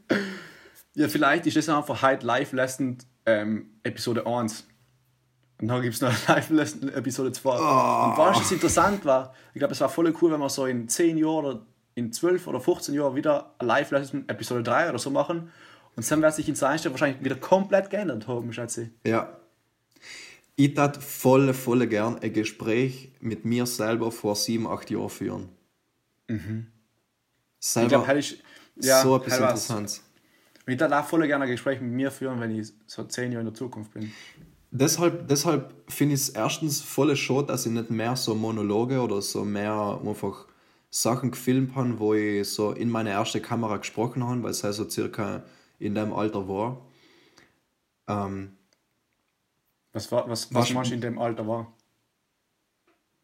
Ja, 0.93 1.07
vielleicht 1.07 1.47
ist 1.47 1.55
das 1.55 1.69
einfach 1.69 2.01
halt 2.01 2.23
Live 2.23 2.51
Lesson 2.51 2.97
ähm, 3.25 3.69
Episode 3.83 4.25
1. 4.25 4.67
Und 5.61 5.67
dann 5.67 5.81
gibt 5.83 5.93
es 5.93 6.01
noch 6.01 6.27
Live 6.27 6.49
Lesson 6.49 6.89
Episode 6.89 7.31
2. 7.31 7.49
Oh. 7.49 7.53
Und 7.53 8.17
was 8.17 8.39
das 8.39 8.51
interessant 8.51 9.05
war, 9.05 9.33
ich 9.53 9.59
glaube, 9.59 9.73
es 9.73 9.81
war 9.81 9.89
voll 9.89 10.11
cool, 10.21 10.31
wenn 10.31 10.39
wir 10.39 10.49
so 10.49 10.65
in 10.65 10.89
10 10.89 11.17
Jahren 11.17 11.45
oder 11.45 11.65
in 11.93 12.11
12 12.11 12.47
oder 12.47 12.59
15 12.59 12.95
Jahren 12.95 13.15
wieder 13.15 13.53
Live 13.61 13.91
Lesson 13.91 14.27
Episode 14.27 14.63
3 14.63 14.89
oder 14.89 14.97
so 14.97 15.11
machen. 15.11 15.51
Und 15.95 16.09
dann 16.09 16.21
wird 16.21 16.33
sich 16.33 16.49
in 16.49 16.55
seiner 16.55 16.73
Einstellung 16.73 16.95
wahrscheinlich 16.95 17.23
wieder 17.23 17.35
komplett 17.35 17.91
geändert 17.91 18.27
haben, 18.27 18.51
schätze 18.51 18.83
ich. 18.83 19.11
Ja. 19.11 19.37
Ich 20.55 20.73
tat 20.73 20.97
voll, 20.97 21.53
voll 21.53 21.85
gern 21.85 22.17
ein 22.17 22.33
Gespräch 22.33 23.11
mit 23.19 23.45
mir 23.45 23.67
selber 23.67 24.11
vor 24.11 24.35
7, 24.35 24.65
8 24.65 24.89
Jahren 24.89 25.09
führen. 25.09 25.49
Mhm. 26.27 26.67
Selber 27.59 27.97
ich 27.99 28.03
glaub, 28.05 28.17
ich, 28.17 28.43
ja, 28.77 29.01
so 29.03 29.15
etwas 29.15 29.37
Interessantes. 29.37 30.03
Ich 30.65 30.79
würde 30.79 30.97
auch 30.97 31.05
voll 31.05 31.27
gerne 31.27 31.45
ein 31.45 31.51
Gespräch 31.51 31.81
mit 31.81 31.91
mir 31.91 32.09
führen, 32.09 32.39
wenn 32.39 32.57
ich 32.57 32.71
so 32.87 33.03
zehn 33.03 33.31
Jahre 33.31 33.41
in 33.41 33.47
der 33.47 33.53
Zukunft 33.53 33.93
bin. 33.93 34.11
Deshalb, 34.73 35.27
deshalb 35.27 35.73
finde 35.89 36.15
ich 36.15 36.21
es 36.21 36.29
erstens 36.29 36.81
voll 36.81 37.13
schon, 37.17 37.45
dass 37.45 37.65
ich 37.65 37.73
nicht 37.73 37.89
mehr 37.89 38.15
so 38.15 38.35
Monologe 38.35 39.01
oder 39.01 39.21
so 39.21 39.43
mehr 39.43 39.99
einfach 40.05 40.47
Sachen 40.89 41.31
gefilmt 41.31 41.75
habe, 41.75 41.99
wo 41.99 42.13
ich 42.13 42.47
so 42.49 42.71
in 42.71 42.89
meine 42.89 43.09
erste 43.09 43.41
Kamera 43.41 43.77
gesprochen 43.77 44.25
habe, 44.25 44.43
weil 44.43 44.51
es 44.51 44.63
halt 44.63 44.75
so 44.75 44.89
circa 44.89 45.43
in 45.77 45.93
dem 45.93 46.13
Alter 46.13 46.47
war. 46.47 46.85
Ähm, 48.07 48.57
was 49.91 50.09
war, 50.11 50.29
was, 50.29 50.53
was, 50.53 50.69
was 50.69 50.73
machst 50.73 50.91
du 50.91 50.95
in 50.95 51.01
dem 51.01 51.19
Alter 51.19 51.45
war? 51.47 51.73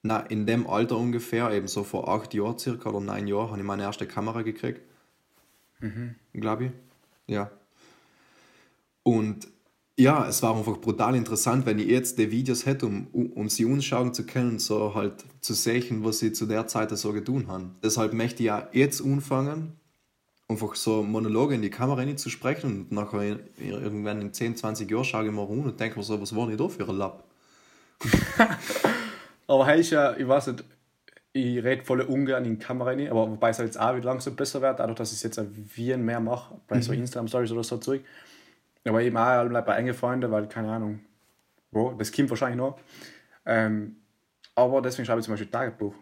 Na, 0.03 0.19
in 0.19 0.45
dem 0.45 0.67
Alter 0.67 0.97
ungefähr, 0.97 1.51
eben 1.51 1.67
so 1.67 1.83
vor 1.83 2.09
acht 2.09 2.33
Jahren 2.33 2.57
circa 2.57 2.89
oder 2.89 2.99
neun 2.99 3.27
Jahren, 3.27 3.51
habe 3.51 3.59
ich 3.59 3.65
meine 3.65 3.83
erste 3.83 4.05
Kamera 4.05 4.41
gekriegt. 4.41 4.81
Mhm. 5.79 6.15
Glaube 6.33 6.65
ich. 6.65 6.71
Ja. 7.27 7.51
Und 9.03 9.47
ja, 9.99 10.27
es 10.27 10.43
war 10.43 10.55
einfach 10.55 10.77
brutal 10.77 11.15
interessant, 11.15 11.65
wenn 11.65 11.79
ich 11.79 11.87
jetzt 11.87 12.19
die 12.19 12.29
Videos 12.29 12.67
hätte, 12.67 12.85
um, 12.85 13.07
um 13.07 13.49
sie 13.49 13.65
anschauen 13.65 14.13
zu 14.13 14.25
können, 14.25 14.59
so 14.59 14.93
halt 14.93 15.25
zu 15.41 15.55
sehen, 15.55 16.03
was 16.03 16.19
sie 16.19 16.31
zu 16.31 16.45
der 16.45 16.67
Zeit 16.67 16.95
so 16.95 17.13
getan 17.13 17.47
haben. 17.47 17.75
Deshalb 17.83 18.13
möchte 18.13 18.43
ich 18.43 18.47
ja 18.47 18.67
jetzt 18.73 19.03
anfangen, 19.03 19.73
einfach 20.47 20.75
so 20.75 21.01
Monologe 21.01 21.55
in 21.55 21.63
die 21.63 21.71
Kamera 21.71 22.15
zu 22.15 22.29
sprechen 22.29 22.81
und 22.81 22.91
nachher 22.91 23.39
irgendwann 23.59 24.21
in 24.21 24.33
10, 24.33 24.55
20 24.55 24.89
Jahren 24.89 25.03
schaue 25.03 25.25
ich 25.25 25.31
mal 25.31 25.41
rum 25.41 25.65
und 25.65 25.79
denke 25.79 25.97
mir 25.97 26.03
so, 26.03 26.21
was 26.21 26.35
war 26.35 26.47
denn 26.47 26.57
da 26.57 26.67
für 26.67 26.87
ein 26.87 26.95
Lapp? 26.95 27.23
Aber 29.47 29.65
hey, 29.65 29.79
ich, 29.79 29.89
ja, 29.89 30.15
ich 30.15 30.27
weiß 30.27 30.47
nicht, 30.47 30.63
ich 31.33 31.63
rede 31.63 31.83
voll 31.83 32.01
ungern 32.01 32.45
in 32.45 32.59
die 32.59 32.65
Kamera 32.65 32.89
rein, 32.91 33.07
aber 33.09 33.29
wobei 33.29 33.49
es 33.49 33.59
jetzt 33.59 33.79
auch 33.79 33.95
wieder 33.95 34.05
langsam 34.05 34.35
besser 34.35 34.61
wird, 34.61 34.79
dadurch, 34.79 34.97
dass 34.97 35.11
ich 35.11 35.17
es 35.17 35.23
jetzt 35.23 35.39
wie 35.75 35.95
mehr 35.95 36.19
mache, 36.19 36.55
bei 36.67 36.77
mhm. 36.77 36.81
so 36.81 36.93
Instagram-Stories 36.93 37.51
oder 37.51 37.63
so 37.63 37.77
zurück. 37.77 38.03
Aber 38.87 39.01
eben 39.01 39.17
auch 39.17 39.49
bei 39.65 39.75
engen 39.77 39.93
Freunden, 39.93 40.31
weil, 40.31 40.47
keine 40.47 40.71
Ahnung, 40.71 40.99
wo, 41.71 41.91
das 41.91 42.11
kommt 42.11 42.29
wahrscheinlich 42.29 42.57
noch. 42.57 42.79
Ähm, 43.45 43.97
aber 44.55 44.81
deswegen 44.81 45.05
schreibe 45.05 45.19
ich 45.19 45.25
zum 45.25 45.33
Beispiel 45.33 45.51
Tagebuch. 45.51 45.93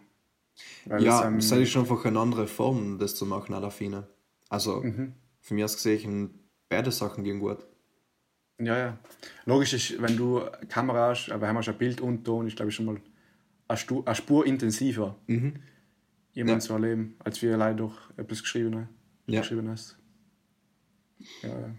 ja, 0.86 0.98
das, 0.98 1.24
ähm, 1.24 1.34
das 1.36 1.50
ist 1.52 1.76
einfach 1.76 2.04
eine 2.04 2.18
andere 2.18 2.46
Form, 2.46 2.98
das 2.98 3.14
zu 3.14 3.26
machen, 3.26 3.54
Adafine. 3.54 4.06
Also, 4.48 4.82
mhm. 4.82 5.14
für 5.40 5.54
mich 5.54 5.64
aus 5.64 5.74
gesehen, 5.74 6.48
beide 6.68 6.90
Sachen 6.92 7.24
gehen 7.24 7.40
gut. 7.40 7.58
Ja, 8.58 8.78
ja. 8.78 8.98
Logisch 9.44 9.74
ist, 9.74 10.00
wenn 10.00 10.16
du 10.16 10.40
Kamera 10.68 11.10
hast, 11.10 11.30
aber 11.30 11.46
haben 11.48 11.56
wir 11.56 11.62
schon 11.62 11.76
Bild 11.76 12.00
und 12.00 12.24
Ton, 12.24 12.46
ist 12.46 12.56
glaube 12.56 12.70
ich 12.70 12.76
schon 12.76 12.86
mal 12.86 13.00
eine, 13.68 14.14
Spur 14.14 14.46
intensiver, 14.46 15.16
Mhm. 15.26 15.56
jemanden 16.32 16.60
Ja. 16.60 16.66
zu 16.66 16.72
erleben, 16.72 17.16
als 17.18 17.42
wir 17.42 17.56
leider 17.56 17.76
durch 17.76 17.96
etwas 18.16 18.40
geschrieben, 18.42 18.88
Ja. 19.26 19.40
geschrieben 19.40 19.68
hast. 19.68 19.98
Ja. 21.42 21.74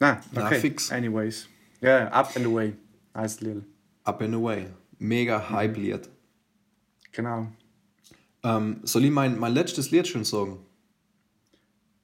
Ja. 0.00 0.14
Na, 0.14 0.20
Na, 0.32 0.46
okay. 0.46 0.60
fix. 0.60 0.90
Anyways. 0.92 1.48
Ja, 1.80 1.88
yeah, 1.98 2.20
up 2.20 2.34
and 2.36 2.46
away. 2.46 2.74
Nice 3.14 3.40
little. 3.40 3.62
Up 4.04 4.20
and 4.22 4.34
Away. 4.34 4.66
Mega 4.98 5.50
Hype-Lied. 5.50 6.08
Genau. 7.12 7.48
Ähm, 8.42 8.80
soll 8.84 9.04
ich 9.04 9.10
mein, 9.10 9.38
mein 9.38 9.52
letztes 9.52 9.90
Lied 9.90 10.06
schon 10.06 10.24
sagen? 10.24 10.58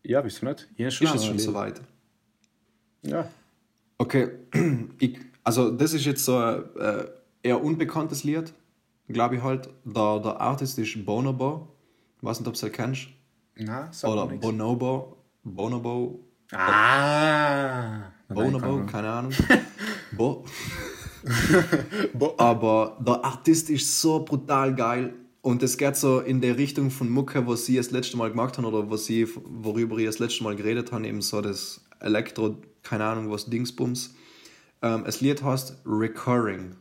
Ja, 0.02 0.20
bist 0.20 0.42
du 0.42 0.46
nicht? 0.46 0.68
Ist 0.76 0.94
schon, 0.94 1.06
Ist 1.06 1.14
es 1.14 1.24
schon 1.24 1.36
Lied. 1.36 1.44
soweit? 1.44 1.80
Ja. 3.02 3.28
Okay, 3.98 4.30
ich, 4.98 5.18
also 5.44 5.70
das 5.70 5.92
ist 5.92 6.04
jetzt 6.04 6.24
so 6.24 6.36
ein 6.38 6.64
äh, 6.76 7.04
eher 7.42 7.62
unbekanntes 7.62 8.24
Lied, 8.24 8.52
glaube 9.08 9.36
ich 9.36 9.42
halt. 9.42 9.68
Der, 9.84 10.18
der 10.20 10.40
Artist 10.40 10.78
ist 10.78 11.04
Bonobo. 11.04 11.68
Ich 12.18 12.24
weiß 12.24 12.40
nicht, 12.40 12.48
ob 12.48 12.54
du 12.54 12.66
ihn 12.66 12.72
kennst. 12.72 13.08
Sag 13.92 14.10
Oder. 14.10 14.26
Bonobo. 14.26 15.16
Bonobo. 15.44 16.18
Ah! 16.52 18.12
Bonobo, 18.28 18.86
keine 18.86 19.10
Ahnung. 19.10 19.32
Bo. 20.12 20.44
Bo- 22.14 22.34
Aber 22.38 22.98
der 23.00 23.24
Artist 23.24 23.70
ist 23.70 24.00
so 24.00 24.24
brutal 24.24 24.74
geil. 24.74 25.14
Und 25.40 25.62
es 25.62 25.76
geht 25.76 25.96
so 25.96 26.20
in 26.20 26.40
der 26.40 26.56
Richtung 26.56 26.90
von 26.90 27.08
Mucke, 27.10 27.46
was 27.48 27.66
sie 27.66 27.76
das 27.76 27.90
letzte 27.90 28.16
Mal 28.16 28.30
gemacht 28.30 28.56
haben 28.58 28.64
oder 28.64 28.88
was 28.90 29.06
sie, 29.06 29.26
worüber 29.44 29.98
ich 29.98 30.06
das 30.06 30.20
letzte 30.20 30.44
Mal 30.44 30.54
geredet 30.54 30.92
haben, 30.92 31.04
eben 31.04 31.20
so 31.20 31.40
das 31.40 31.84
Elektro, 32.00 32.58
keine 32.84 33.04
Ahnung 33.04 33.30
was, 33.30 33.46
Dingsbums. 33.46 34.14
Ähm, 34.82 35.02
das 35.04 35.20
Lied 35.20 35.42
heißt 35.42 35.78
Recurring. 35.84 36.76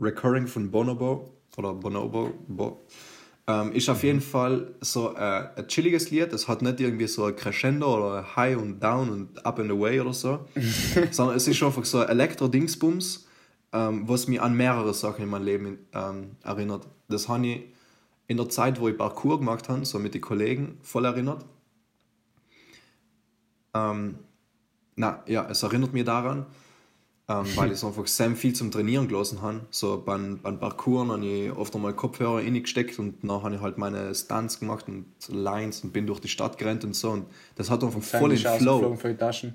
Recurring 0.00 0.46
von 0.46 0.70
Bonobo 0.70 1.34
oder 1.56 1.74
Bonobo. 1.74 2.32
Bo. 2.46 2.80
Ähm, 3.50 3.72
ist 3.72 3.88
auf 3.88 4.04
jeden 4.04 4.20
Fall 4.20 4.76
so 4.80 5.16
äh, 5.16 5.48
ein 5.56 5.66
chilliges 5.66 6.12
Lied. 6.12 6.32
Es 6.32 6.46
hat 6.46 6.62
nicht 6.62 6.78
irgendwie 6.78 7.08
so 7.08 7.24
ein 7.24 7.34
Crescendo 7.34 7.96
oder 7.96 8.36
High 8.36 8.56
und 8.56 8.78
Down 8.80 9.10
und 9.10 9.44
Up 9.44 9.58
and 9.58 9.72
Away 9.72 9.98
oder 9.98 10.12
so, 10.12 10.46
sondern 11.10 11.36
es 11.36 11.48
ist 11.48 11.60
einfach 11.60 11.84
so 11.84 11.98
ein 11.98 12.08
Elektro-Dingsbums, 12.10 13.26
ähm, 13.72 14.08
was 14.08 14.28
mich 14.28 14.40
an 14.40 14.56
mehrere 14.56 14.94
Sachen 14.94 15.24
in 15.24 15.30
meinem 15.30 15.46
Leben 15.46 15.78
ähm, 15.92 16.36
erinnert. 16.44 16.86
Das 17.08 17.28
habe 17.28 17.44
ich 17.44 17.62
in 18.28 18.36
der 18.36 18.48
Zeit, 18.48 18.78
wo 18.78 18.88
ich 18.88 18.96
Parkour 18.96 19.40
gemacht 19.40 19.68
habe, 19.68 19.84
so 19.84 19.98
mit 19.98 20.14
den 20.14 20.20
Kollegen, 20.20 20.78
voll 20.82 21.04
erinnert. 21.04 21.44
Ähm, 23.74 24.20
na, 24.94 25.24
ja, 25.26 25.48
es 25.50 25.64
erinnert 25.64 25.92
mich 25.92 26.04
daran, 26.04 26.46
ähm, 27.30 27.46
weil 27.56 27.72
ich 27.72 27.84
einfach 27.84 28.06
sehr 28.06 28.30
viel 28.32 28.52
zum 28.52 28.70
Trainieren 28.70 29.06
gelassen 29.06 29.40
habe. 29.40 29.60
So 29.70 30.02
beim, 30.04 30.40
beim 30.42 30.58
Parkour 30.58 31.08
habe 31.08 31.24
ich 31.24 31.52
oft 31.52 31.74
einmal 31.74 31.94
Kopfhörer 31.94 32.38
reingesteckt 32.38 32.98
und 32.98 33.22
dann 33.22 33.42
habe 33.42 33.54
ich 33.54 33.60
halt 33.60 33.78
meine 33.78 34.14
Stunts 34.14 34.58
gemacht 34.58 34.86
und 34.88 35.06
Lines 35.28 35.84
und 35.84 35.92
bin 35.92 36.06
durch 36.06 36.20
die 36.20 36.28
Stadt 36.28 36.58
gerannt 36.58 36.84
und 36.84 36.96
so. 36.96 37.10
Und 37.10 37.26
das 37.54 37.70
hat 37.70 37.84
einfach 37.84 38.02
voll 38.02 38.20
Voll 38.20 38.36
den 38.36 38.58
Flow. 38.58 38.96
Für 38.96 39.08
die 39.08 39.16
Taschen. 39.16 39.54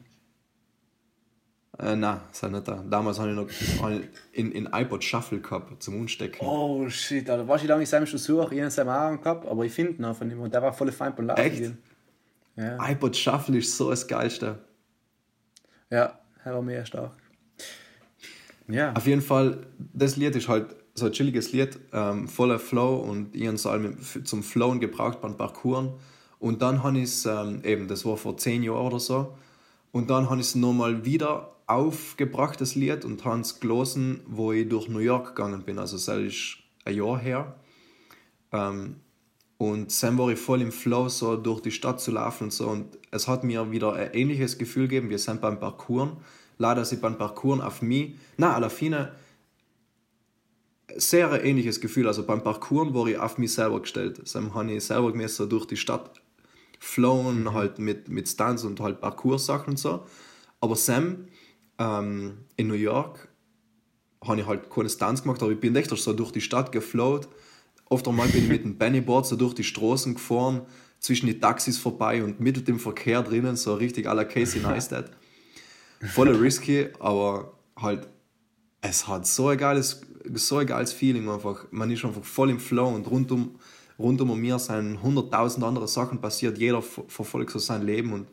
Äh, 1.77 1.97
nein, 1.97 2.21
hat 2.41 2.51
nicht 2.51 2.67
da. 2.69 2.81
Damals 2.89 3.19
habe 3.19 3.31
ich 3.31 3.35
noch 3.35 3.89
in, 4.31 4.51
in 4.53 4.69
iPod 4.71 5.03
Shuffle 5.03 5.39
gehabt 5.39 5.83
zum 5.83 5.95
Umstecken. 5.95 6.47
Oh 6.47 6.88
shit, 6.88 7.29
Alter. 7.29 7.45
Weißt 7.45 7.63
du, 7.63 7.67
wie 7.67 7.69
lange 7.69 7.83
ich 7.83 7.89
Sam 7.89 8.05
schon 8.05 8.19
suche? 8.19 8.55
Ich 8.55 8.77
habe 8.77 8.93
auch 8.93 9.21
gehabt, 9.21 9.45
aber 9.45 9.65
ich 9.65 9.73
finde 9.73 9.93
ihn 9.93 10.05
einfach 10.05 10.25
nicht 10.25 10.38
mehr. 10.38 10.47
Der 10.47 10.61
war 10.61 10.71
voll 10.71 10.91
fein 10.93 11.13
beim 11.13 11.27
Laufen. 11.27 11.41
Echt? 11.41 11.73
Ja. 12.55 12.89
iPod 12.89 13.17
Shuffle 13.17 13.57
ist 13.57 13.75
so 13.75 13.89
das 13.89 14.07
Geilste. 14.07 14.59
Ja, 15.89 16.17
er 16.45 16.53
war 16.53 16.61
mehr 16.61 16.85
stark. 16.85 17.11
Ja. 18.67 18.93
Auf 18.93 19.06
jeden 19.08 19.21
Fall, 19.21 19.67
das 19.93 20.15
Lied 20.15 20.36
ist 20.36 20.47
halt 20.47 20.75
so 20.93 21.08
ein 21.08 21.12
chilliges 21.12 21.51
Lied, 21.51 21.80
ähm, 21.93 22.28
voller 22.28 22.58
Flow 22.58 22.95
und 22.95 23.36
ich 23.36 23.45
habe 23.45 23.56
es 23.56 23.65
allem 23.65 23.97
zum 24.23 24.43
Flowen 24.43 24.80
gebraucht 24.80 25.21
beim 25.21 25.38
Parkouren. 25.38 25.93
Und 26.39 26.62
dann 26.62 26.84
habe 26.84 26.97
ich 26.97 27.06
es, 27.06 27.25
ähm, 27.25 27.62
eben, 27.63 27.88
das 27.88 28.06
war 28.06 28.17
vor 28.17 28.38
zehn 28.38 28.63
Jahren 28.63 28.86
oder 28.86 28.99
so, 28.99 29.36
und 29.95 30.10
dann 30.10 30.30
habe 30.30 30.41
ich 30.41 30.47
es 30.47 30.56
nochmal 30.56 31.06
wieder 31.06 31.56
aufgebracht, 31.67 32.60
das 32.60 32.75
Lied, 32.75 33.06
und 33.06 33.23
habe 33.23 33.39
es 33.39 33.62
gelesen, 33.62 34.19
wo 34.28 34.51
ich 34.51 34.67
durch 34.67 34.89
New 34.89 34.99
York 34.99 35.36
gegangen 35.36 35.63
bin. 35.63 35.80
Also, 35.80 35.95
das 35.95 36.10
ist 36.10 36.58
ein 36.84 36.95
Jahr 36.95 37.17
her. 37.17 37.56
Ähm, 38.51 38.97
und 39.58 40.04
dann 40.04 40.17
war 40.17 40.30
ich 40.30 40.38
voll 40.38 40.62
im 40.62 40.73
Flow, 40.73 41.08
so 41.08 41.38
durch 41.38 41.62
die 41.62 41.71
Stadt 41.71 42.01
zu 42.01 42.12
laufen 42.12 42.45
und 42.45 42.51
so. 42.51 42.67
Und 42.67 42.97
es 43.12 43.30
hat 43.30 43.45
mir 43.45 43.71
wieder 43.71 43.93
ein 43.93 44.13
ähnliches 44.13 44.58
Gefühl 44.58 44.89
gegeben, 44.89 45.10
wir 45.10 45.17
sind 45.17 45.39
beim 45.39 45.62
Parkouren. 45.62 46.17
Leider 46.57 46.85
sind 46.85 47.01
beim 47.01 47.17
Parkouren 47.17 47.61
auf 47.61 47.81
mich, 47.81 48.15
na, 48.37 48.53
alla 48.53 48.69
fine, 48.69 49.11
sehr 50.95 51.31
ein 51.31 51.41
ähnliches 51.41 51.81
Gefühl. 51.81 52.07
Also 52.07 52.25
beim 52.25 52.43
Parkouren 52.43 52.93
war 52.93 53.07
ich 53.07 53.17
auf 53.17 53.37
mich 53.37 53.53
selber 53.53 53.81
gestellt. 53.81 54.21
Dann 54.33 54.53
habe 54.53 54.71
ich 54.71 54.83
selber 54.83 55.11
gemessen 55.11 55.35
so 55.35 55.45
durch 55.45 55.65
die 55.65 55.77
Stadt 55.77 56.21
flown, 56.79 57.53
halt 57.53 57.79
mit, 57.79 58.09
mit 58.09 58.27
Stunts 58.27 58.63
und 58.63 58.79
halt 58.79 59.01
Parcours-Sachen 59.01 59.71
und 59.71 59.79
so. 59.79 60.05
Aber 60.61 60.75
Sam 60.75 61.27
ähm, 61.79 62.37
in 62.55 62.67
New 62.67 62.75
York 62.75 63.27
habe 64.23 64.41
ich 64.41 64.47
halt 64.47 64.69
keine 64.69 64.89
Stunts 64.89 65.23
gemacht, 65.23 65.41
aber 65.41 65.51
ich 65.51 65.59
bin 65.59 65.75
echt 65.75 65.89
so 65.89 66.13
durch 66.13 66.31
die 66.31 66.41
Stadt 66.41 66.71
geflowt. 66.71 67.27
Oft 67.89 68.07
einmal 68.07 68.27
bin 68.27 68.43
ich 68.43 68.49
mit 68.49 68.63
dem 68.63 68.77
Bennyboard 68.77 69.25
so 69.25 69.35
durch 69.35 69.53
die 69.53 69.63
Straßen 69.63 70.15
gefahren, 70.15 70.61
zwischen 70.99 71.27
die 71.27 71.39
Taxis 71.39 71.77
vorbei 71.77 72.23
und 72.23 72.39
mitten 72.39 72.65
im 72.67 72.79
Verkehr 72.79 73.21
drinnen, 73.21 73.55
so 73.55 73.75
richtig 73.75 74.07
à 74.07 74.13
la 74.13 74.23
Casey 74.23 74.61
Neistat. 74.63 75.11
Voll 76.01 76.29
risky, 76.36 76.89
aber 76.99 77.53
halt, 77.77 78.08
es 78.81 79.08
hat 79.08 79.25
so 79.27 79.47
ein 79.49 79.58
geiles, 79.58 80.01
so 80.34 80.58
ein 80.58 80.67
geiles 80.67 80.93
Feeling 80.93 81.29
einfach. 81.29 81.65
Man 81.71 81.89
ist 81.91 82.03
einfach 82.05 82.23
voll 82.23 82.49
im 82.49 82.60
Flow 82.60 82.89
und 82.89 83.08
rundum, 83.08 83.60
rundum 83.97 84.29
um 84.31 84.39
mir 84.39 84.60
sind 84.60 85.01
hunderttausend 85.01 85.63
andere 85.65 85.88
Sachen 85.88 86.19
passiert. 86.21 86.58
Jeder 86.58 86.81
ver- 86.81 87.05
verfolgt 87.08 87.51
so 87.51 87.60
sein 87.60 87.81
Leben 87.84 88.13
und 88.13 88.27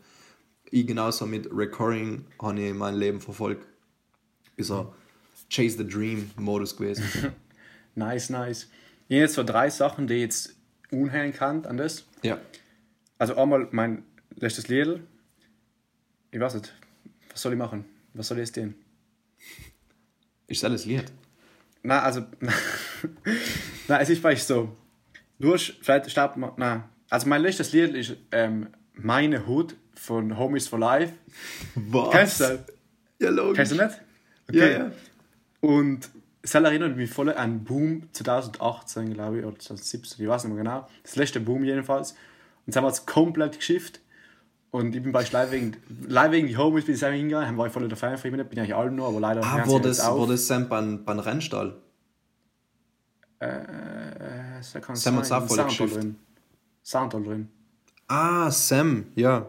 ich 0.71 0.87
genauso 0.87 1.27
mit 1.27 1.49
Recurring 1.53 2.25
habe 2.41 2.61
ich 2.61 2.75
mein 2.75 2.95
Leben 2.97 3.21
verfolgt. 3.21 3.67
Bis 4.57 4.67
so 4.69 4.93
Chase 5.51 5.79
the 5.79 5.87
Dream 5.87 6.31
Modus 6.37 6.77
gewesen. 6.77 7.05
Nice, 7.95 8.31
nice. 8.31 8.69
Ich 9.09 9.19
jetzt 9.19 9.35
so 9.35 9.43
drei 9.45 9.69
Sachen, 9.69 10.07
die 10.07 10.15
ich 10.15 10.21
jetzt 10.23 10.57
unhängen 10.91 11.35
kann 11.35 11.67
an 11.67 11.77
das. 11.77 12.07
ja. 12.23 12.39
Also 13.19 13.37
einmal 13.37 13.69
mein 13.71 14.03
letztes 14.37 14.69
Lied. 14.69 15.01
Ich 16.31 16.41
weiß 16.41 16.55
nicht, 16.55 16.73
was 17.33 17.43
soll 17.43 17.53
ich 17.53 17.59
machen? 17.59 17.85
Was 18.15 18.29
soll 18.29 18.39
ich 18.39 18.43
jetzt 18.43 18.57
denn? 18.57 18.75
Ist 20.47 20.65
alles 20.65 20.85
Lied. 20.85 21.05
Na, 21.83 22.03
also, 22.03 22.25
na, 23.89 24.01
es 24.01 24.11
ist 24.11 24.19
vielleicht 24.19 24.47
so. 24.47 24.77
Du 25.39 25.55
hast, 25.55 25.75
vielleicht 25.81 26.11
starten 26.11 26.41
wir, 26.41 26.53
na, 26.57 26.89
also 27.11 27.29
mein 27.29 27.43
letztes 27.43 27.73
Lied 27.73 27.95
ist 27.95 28.17
ähm, 28.31 28.69
Meine 28.95 29.47
Hut 29.47 29.75
von 29.95 30.39
Homies 30.39 30.69
for 30.69 30.79
Life. 30.79 31.15
Was? 31.75 32.11
Kennst 32.11 32.41
du 32.41 32.45
das? 32.45 32.61
Ja, 33.19 33.31
logisch. 33.31 33.57
Kennst 33.57 33.73
du 33.73 33.77
nicht? 33.77 34.01
Ja, 34.53 34.67
ja. 34.67 34.93
Und 35.61 36.11
es 36.43 36.55
erinnert 36.55 36.97
mich 36.97 37.11
voll 37.11 37.33
an 37.33 37.65
Boom 37.65 38.09
2018, 38.13 39.15
glaube 39.15 39.39
ich, 39.39 39.45
oder 39.45 39.59
2017, 39.59 40.25
ich 40.25 40.29
weiß 40.29 40.45
nicht 40.45 40.55
mehr 40.55 40.65
genau. 40.65 40.89
Das 41.03 41.17
letzte 41.17 41.41
Boom 41.41 41.65
jedenfalls. 41.65 42.13
Und 42.13 42.19
jetzt 42.67 42.77
haben 42.77 42.85
wir 42.85 42.91
es 42.91 43.07
komplett 43.07 43.57
geschifft. 43.57 44.01
Und 44.73 44.97
ich 44.97 45.03
bin 45.03 45.13
bei 45.13 45.23
live 45.23 45.51
wegen, 45.53 45.77
live 46.09 46.33
wegen 46.33 46.47
die 46.49 46.57
Homies 46.57 46.87
bin 46.87 46.95
ich 46.95 47.01
selber 47.01 47.15
hingegangen, 47.17 47.59
war 47.59 47.67
ich 47.67 47.73
voll 47.73 47.87
der 47.87 47.97
Fan 47.97 48.17
von 48.17 48.31
ihm, 48.33 48.37
bin 48.49 48.59
eigentlich 48.59 48.75
allen 48.75 48.97
noch, 48.97 49.09
aber 49.09 49.21
leider 49.21 49.43
Ah, 49.45 49.59
jetzt 49.59 50.01
auf. 50.01 50.19
war 50.21 50.27
das 50.27 50.47
Sam 50.47 50.69
beim, 50.69 51.05
beim 51.05 51.19
Rennstall? 51.19 51.77
Äh, 53.39 54.61
kann 54.81 54.97
Sam 54.97 55.17
hat's 55.17 55.29
sein. 55.29 55.43
auch 55.43 55.47
voll 55.47 55.65
geschifft. 55.65 55.97
drin. 55.97 56.17
Soundhall 56.83 57.23
drin. 57.23 57.49
Ah, 58.09 58.51
Sam, 58.51 59.07
ja. 59.15 59.47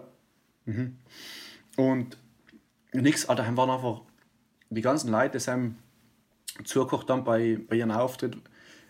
Und 1.77 2.17
nix, 2.91 3.25
Alter, 3.27 3.45
haben 3.47 3.57
waren 3.57 3.69
einfach 3.69 4.01
die 4.69 4.81
ganzen 4.81 5.09
Leute, 5.09 5.38
die 5.38 5.49
haben 5.51 5.77
zugekocht 6.65 7.09
dann 7.09 7.23
bei, 7.23 7.59
bei 7.67 7.77
ihrem 7.77 7.91
Auftritt. 7.91 8.38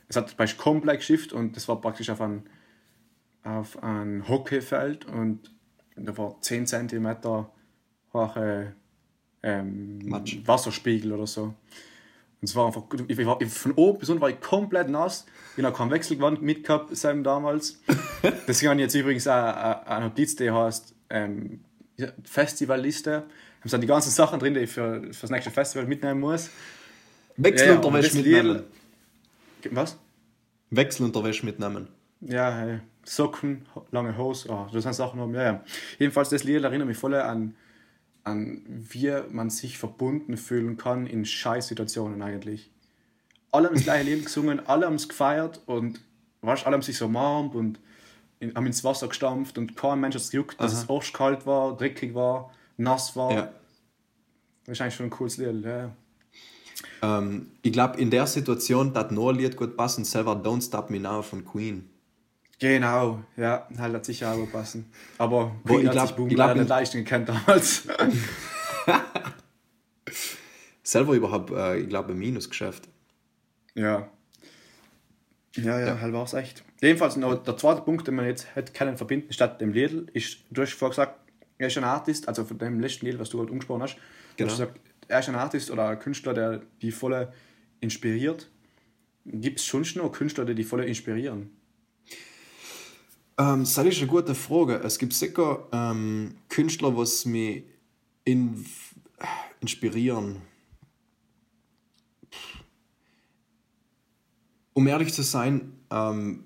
Es 0.08 0.16
hat 0.16 0.36
bei 0.36 0.48
komplett 0.48 0.98
geschifft 1.00 1.32
und 1.32 1.56
das 1.56 1.68
war 1.68 1.80
praktisch 1.80 2.10
auf 2.10 2.22
ein, 2.22 2.44
auf 3.44 3.82
ein 3.84 4.28
Hockeyfeld 4.28 5.06
und 5.06 5.52
da 5.96 6.18
war 6.18 6.36
10 6.42 6.68
cm 6.68 7.18
hohe 8.14 8.74
ähm. 9.44 10.00
Wasserspiegel 10.46 11.12
oder 11.12 11.28
so. 11.28 11.44
Und 12.44 12.50
es 12.50 12.56
war 12.56 12.68
einfach, 12.68 12.84
ich 13.08 13.26
war, 13.26 13.42
ich, 13.42 13.50
von 13.50 13.72
oben 13.74 14.00
bis 14.00 14.10
unten 14.10 14.22
war 14.22 14.30
ich 14.30 14.42
komplett 14.42 14.90
nass. 14.90 15.26
Ich 15.56 15.64
habe 15.64 15.76
keinen 15.76 15.92
Wechselgewand 15.92 16.42
mitgehabt, 16.42 16.96
Sam 16.96 17.24
damals. 17.24 17.80
Deswegen 18.48 18.72
habe 18.72 18.82
ich 18.82 18.86
jetzt 18.86 18.96
übrigens 18.96 19.28
auch 19.28 19.34
eine 19.86 20.06
Notiz, 20.06 20.36
die 20.36 20.52
heißt 20.52 20.94
ähm, 21.10 21.62
ja, 21.98 22.10
Festivalliste. 22.24 23.24
Da 23.64 23.70
sind 23.70 23.82
die 23.82 23.88
ganzen 23.88 24.10
Sachen 24.10 24.40
drin, 24.40 24.56
die 24.56 24.62
ich 24.62 24.72
für, 24.72 25.02
für 25.04 25.22
das 25.22 25.30
nächste 25.30 25.52
Festival 25.52 25.88
mitnehmen 25.88 26.20
muss. 26.20 26.50
Wechselunterwäsche 27.38 28.10
das 28.10 28.18
mitnehmen. 28.18 28.64
Was? 29.72 29.98
Wechselunterwäsche 30.70 31.46
mitnehmen. 31.46 31.88
Ja, 32.20 32.54
hey, 32.54 32.80
Socken, 33.06 33.66
lange 33.92 34.18
Hose, 34.18 34.50
oh, 34.50 34.68
das 34.72 34.84
sind 34.84 34.94
Sachen 34.94 35.20
haben, 35.20 35.34
ja, 35.34 35.44
ja. 35.44 35.64
Jedenfalls, 36.00 36.30
das 36.30 36.44
Lied 36.44 36.64
erinnert 36.64 36.88
mich 36.88 36.98
voll 36.98 37.16
an, 37.16 37.56
an 38.24 38.62
wie 38.68 39.12
man 39.30 39.50
sich 39.50 39.78
verbunden 39.78 40.38
fühlen 40.38 40.78
kann 40.78 41.08
in 41.08 41.26
Scheißsituationen 41.26 42.22
eigentlich. 42.22 42.72
alle 43.52 43.68
haben 43.68 43.76
das 43.76 43.84
gleiche 43.84 44.10
Lied 44.10 44.26
gesungen, 44.26 44.66
alle 44.68 44.86
haben 44.86 44.96
es 44.96 45.08
gefeiert 45.10 45.62
und 45.66 46.02
weißt, 46.42 46.66
alle 46.66 46.76
haben 46.76 46.82
sich 46.82 46.98
so 46.98 47.06
umarmt 47.06 47.56
und 47.56 47.80
in, 48.40 48.56
haben 48.56 48.66
ins 48.66 48.84
Wasser 48.84 49.08
gestampft 49.08 49.58
und 49.58 49.76
kein 49.76 50.00
Mensch 50.00 50.16
hat 50.16 50.22
es 50.22 50.32
gejuckt, 50.32 50.60
dass 50.60 50.74
es 50.74 50.90
arschkalt 50.90 51.46
war, 51.46 51.78
dreckig 51.78 52.14
war, 52.14 52.52
nass 52.78 53.16
war. 53.16 53.32
Ja. 53.32 53.54
Das 54.66 54.74
ist 54.74 54.82
eigentlich 54.82 54.96
schon 54.96 55.08
ein 55.08 55.12
cooles 55.12 55.38
Lied. 55.38 55.64
Ja. 55.64 55.92
Ähm, 57.02 57.52
ich 57.62 57.72
glaube, 57.72 58.00
in 58.00 58.10
der 58.10 58.28
Situation, 58.28 58.94
das 58.94 59.12
noch 59.12 59.30
ein 59.30 59.36
Lied 59.36 59.58
gut 59.58 59.78
passen, 59.78 60.06
selber 60.06 60.34
Don't 60.34 60.66
Stop 60.66 60.90
Me 60.90 61.00
Now 61.00 61.22
von 61.22 61.46
Queen. 61.46 61.90
Genau, 62.64 63.22
ja, 63.36 63.68
halt 63.78 63.94
hat 63.94 64.06
sicher 64.06 64.32
auch 64.32 64.50
passen. 64.50 64.90
Aber 65.18 65.54
Queen 65.66 65.82
ich 65.82 65.86
hat 65.88 65.92
glaub- 65.92 66.08
sich 66.08 66.16
Boom 66.16 66.30
ich 66.30 66.36
glaub, 66.36 66.48
leider 66.48 66.54
in- 66.54 66.60
nicht 66.62 66.70
leisten 66.70 66.98
gekannt 67.00 67.28
damals. 67.28 67.86
Selber 70.84 71.14
überhaupt, 71.14 71.52
äh, 71.52 71.78
ich 71.80 71.90
glaube, 71.90 72.12
ein 72.14 72.20
Minusgeschäft. 72.20 72.88
ja. 73.76 74.10
Ja, 75.56 75.80
ja, 75.80 76.00
halt 76.02 76.14
war 76.14 76.24
es 76.24 76.34
echt. 76.34 76.64
Jedenfalls 76.82 77.16
noch 77.16 77.36
der 77.44 77.56
zweite 77.58 77.82
Punkt, 77.82 78.08
den 78.08 78.16
man 78.16 78.26
jetzt 78.26 78.56
hätte 78.56 78.74
können 78.74 78.98
verbinden 78.98 79.32
statt 79.34 79.62
dem 79.62 79.72
Lied, 79.72 80.10
ist, 80.12 80.40
du 80.50 80.64
hast 80.64 80.74
vorher 80.74 80.90
gesagt, 80.92 81.20
er 81.60 81.68
ist 81.68 81.78
ein 81.78 81.84
Artist, 81.84 82.28
also 82.28 82.44
von 82.44 82.58
dem 82.58 82.80
letzten 82.80 83.06
Lied, 83.06 83.20
was 83.20 83.30
du 83.30 83.38
gerade 83.38 83.52
angesprochen 83.52 83.84
hast, 83.84 83.96
Genau. 83.96 84.04
du 84.38 84.46
hast 84.46 84.52
gesagt, 84.58 84.80
er 85.10 85.20
ist 85.20 85.30
ein 85.30 85.36
Artist 85.36 85.70
oder 85.70 85.90
ein 85.90 86.00
Künstler, 86.00 86.34
der 86.34 86.62
die 86.82 86.92
volle 86.92 87.34
inspiriert. 87.82 88.50
Gibt 89.26 89.60
es 89.60 89.66
schon 89.66 89.86
noch 89.96 90.12
Künstler, 90.12 90.46
die 90.46 90.56
die 90.56 90.64
volle 90.64 90.86
inspirieren? 90.86 91.52
Ähm, 93.38 93.62
das 93.62 93.78
ist 93.78 93.98
eine 94.00 94.08
gute 94.08 94.36
Frage. 94.36 94.76
Es 94.84 94.98
gibt 95.00 95.14
sicher 95.14 95.68
ähm, 95.72 96.36
Künstler, 96.50 96.96
was 96.96 97.26
mich 97.26 97.64
in, 98.26 98.66
inspirieren. 99.60 100.42
Um 104.74 104.88
ehrlich 104.88 105.14
zu 105.14 105.22
sein, 105.24 105.74
ähm, 105.92 106.46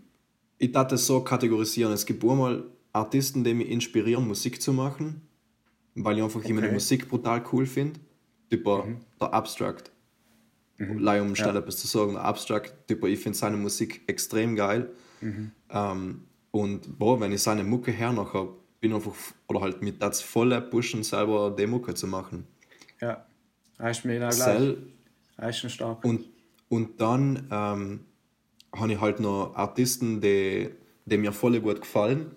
ich 0.57 0.71
darf 0.71 0.87
das 0.87 1.05
so 1.05 1.21
kategorisieren. 1.21 1.93
Es 1.93 2.05
gibt 2.05 2.23
einmal 2.23 2.65
Artisten, 2.93 3.43
die 3.43 3.53
mich 3.53 3.69
inspirieren, 3.69 4.27
Musik 4.27 4.61
zu 4.61 4.73
machen, 4.73 5.21
weil 5.95 6.17
ich 6.17 6.23
einfach 6.23 6.43
immer 6.43 6.61
die 6.61 6.67
Okay. 6.67 6.73
Musik 6.73 7.07
brutal 7.09 7.43
cool 7.51 7.65
finde. 7.65 7.99
Typer 8.49 8.87
der 9.19 9.33
Abstract. 9.33 9.91
Mhm. 10.79 11.07
um 11.07 11.35
schnell 11.35 11.55
Ja. 11.55 11.59
etwas 11.59 11.77
zu 11.77 11.87
sagen. 11.87 12.13
Der 12.13 12.23
Abstract, 12.23 12.87
typer, 12.87 13.07
ich 13.07 13.19
finde 13.19 13.35
seine 13.37 13.57
Musik 13.57 14.01
extrem 14.07 14.55
geil. 14.55 14.91
Ähm, 15.71 16.21
und 16.51 16.97
boah, 16.97 17.19
wenn 17.19 17.31
ich 17.31 17.41
seine 17.41 17.63
Mucke 17.63 17.91
her 17.91 18.13
nachher 18.13 18.47
bin 18.79 18.93
einfach, 18.93 19.13
oder 19.47 19.61
halt 19.61 19.81
mit 19.81 20.01
das 20.01 20.21
volle 20.21 20.61
Pushen 20.61 21.03
selber 21.03 21.55
die 21.57 21.67
Mucke 21.67 21.93
zu 21.93 22.07
machen. 22.07 22.47
Ja, 23.01 23.25
ist 23.89 24.05
mir 24.05 24.13
genau 24.13 24.29
gleich. 24.29 24.39
Sel 24.39 24.77
Er 25.37 25.49
ist 25.49 25.57
schon 25.57 25.69
stark. 25.69 26.03
und, 26.03 26.25
und 26.69 27.01
dann 27.01 27.47
ähm, 27.51 27.99
habe 28.75 28.93
ich 28.93 29.01
halt 29.01 29.19
noch 29.19 29.55
Artisten, 29.55 30.21
die, 30.21 30.69
die 31.05 31.17
mir 31.17 31.31
voll 31.31 31.59
gut 31.59 31.81
gefallen, 31.81 32.31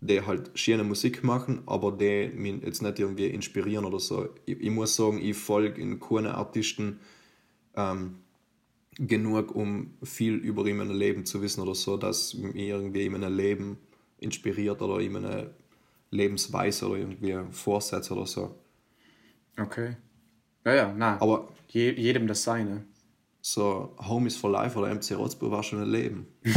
die 0.00 0.22
halt 0.22 0.50
schöne 0.54 0.84
Musik 0.84 1.24
machen, 1.24 1.62
aber 1.66 1.92
die 1.92 2.30
mich 2.34 2.62
jetzt 2.62 2.82
nicht 2.82 2.98
irgendwie 2.98 3.26
inspirieren 3.26 3.84
oder 3.84 3.98
so. 3.98 4.28
Ich, 4.46 4.60
ich 4.60 4.70
muss 4.70 4.96
sagen, 4.96 5.18
ich 5.20 5.36
folge 5.36 5.80
in 5.80 6.00
keine 6.00 6.34
Artisten 6.34 7.00
ähm, 7.76 8.20
genug, 8.98 9.54
um 9.54 9.94
viel 10.02 10.34
über 10.34 10.66
ihn 10.66 10.76
mein 10.76 10.90
Leben 10.90 11.24
zu 11.24 11.40
wissen 11.42 11.60
oder 11.62 11.74
so, 11.74 11.96
dass 11.96 12.34
mich 12.34 12.54
irgendwie 12.56 13.06
in 13.06 13.12
meinem 13.12 13.36
Leben 13.36 13.78
inspiriert 14.18 14.82
oder 14.82 15.00
in 15.00 15.12
meine 15.12 15.50
Lebensweise 16.10 16.88
oder 16.88 16.98
irgendwie 16.98 17.36
Vorsätze 17.52 18.14
oder 18.14 18.26
so. 18.26 18.54
Okay. 19.58 19.96
Ja, 20.64 20.74
ja, 20.74 20.92
nein. 20.92 21.18
Aber 21.20 21.48
Je, 21.68 21.92
jedem 21.92 22.26
das 22.26 22.42
Seine. 22.44 22.84
so 23.42 23.94
Homies 23.98 24.36
for 24.36 24.50
Life 24.50 24.78
oder 24.78 24.92
MC 24.94 25.12
Rotzburg 25.16 25.50
war 25.52 25.62
schon 25.62 25.82
ein 25.82 25.90
Leben. 25.90 26.26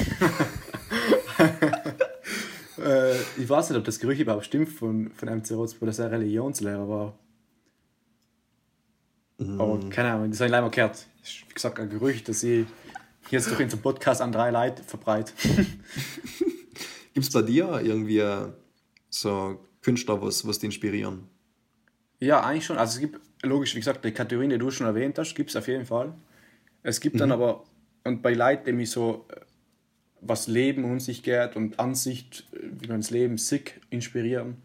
Äh, 2.78 3.16
ich 3.38 3.48
weiß 3.48 3.70
nicht, 3.70 3.78
ob 3.78 3.84
das 3.86 4.00
Gerücht 4.00 4.22
überhaupt 4.22 4.46
stimmt 4.46 4.70
von, 4.70 5.12
von 5.12 5.30
MC 5.30 5.52
Rotzburg, 5.52 5.88
dass 5.88 6.00
er 6.00 6.10
Religionslehrer 6.12 6.88
war. 6.90 7.20
Aber 9.60 9.80
keine 9.90 10.12
Ahnung, 10.12 10.32
das 10.32 10.40
habe 10.40 10.48
ich 10.48 10.52
leider 10.52 10.70
gehört. 10.70 11.06
Ist, 11.24 11.50
wie 11.50 11.54
gesagt, 11.54 11.80
ein 11.80 11.90
Gerücht, 11.90 12.28
das 12.30 12.44
ich 12.44 12.66
jetzt 13.30 13.50
durch 13.50 13.60
unseren 13.60 13.82
Podcast 13.82 14.22
an 14.22 14.32
drei 14.32 14.52
Leute 14.52 14.84
verbreite. 14.84 15.34
Gibt 17.14 17.26
es 17.26 17.32
bei 17.32 17.42
dir 17.42 17.82
irgendwie 17.84 18.24
so 19.10 19.60
Künstler, 19.82 20.22
was, 20.22 20.48
was 20.48 20.60
dich 20.60 20.68
inspirieren? 20.68 21.28
Ja, 22.20 22.42
eigentlich 22.42 22.66
schon. 22.66 22.78
Also 22.78 22.96
es 22.96 23.00
gibt, 23.00 23.20
logisch, 23.44 23.76
wie 23.76 23.80
gesagt, 23.80 24.06
die 24.06 24.12
Kategorien, 24.12 24.52
die 24.52 24.58
du 24.58 24.72
schon 24.72 24.88
erwähnt 24.88 25.18
hast, 25.18 25.36
gibt 25.36 25.50
es 25.50 25.56
auf 25.56 25.68
jeden 25.68 25.86
Fall. 25.86 26.14
Es 26.84 27.00
gibt 27.00 27.20
dann 27.20 27.32
aber, 27.32 27.64
und 28.04 28.22
bei 28.22 28.34
Leuten, 28.34 28.66
die 28.66 28.74
mich 28.74 28.92
so, 28.92 29.26
äh, 29.30 29.42
was 30.22 30.48
Leben 30.48 30.86
und 30.86 31.00
sich 31.00 31.24
geht 31.24 31.56
und 31.56 31.80
Ansicht, 31.80 32.48
äh, 32.54 32.68
wie 32.80 32.88
man 32.88 33.02
das 33.02 33.10
Leben 33.10 33.38
sick 33.38 33.82
inspirieren, 33.90 34.58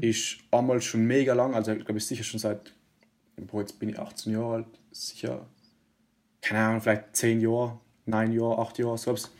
ist 0.00 0.38
einmal 0.50 0.80
schon 0.82 1.06
mega 1.06 1.34
lang, 1.34 1.54
also 1.54 1.70
ich 1.70 1.84
glaube, 1.84 1.98
ich 1.98 2.06
sicher 2.06 2.24
schon 2.24 2.40
seit, 2.40 2.74
boah, 3.46 3.60
jetzt 3.60 3.78
bin 3.78 3.88
ich 3.90 3.98
18 3.98 4.32
Jahre 4.32 4.54
alt, 4.54 4.66
sicher, 4.92 5.46
keine 6.40 6.60
Ahnung, 6.60 6.80
vielleicht 6.80 7.16
10 7.16 7.40
Jahre, 7.40 7.80
9 8.06 8.32
Jahre, 8.32 8.58
8 8.58 8.78
Jahre, 8.78 8.98
so 8.98 9.12
was. 9.12 9.30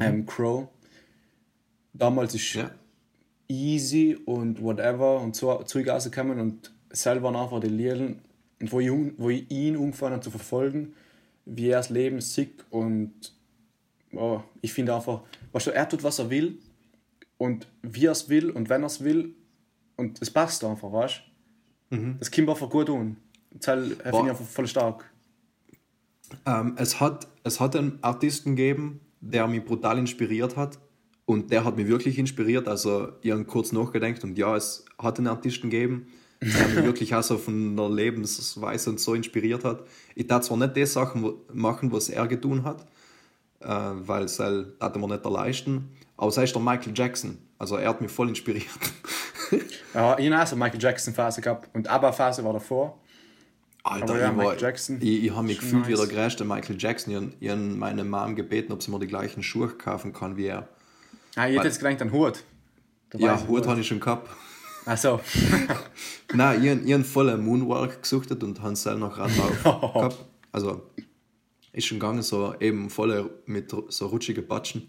Ähm, 0.00 0.24
Crow. 0.26 0.68
Damals 1.92 2.34
ist 2.34 2.54
Ja. 2.54 2.70
easy 3.48 4.16
und 4.24 4.62
whatever 4.62 5.20
und 5.20 5.36
so 5.36 5.62
Zugasse 5.64 6.10
kommen 6.10 6.40
und 6.40 6.72
selber 6.90 7.28
einfach 7.28 7.60
die 7.60 7.68
Lieder, 7.68 8.14
wo 8.60 8.80
ich, 8.80 8.90
wo 9.18 9.28
ich 9.28 9.50
ihn 9.50 9.76
habe 10.00 10.20
zu 10.20 10.30
verfolgen, 10.30 10.94
wie 11.44 11.68
er 11.68 11.78
das 11.78 11.90
Leben 11.90 12.20
sieht 12.20 12.64
und 12.70 13.12
oh, 14.14 14.40
ich 14.62 14.72
finde 14.72 14.94
einfach, 14.94 15.22
weißt 15.52 15.66
du, 15.66 15.70
er 15.72 15.88
tut, 15.88 16.02
was 16.02 16.18
er 16.18 16.30
will 16.30 16.58
und 17.36 17.66
wie 17.82 18.06
er 18.06 18.12
es 18.12 18.28
will 18.28 18.50
und 18.50 18.68
wenn 18.70 18.82
er 18.82 18.86
es 18.86 19.02
will 19.04 19.34
und 19.96 20.22
es 20.22 20.30
passt 20.30 20.64
einfach, 20.64 20.90
weißt 20.92 21.18
du? 21.18 21.31
Das 22.18 22.30
kommt 22.30 22.48
einfach 22.48 22.70
gut 22.70 22.88
an. 22.88 23.16
Das 23.50 23.66
finde 23.66 23.96
ich 24.00 24.06
einfach 24.06 24.46
voll 24.46 24.66
stark. 24.66 25.04
Ähm, 26.46 26.74
es, 26.76 27.00
hat, 27.00 27.28
es 27.44 27.60
hat 27.60 27.76
einen 27.76 27.98
Artisten 28.02 28.56
gegeben, 28.56 29.00
der 29.20 29.46
mich 29.46 29.64
brutal 29.64 29.98
inspiriert 29.98 30.56
hat. 30.56 30.78
Und 31.24 31.50
der 31.50 31.64
hat 31.64 31.76
mich 31.76 31.86
wirklich 31.86 32.18
inspiriert. 32.18 32.66
Also, 32.66 33.12
ich 33.22 33.30
habe 33.30 33.44
kurz 33.44 33.72
nachgedacht 33.72 34.24
und 34.24 34.36
ja, 34.38 34.56
es 34.56 34.84
hat 34.98 35.18
einen 35.18 35.28
Artisten 35.28 35.70
gegeben, 35.70 36.08
der 36.40 36.68
mich 36.68 36.76
wirklich 36.84 37.14
auch 37.14 37.22
so 37.22 37.38
von 37.38 37.76
der 37.76 37.88
Lebensweise 37.88 38.90
und 38.90 38.98
so 38.98 39.14
inspiriert 39.14 39.64
hat. 39.64 39.84
Ich 40.14 40.26
darf 40.26 40.44
zwar 40.44 40.56
nicht 40.56 40.76
die 40.76 40.86
Sachen 40.86 41.34
machen, 41.52 41.92
was 41.92 42.08
er 42.08 42.26
getan 42.26 42.64
hat, 42.64 42.86
äh, 43.60 43.68
weil 43.68 44.24
es 44.24 44.38
halt, 44.40 44.74
das 44.80 44.96
mir 44.96 45.08
nicht 45.08 45.24
leisten. 45.24 45.90
Aber 46.16 46.28
es 46.28 46.36
ist 46.36 46.54
der 46.54 46.62
Michael 46.62 46.92
Jackson. 46.94 47.38
Also, 47.58 47.76
er 47.76 47.90
hat 47.90 48.00
mich 48.00 48.10
voll 48.10 48.28
inspiriert. 48.28 48.66
Ja, 49.94 50.18
ich 50.18 50.30
habe 50.30 50.42
auch 50.42 50.46
so 50.46 50.54
eine 50.56 50.64
Michael 50.64 50.80
Jackson-Phase 50.82 51.40
gehabt 51.40 51.68
und 51.74 51.88
ABBA-Phase 51.88 52.44
war 52.44 52.52
davor. 52.54 52.98
Alter, 53.84 54.14
ja, 54.18 54.30
ich, 54.30 54.36
war, 54.36 54.44
Michael 54.44 54.60
Jackson. 54.60 54.98
ich, 55.00 55.24
ich 55.24 55.30
habe 55.32 55.42
mich 55.46 55.58
gefühlt 55.58 55.86
wie 55.88 55.92
nice. 55.92 56.08
der 56.08 56.16
größte 56.16 56.44
Michael 56.44 56.76
Jackson. 56.78 57.12
Ich, 57.12 57.20
hab- 57.20 57.32
ich 57.40 57.48
habe 57.50 57.60
meine 57.60 58.04
Mom 58.04 58.36
gebeten, 58.36 58.72
ob 58.72 58.82
sie 58.82 58.90
mir 58.90 58.98
die 59.00 59.08
gleichen 59.08 59.42
Schuhe 59.42 59.68
kaufen 59.68 60.12
kann 60.12 60.36
wie 60.36 60.46
er. 60.46 60.68
Ah, 61.34 61.48
ich 61.48 61.56
hätte 61.56 61.66
jetzt 61.66 61.80
gedacht, 61.80 62.00
einen 62.00 62.12
Hut. 62.12 62.44
Ja, 63.14 63.34
weiße 63.34 63.48
Hut 63.48 63.66
habe 63.66 63.80
ich 63.80 63.86
schon 63.88 64.00
gehabt. 64.00 64.28
Achso. 64.84 65.20
Nein, 66.32 66.64
ich, 66.64 66.86
ich 66.86 66.92
habe 66.92 67.04
voll 67.04 67.36
Moonwalk 67.36 68.02
gesuchtet 68.02 68.42
und 68.42 68.60
habe 68.62 68.76
selber 68.76 69.00
noch 69.00 69.18
Radlauf 69.18 69.62
gehabt. 69.62 70.24
Also, 70.52 70.82
ist 71.72 71.86
schon 71.86 71.98
gegangen, 71.98 72.22
so 72.22 72.54
eben 72.60 72.90
voll 72.90 73.30
mit 73.46 73.74
so 73.88 74.06
rutschigen 74.06 74.46
Patschen. 74.46 74.88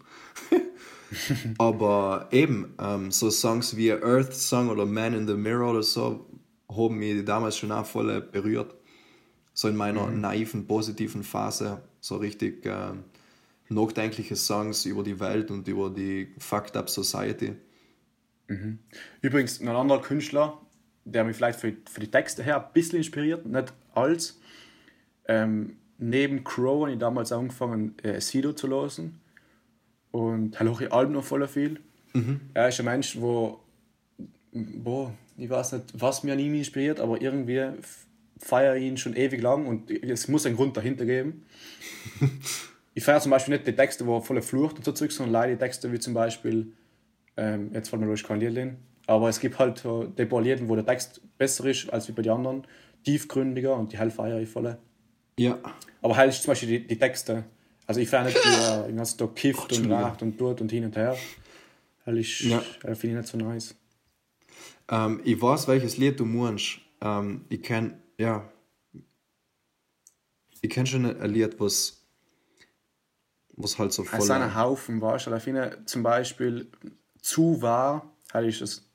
Aber 1.57 2.27
eben, 2.31 2.73
ähm, 2.79 3.11
so 3.11 3.29
Songs 3.29 3.75
wie 3.75 3.91
Earth 3.91 4.33
Song 4.33 4.69
oder 4.69 4.85
Man 4.85 5.13
in 5.13 5.27
the 5.27 5.35
Mirror 5.35 5.71
oder 5.71 5.83
so, 5.83 6.27
haben 6.69 6.97
mich 6.97 7.23
damals 7.25 7.57
schon 7.57 7.71
auch 7.71 7.85
voll 7.85 8.21
berührt. 8.21 8.75
So 9.53 9.67
in 9.67 9.75
meiner 9.75 10.09
naiven, 10.09 10.65
positiven 10.65 11.23
Phase, 11.23 11.83
so 11.99 12.17
richtig 12.17 12.65
ähm, 12.65 13.03
nachdenkliche 13.69 14.35
Songs 14.35 14.85
über 14.85 15.03
die 15.03 15.19
Welt 15.19 15.51
und 15.51 15.67
über 15.67 15.89
die 15.89 16.33
Fucked 16.39 16.75
Up 16.75 16.89
Society. 16.89 17.55
Übrigens, 19.21 19.61
ein 19.61 19.67
anderer 19.67 20.01
Künstler, 20.01 20.59
der 21.05 21.23
mich 21.23 21.35
vielleicht 21.35 21.59
für, 21.59 21.73
für 21.89 21.99
die 21.99 22.09
Texte 22.09 22.43
her 22.43 22.65
ein 22.65 22.73
bisschen 22.73 22.97
inspiriert, 22.97 23.45
nicht 23.45 23.73
als. 23.93 24.39
Ähm, 25.27 25.77
neben 25.97 26.43
Crow 26.43 26.81
habe 26.81 26.93
ich 26.93 26.99
damals 26.99 27.31
angefangen, 27.31 27.95
äh, 28.03 28.19
Sido 28.19 28.53
zu 28.53 28.67
hören. 28.67 29.19
Und 30.13 30.51
da 30.51 30.59
höre 30.63 30.81
ich 30.81 30.93
Alben 30.93 31.13
noch 31.13 31.23
voll 31.23 31.47
viel. 31.47 31.79
Er 32.53 32.67
ist 32.67 32.79
ein 32.79 32.85
Mensch, 32.85 33.19
wo, 33.19 33.59
boah, 34.51 35.11
ich 35.37 35.49
weiß 35.49 35.71
nicht, 35.71 35.85
was 35.99 36.21
mir 36.21 36.33
an 36.33 36.39
ihm 36.39 36.53
inspiriert, 36.53 36.99
aber 36.99 37.19
irgendwie 37.19 37.63
feiere 38.37 38.75
ich 38.75 38.83
ihn 38.83 38.97
schon 38.97 39.15
ewig 39.15 39.41
lang 39.41 39.65
und 39.65 39.89
es 39.89 40.27
muss 40.27 40.45
einen 40.45 40.55
Grund 40.55 40.77
dahinter 40.77 41.05
geben. 41.05 41.45
ich 42.93 43.03
feiere 43.03 43.21
zum 43.21 43.31
Beispiel 43.31 43.55
nicht 43.55 43.65
die 43.65 43.75
Texte, 43.75 44.05
wo 44.05 44.17
er 44.17 44.21
voller 44.21 44.43
Flucht 44.43 44.77
und 44.77 44.85
so 44.85 44.91
zurück, 44.91 45.11
sondern 45.11 45.33
leider 45.33 45.53
die 45.53 45.59
Texte 45.59 45.91
wie 45.91 45.97
zum 45.97 46.13
Beispiel 46.13 46.73
ähm, 47.35 47.71
jetzt 47.73 47.89
fällt 47.89 47.99
mir 47.99 48.07
durch 48.07 48.23
kein 48.23 48.39
Lied 48.39 48.55
ein. 48.55 48.77
Aber 49.07 49.29
es 49.29 49.39
gibt 49.39 49.57
halt 49.57 49.79
so 49.79 50.03
die 50.03 50.25
paar 50.25 50.43
Lieder, 50.43 50.67
wo 50.69 50.75
der 50.75 50.85
Text 50.85 51.21
besser 51.39 51.65
ist 51.65 51.91
als 51.91 52.07
wie 52.07 52.11
bei 52.11 52.21
den 52.21 52.33
anderen, 52.33 52.67
tiefgründiger 53.03 53.75
und 53.75 53.91
die 53.91 53.97
hell 53.97 54.11
feiere 54.11 54.39
ich 54.39 54.49
voll. 54.49 54.77
Ja. 55.39 55.57
Aber 56.03 56.15
halt 56.15 56.33
zum 56.33 56.51
Beispiel 56.51 56.69
die, 56.69 56.87
die 56.87 56.99
Texte. 56.99 57.45
Also 57.87 57.99
ich 58.01 58.09
fand 58.09 58.27
nicht, 58.27 58.37
wie 58.43 58.49
er 58.49 58.83
den 58.87 58.97
ganzen 58.97 59.17
Tag 59.17 59.35
kifft 59.35 59.73
und 59.73 59.85
lacht 59.85 60.21
und 60.21 60.37
tut 60.37 60.61
und 60.61 60.71
hin 60.71 60.85
und 60.85 60.95
her. 60.95 61.17
Halt 62.05 62.17
ist, 62.17 62.41
Ja. 62.41 62.59
äh, 62.83 62.95
finde 62.95 63.07
ich 63.19 63.21
nicht 63.21 63.27
so 63.27 63.37
nice. 63.37 63.75
Ähm, 64.89 65.21
ich 65.23 65.41
weiß, 65.41 65.67
welches 65.67 65.97
Lied 65.97 66.19
du 66.19 66.25
meinst. 66.25 66.79
Ähm, 67.01 67.45
ich 67.49 67.61
kenn, 67.61 68.01
ja. 68.17 68.49
Ich 70.61 70.69
kenn 70.69 70.85
schon 70.85 71.05
ein 71.05 71.29
Lied, 71.31 71.59
was, 71.59 72.05
was 73.55 73.77
halt 73.77 73.91
so 73.91 74.03
voll. 74.03 74.19
Es 74.19 74.27
sind 74.27 74.35
ein 74.41 74.55
Haufen, 74.55 75.01
weißt 75.01 75.27
du. 75.27 75.31
Also 75.31 75.37
Ich 75.37 75.43
finde 75.43 75.83
zum 75.85 76.03
Beispiel 76.03 76.71
zu 77.21 77.61
wahr, 77.61 78.13
halt 78.33 78.47
ist 78.47 78.61
das, 78.61 78.85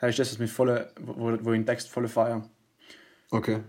halt 0.00 0.10
ist 0.10 0.18
das, 0.20 0.32
was 0.32 0.38
mich 0.38 0.52
voll, 0.52 0.88
wo, 1.00 1.14
wo 1.44 1.52
ich 1.52 1.58
den 1.58 1.66
Text 1.66 1.88
voll 1.88 2.06
feiern. 2.08 2.48
Okay. 3.30 3.60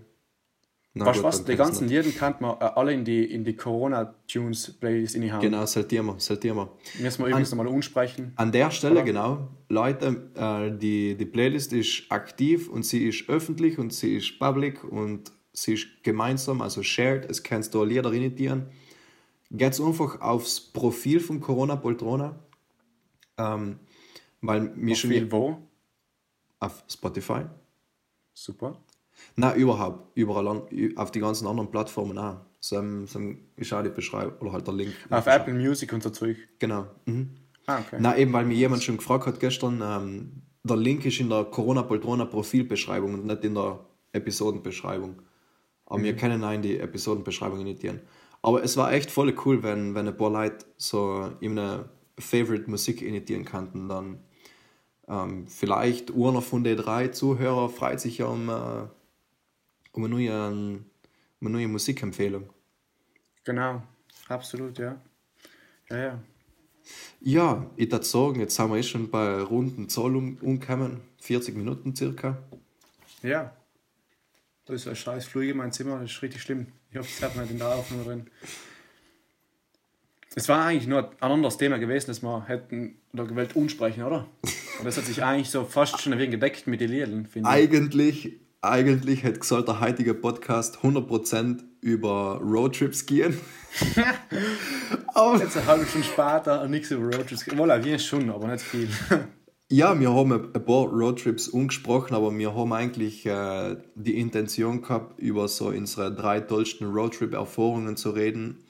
Na 0.95 1.05
Weißt 1.05 1.19
du 1.19 1.23
was, 1.23 1.45
die 1.45 1.55
ganzen 1.55 1.85
nicht. 1.85 2.05
Lieder 2.05 2.17
kann 2.17 2.35
man 2.39 2.57
äh, 2.59 2.63
alle 2.63 2.93
in 2.93 3.05
die, 3.05 3.23
in 3.23 3.43
die 3.43 3.55
Corona-Tunes-Playlist 3.55 5.15
inhauen. 5.15 5.41
Genau, 5.41 5.65
saltieren 5.65 6.07
wir, 6.07 6.19
saltieren 6.19 6.57
wir. 6.57 6.71
Müssen 6.99 7.23
wir 7.23 7.27
übrigens 7.27 7.51
nochmal 7.51 7.67
unsprechen. 7.67 8.33
An 8.35 8.51
der 8.51 8.71
Stelle, 8.71 8.95
Oder? 8.95 9.03
genau, 9.03 9.47
Leute, 9.69 10.31
äh, 10.35 10.75
die, 10.75 11.15
die 11.15 11.25
Playlist 11.25 11.73
ist 11.73 12.11
aktiv 12.11 12.69
und 12.69 12.83
sie 12.83 13.07
ist 13.07 13.29
öffentlich 13.29 13.77
und 13.77 13.93
sie 13.93 14.17
ist 14.17 14.39
public 14.39 14.83
und 14.83 15.31
sie 15.53 15.75
ist 15.75 15.87
gemeinsam, 16.03 16.61
also 16.61 16.81
shared, 16.81 17.29
es 17.29 17.43
kannst 17.43 17.75
du 17.75 17.83
Lieder 17.83 18.11
reinitieren. 18.11 18.71
Geht 19.51 19.79
einfach 19.79 20.21
aufs 20.21 20.59
Profil 20.59 21.19
von 21.19 21.39
Corona 21.39 21.75
Poltrona, 21.75 22.39
ähm, 23.37 23.79
weil 24.41 24.61
mir 24.61 24.95
schon 24.95 25.11
Viel 25.11 25.31
wo? 25.31 25.57
auf 26.59 26.83
Spotify. 26.87 27.45
Super. 28.33 28.75
Na, 29.35 29.55
überhaupt, 29.55 30.15
überall 30.15 30.47
an, 30.47 30.61
auf 30.95 31.11
die 31.11 31.19
ganzen 31.19 31.47
anderen 31.47 31.71
Plattformen 31.71 32.17
auch. 32.17 32.37
So, 32.59 32.81
so 33.05 33.19
ist 33.55 33.73
auch 33.73 33.83
die 33.83 33.89
Beschreibung, 33.89 34.33
oder 34.39 34.51
halt 34.53 34.67
der 34.67 34.73
Link. 34.73 34.93
Auf 35.09 35.27
Apple 35.27 35.53
Music 35.53 35.93
und 35.93 36.03
so 36.03 36.09
Zeug. 36.09 36.37
Genau. 36.59 36.87
Mhm. 37.05 37.29
Ah, 37.67 37.79
okay. 37.79 37.97
Na, 37.99 38.17
eben, 38.17 38.33
weil 38.33 38.45
mir 38.45 38.55
jemand 38.55 38.83
schon 38.83 38.97
gefragt 38.97 39.27
hat 39.27 39.39
gestern, 39.39 39.81
ähm, 39.81 40.41
der 40.63 40.75
Link 40.75 41.05
ist 41.05 41.19
in 41.19 41.29
der 41.29 41.45
Corona 41.45 41.83
Poltrona 41.83 42.25
Profilbeschreibung 42.25 43.13
und 43.13 43.25
nicht 43.25 43.45
in 43.45 43.55
der 43.55 43.79
Episodenbeschreibung. 44.11 45.21
Aber 45.85 46.03
wir 46.03 46.15
können 46.15 46.43
auch 46.43 46.51
in 46.51 46.61
die 46.61 46.77
Episodenbeschreibung 46.77 47.61
initiieren. 47.61 48.01
Aber 48.41 48.63
es 48.63 48.77
war 48.77 48.91
echt 48.91 49.11
voll 49.11 49.33
cool, 49.45 49.63
wenn, 49.63 49.95
wenn 49.95 50.07
ein 50.07 50.15
paar 50.15 50.29
Leute 50.29 50.65
so 50.77 51.29
eine 51.41 51.89
Favorite 52.17 52.69
Musik 52.69 53.01
initiieren 53.01 53.45
könnten. 53.45 53.89
Dann 53.89 54.19
ähm, 55.07 55.47
vielleicht 55.47 56.11
einer 56.11 56.41
von 56.41 56.63
den 56.63 56.77
drei 56.77 57.07
Zuhörer 57.07 57.69
freut 57.69 57.99
sich 57.99 58.19
ja 58.19 58.27
um, 58.27 58.49
äh, 58.49 58.87
um, 59.91 60.05
eine 60.05 60.13
neue, 60.13 60.47
um 60.49 60.83
eine 61.41 61.49
neue 61.49 61.67
Musikempfehlung. 61.67 62.49
Genau. 63.43 63.81
Absolut, 64.27 64.77
ja. 64.77 64.99
Ja, 65.89 65.97
ja. 65.97 66.19
Ja, 67.21 67.69
ich 67.75 67.91
würde 67.91 68.05
sagen, 68.05 68.39
jetzt 68.39 68.55
sind 68.55 68.69
wir 68.69 68.77
eh 68.77 68.83
schon 68.83 69.09
bei 69.09 69.41
runden 69.41 69.89
Zahl 69.89 70.15
um, 70.15 70.37
umgekommen. 70.41 71.01
40 71.21 71.55
Minuten 71.55 71.95
circa. 71.95 72.37
Ja. 73.21 73.53
Da 74.65 74.73
ist 74.73 74.87
ein 74.87 74.95
scheiß 74.95 75.25
Flug 75.25 75.43
in 75.43 75.57
mein 75.57 75.71
Zimmer, 75.71 75.99
das 75.99 76.11
ist 76.11 76.21
richtig 76.21 76.41
schlimm. 76.41 76.67
Ich 76.91 76.97
hoffe, 76.97 77.09
es 77.09 77.21
hat 77.21 77.35
nicht 77.35 77.51
in 77.51 77.57
der 77.57 77.69
Aufnahme 77.69 78.03
drin. 78.03 78.27
Es 80.35 80.47
war 80.47 80.65
eigentlich 80.65 80.87
nur 80.87 81.11
ein 81.19 81.31
anderes 81.31 81.57
Thema 81.57 81.79
gewesen, 81.79 82.07
das 82.07 82.21
wir 82.21 82.47
hätten 82.47 82.95
oder 83.13 83.25
gewählt 83.25 83.55
unsprechen, 83.55 84.03
oder? 84.03 84.27
Und 84.77 84.85
das 84.85 84.95
hat 84.95 85.05
sich 85.05 85.23
eigentlich 85.23 85.49
so 85.49 85.65
fast 85.65 85.99
schon 85.99 86.13
ein 86.13 86.19
wenig 86.19 86.31
gedeckt 86.31 86.67
mit 86.67 86.81
den 86.81 86.91
Liedern, 86.91 87.25
finde 87.25 87.49
ich. 87.49 87.55
Eigentlich, 87.55 88.39
eigentlich 88.61 89.23
hätte 89.23 89.39
gesagt, 89.39 89.67
der 89.67 89.79
heutige 89.79 90.13
Podcast 90.13 90.79
100% 90.79 91.63
über 91.81 92.41
Roadtrips 92.43 93.05
gehen. 93.05 93.39
aber, 95.13 95.37
Jetzt 95.37 95.57
eine 95.57 95.65
halbe 95.65 95.85
Stunde 95.85 96.07
später 96.07 96.61
und 96.61 96.71
nichts 96.71 96.91
über 96.91 97.15
Roadtrips. 97.15 97.57
Wohl, 97.57 97.83
wir 97.83 97.99
schon, 97.99 98.29
aber 98.29 98.47
nicht 98.47 98.63
viel. 98.63 98.89
ja, 99.71 99.97
wir 99.97 100.13
haben 100.13 100.33
ein 100.33 100.65
paar 100.65 100.87
Roadtrips 100.87 101.47
umgesprochen, 101.47 102.13
aber 102.15 102.37
wir 102.37 102.53
haben 102.53 102.73
eigentlich 102.73 103.25
äh, 103.25 103.77
die 103.95 104.19
Intention 104.19 104.81
gehabt, 104.81 105.19
über 105.19 105.47
so 105.47 105.67
unsere 105.67 106.13
drei 106.13 106.41
tollsten 106.41 106.85
Roadtrip-Erfahrungen 106.85 107.95
zu 107.95 108.09
reden. 108.11 108.63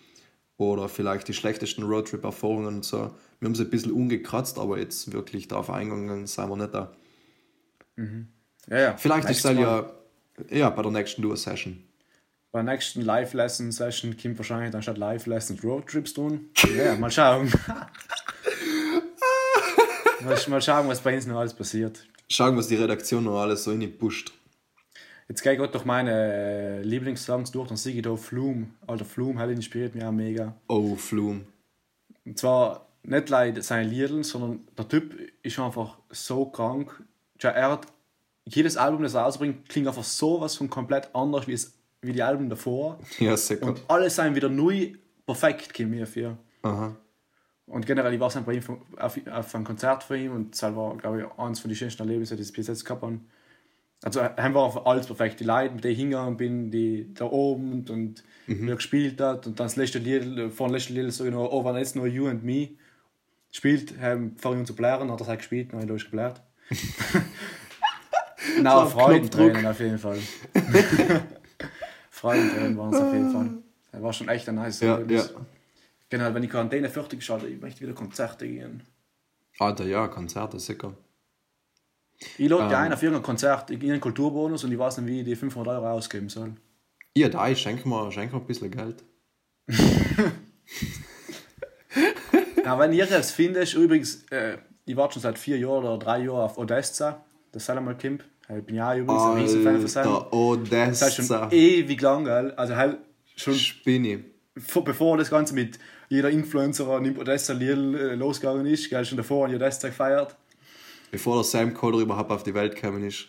Oder 0.57 0.89
vielleicht 0.89 1.27
die 1.29 1.33
schlechtesten 1.33 1.83
Roadtrip-Erfahrungen 1.83 2.67
und 2.67 2.85
so. 2.85 3.11
Wir 3.39 3.47
haben 3.47 3.55
sie 3.55 3.63
ein 3.63 3.69
bisschen 3.69 3.93
umgekratzt, 3.93 4.59
aber 4.59 4.77
jetzt 4.77 5.13
wirklich 5.13 5.47
darauf 5.47 5.69
eingegangen 5.69 6.27
sind 6.27 6.49
wir 6.49 6.57
nicht 6.57 6.73
da. 6.73 6.91
Ja, 8.68 8.80
ja. 8.80 8.97
Vielleicht 8.97 9.30
ist 9.30 9.43
Nächstes 9.45 9.51
es 9.51 9.57
Mal. 9.57 9.93
ja, 10.49 10.57
ja 10.57 10.70
bei 10.70 10.82
der 10.82 10.91
nächsten 10.91 11.22
Duo-Session. 11.22 11.84
Bei 12.51 12.64
der 12.64 12.74
nächsten 12.74 13.01
Live-Lesson-Session 13.01 14.18
kommt 14.18 14.38
wahrscheinlich 14.38 14.72
dann 14.72 14.82
statt 14.82 14.97
Live-Lessons 14.97 15.64
Roadtrips 15.64 16.14
tun. 16.14 16.49
Ja, 16.76 16.95
mal 16.95 17.12
schauen. 17.12 17.51
mal, 20.22 20.38
mal 20.47 20.62
schauen, 20.62 20.88
was 20.88 20.99
bei 21.01 21.16
uns 21.16 21.28
noch 21.28 21.38
alles 21.39 21.53
passiert. 21.53 22.05
Schauen, 22.30 22.57
was 22.57 22.68
die 22.68 22.76
Redaktion 22.76 23.24
noch 23.24 23.39
alles 23.39 23.64
so 23.64 23.72
in 23.72 23.80
die 23.80 23.88
pusht. 23.88 24.34
Jetzt 25.28 25.43
gehe 25.43 25.53
ich 25.53 25.60
gerade 25.60 25.72
durch 25.72 25.86
meine 25.86 26.12
äh, 26.12 26.82
Lieblingssongs 26.82 27.51
durch, 27.51 27.68
dann 27.68 27.78
sehe 27.78 27.95
ich 27.95 28.01
da 28.01 28.16
Flume. 28.16 28.68
Alter, 28.88 29.05
Flume 29.05 29.39
hat 29.39 29.51
inspiriert 29.51 29.93
mich 29.93 30.03
auch 30.03 30.12
mega. 30.12 30.55
Oh, 30.68 30.95
Flum. 30.95 31.45
Und 32.26 32.39
zwar 32.39 32.88
nicht 33.03 33.30
leider 33.30 33.62
seine 33.62 33.88
Lieder, 33.88 34.24
sondern 34.24 34.62
der 34.76 34.88
Typ 34.88 35.16
ist 35.43 35.60
einfach 35.60 35.99
so 36.10 36.45
krank. 36.45 37.03
Er 37.41 37.72
hat 37.72 37.86
jedes 38.49 38.77
Album, 38.77 39.03
das 39.03 39.13
er 39.13 39.21
rausbringt, 39.21 39.67
klingt 39.69 39.87
einfach 39.87 40.03
sowas 40.03 40.55
von 40.55 40.69
komplett 40.69 41.09
anders 41.13 41.47
wie, 41.47 41.53
es, 41.53 41.73
wie 42.01 42.13
die 42.13 42.23
Alben 42.23 42.49
davor. 42.49 42.99
Ja, 43.19 43.35
sicher. 43.37 43.63
Und 43.65 43.81
alle 43.87 44.09
sind 44.09 44.35
wieder 44.35 44.49
neu 44.49 44.93
perfekt, 45.25 45.73
kommt 45.73 45.91
mir 45.91 46.07
für. 46.07 46.37
Aha. 46.63 46.95
Und 47.67 47.85
generell, 47.85 48.13
ich 48.13 48.19
war 48.19 48.29
bei 48.41 48.53
ihm 48.53 48.61
von- 48.63 48.81
auf, 48.97 49.19
auf 49.31 49.55
einem 49.55 49.63
Konzert 49.63 50.03
von 50.03 50.17
ihm 50.17 50.31
und 50.33 50.59
das 50.59 50.75
war, 50.75 50.97
glaube 50.97 51.19
ich, 51.21 51.39
eines 51.39 51.59
von 51.59 51.69
den 51.69 51.75
schönsten 51.75 52.01
Erlebnissen, 52.01 52.35
die 52.35 52.43
ich 52.43 52.51
bis 52.51 52.67
jetzt 52.67 52.83
gehabt 52.83 53.03
habe. 53.03 53.19
Also, 54.01 54.21
er 54.21 54.35
war 54.53 54.65
einfach 54.65 54.85
alles 54.85 55.07
perfekt. 55.07 55.39
Die 55.41 55.43
Leute, 55.43 55.75
mit 55.75 55.83
denen 55.83 55.91
ich 55.91 55.99
hingegangen 55.99 56.37
bin, 56.37 56.71
die 56.71 57.13
da 57.13 57.25
oben 57.25 57.73
und, 57.73 57.89
und 57.89 58.23
wie 58.47 58.69
er 58.69 58.75
gespielt 58.77 59.19
hat. 59.21 59.45
Und 59.45 59.59
dann 59.59 59.65
das 59.67 59.75
letzte 59.75 59.99
Lied, 59.99 60.53
vor 60.53 60.67
dem 60.69 60.73
letzten 60.73 60.93
Lied, 60.95 61.11
so 61.11 61.25
genau, 61.25 61.47
oh, 61.51 61.63
when 61.65 61.75
it's 61.75 61.95
no 61.95 62.05
you 62.05 62.27
and 62.27 62.43
me, 62.43 62.69
spielt, 63.51 63.93
ähm, 64.01 64.35
vor 64.37 64.53
ihm 64.55 64.65
zu 64.65 64.73
blären, 64.73 65.11
hat 65.11 65.19
er 65.21 65.27
halt 65.27 65.39
gespielt, 65.39 65.73
dann 65.73 65.81
habe 65.81 65.95
ich 65.95 66.05
geblärt. 66.05 66.41
Na, 68.61 68.83
auf 68.83 68.91
Freudentränen 68.93 69.65
auf 69.65 69.79
jeden 69.79 69.97
Fall. 69.97 70.19
Freudentränen 72.09 72.77
waren 72.77 72.93
es 72.93 72.99
auf 73.01 73.13
jeden 73.13 73.31
Fall. 73.31 73.49
Er 73.91 74.03
war 74.03 74.13
schon 74.13 74.29
echt 74.29 74.47
ein 74.49 74.55
nice 74.55 74.79
Ja, 74.81 74.99
ja. 74.99 75.23
Genau, 76.09 76.33
wenn 76.33 76.41
die 76.41 76.47
Quarantäne 76.47 76.89
fertig 76.89 77.19
ist, 77.19 77.29
Alter, 77.29 77.47
ich 77.47 77.59
möchte 77.61 77.81
wieder 77.81 77.93
Konzerte 77.93 78.47
gehen. 78.47 78.81
Alter, 79.59 79.85
ja, 79.85 80.07
Konzerte, 80.07 80.59
sicher. 80.59 80.93
Ich 82.37 82.49
lade 82.49 82.63
Ähm. 82.63 82.69
dir 82.69 82.77
ein 82.77 82.93
auf 82.93 83.01
irgendein 83.01 83.23
Konzert, 83.23 83.69
irgendeinen 83.69 84.01
Kulturbonus 84.01 84.63
und 84.63 84.71
ich 84.71 84.79
weiß 84.79 84.97
nicht, 84.97 85.07
wie 85.07 85.19
ich 85.19 85.25
die 85.25 85.35
500 85.35 85.75
Euro 85.75 85.91
ausgeben 85.91 86.29
soll. 86.29 86.53
Ja, 87.15 87.29
da, 87.29 87.47
ich 87.47 87.59
schenke 87.61 87.87
mir, 87.87 88.11
schenk 88.11 88.33
mir 88.33 88.39
ein 88.39 88.45
bisschen 88.45 88.71
Geld. 88.71 89.03
Ja, 92.63 92.77
wenn 92.77 92.93
ihr 92.93 93.09
es 93.09 93.31
findet, 93.31 93.73
übrigens, 93.73 94.25
äh, 94.29 94.59
ich 94.85 94.95
warte 94.95 95.13
schon 95.13 95.23
seit 95.23 95.39
vier 95.39 95.57
Jahren 95.57 95.83
oder 95.85 95.97
drei 95.97 96.19
Jahren 96.19 96.41
auf 96.41 96.59
Odessa, 96.59 97.25
das 97.51 97.65
soll 97.65 97.77
einmal 97.77 97.97
Kimp. 97.97 98.23
Ich 98.57 98.65
bin 98.65 98.75
ja 98.75 98.95
übrigens 98.95 99.23
ein 99.23 99.37
riesen 99.41 99.63
Fan 99.63 99.77
von 99.79 99.87
seinem. 99.87 100.11
Alter, 100.31 100.87
Das 100.89 101.01
heißt 101.03 101.15
schon 101.17 101.25
Odessa. 101.25 101.51
ewig 101.51 102.01
lang, 102.01 102.25
gell? 102.25 102.51
Also 102.57 102.75
halt 102.75 102.97
schon 103.35 103.53
Spinni. 103.53 104.23
vor- 104.57 104.83
bevor 104.83 105.17
das 105.17 105.29
Ganze 105.29 105.53
mit 105.53 105.77
jeder 106.09 106.29
Influencer 106.31 106.99
nimmt 106.99 107.19
Odessa 107.19 107.53
Lidl 107.53 107.95
äh, 107.95 108.15
losgegangen 108.15 108.65
ist, 108.65 108.89
gell? 108.89 109.05
Schon 109.05 109.17
davor 109.17 109.45
an 109.45 109.53
Odessa 109.53 109.87
gefeiert. 109.89 110.35
Bevor 111.11 111.35
der 111.35 111.43
Sam 111.43 111.73
Coder 111.73 111.99
überhaupt 111.99 112.31
auf 112.31 112.43
die 112.43 112.53
Welt 112.53 112.75
gekommen 112.75 113.03
ist. 113.07 113.25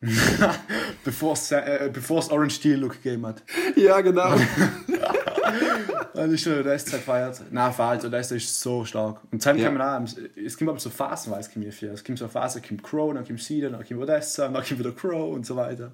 Bevor 1.04 1.32
es 1.34 1.50
äh, 1.52 1.90
Orange 2.30 2.54
Steel 2.56 2.76
Look 2.78 3.02
gegeben 3.02 3.26
hat. 3.26 3.42
Ja, 3.76 4.00
genau. 4.00 4.34
Dann 6.14 6.32
ist 6.32 6.42
schon 6.42 6.58
Odessa 6.60 6.96
gefeiert. 6.96 7.42
Nein, 7.50 7.72
falsch, 7.72 8.04
Odessa 8.04 8.34
ist 8.36 8.60
so 8.60 8.84
stark. 8.84 9.20
Und 9.32 9.44
dann 9.44 9.58
Ja. 9.58 9.64
kann 9.64 9.76
man 9.76 10.04
auch, 10.06 10.08
es 10.36 10.56
kommt 10.56 10.70
aber 10.70 10.78
so 10.78 10.90
phasenweise 10.90 11.50
kommt 11.50 11.64
mir 11.64 11.72
viel. 11.72 11.88
Es 11.90 12.04
kommt 12.04 12.18
so 12.18 12.24
eine 12.26 12.32
Phase, 12.32 12.60
kommt 12.62 12.82
Crow, 12.82 13.12
dann 13.12 13.26
kommt 13.26 13.42
Cedar, 13.42 13.70
dann 13.70 13.84
kommt 13.86 14.00
Odessa, 14.00 14.44
dann 14.48 14.54
kommt 14.64 14.78
wieder 14.78 14.92
Crow 14.92 15.34
und 15.34 15.44
so 15.44 15.56
weiter. 15.56 15.92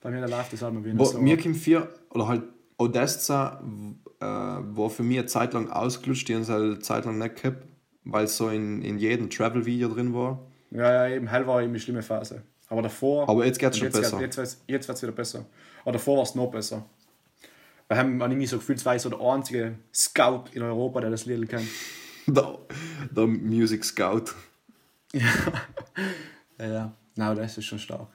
Bei 0.00 0.10
mir 0.10 0.26
läuft 0.26 0.52
das 0.52 0.62
halt 0.62 0.74
mal 0.74 0.84
wieder 0.84 0.98
Wo, 0.98 1.04
so. 1.04 1.18
Mir 1.18 1.38
kommt 1.40 1.56
vier, 1.56 1.88
oder 2.10 2.26
halt 2.26 2.42
Odessa 2.76 3.62
äh, 4.20 4.24
war 4.24 4.90
für 4.90 5.04
mich 5.04 5.18
eine 5.18 5.26
Zeit 5.26 5.52
lang 5.54 5.70
ausgelutscht, 5.70 6.28
die 6.28 6.34
haben 6.34 6.42
sie 6.44 6.54
eine 6.54 6.78
Zeit 6.80 7.04
lang 7.04 7.18
nicht 7.18 7.40
gehabt, 7.40 7.64
weil 8.04 8.24
es 8.24 8.36
so 8.36 8.48
in, 8.48 8.82
in 8.82 8.98
jedem 8.98 9.30
Travel-Video 9.30 9.88
drin 9.88 10.12
war. 10.12 10.40
Ja, 10.72 11.06
ja, 11.06 11.14
eben, 11.14 11.28
hell 11.28 11.46
war 11.46 11.60
eben 11.60 11.70
eine 11.70 11.78
schlimme 11.78 12.02
Phase. 12.02 12.42
Aber 12.68 12.82
davor. 12.82 13.28
Aber 13.28 13.44
jetzt 13.44 13.58
geht's 13.60 13.76
und 13.76 13.80
schon 13.80 13.86
jetzt, 13.92 14.00
besser. 14.10 14.20
Jetzt, 14.20 14.36
wird's- 14.38 14.64
jetzt 14.66 14.88
wird 14.88 14.96
es 14.96 15.02
wieder 15.02 15.12
besser. 15.12 15.44
Aber 15.82 15.92
davor 15.92 16.16
war 16.16 16.22
es 16.24 16.34
noch 16.34 16.50
besser. 16.50 16.84
Wir 17.92 17.98
haben 17.98 18.18
irgendwie 18.22 18.46
so 18.46 18.56
gefühlt, 18.56 18.82
war 18.86 18.96
ich 18.96 19.02
so 19.02 19.10
der 19.10 19.20
einzige 19.20 19.74
Scout 19.92 20.44
in 20.54 20.62
Europa, 20.62 21.02
der 21.02 21.10
das 21.10 21.26
Lied 21.26 21.46
kennt. 21.46 21.68
Der, 22.26 22.56
der 23.10 23.26
Music 23.26 23.84
Scout. 23.84 24.26
Ja, 26.58 26.66
ja. 26.66 26.92
Nein, 27.16 27.36
das 27.36 27.58
ist 27.58 27.64
schon 27.64 27.80
stark. 27.80 28.06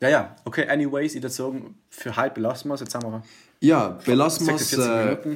Ja, 0.00 0.08
ja. 0.08 0.36
Okay, 0.44 0.68
anyways, 0.68 1.14
ich 1.14 1.22
würde 1.22 1.32
sagen, 1.32 1.78
für 1.88 2.16
heute 2.16 2.34
belassen 2.34 2.68
wir 2.68 2.74
es. 2.74 2.80
Jetzt 2.80 2.94
haben 2.96 3.04
wir 3.04 3.22
Ja, 3.60 4.00
belassen 4.04 4.48
wir 4.48 4.56
es 4.56 4.70
46 4.70 5.28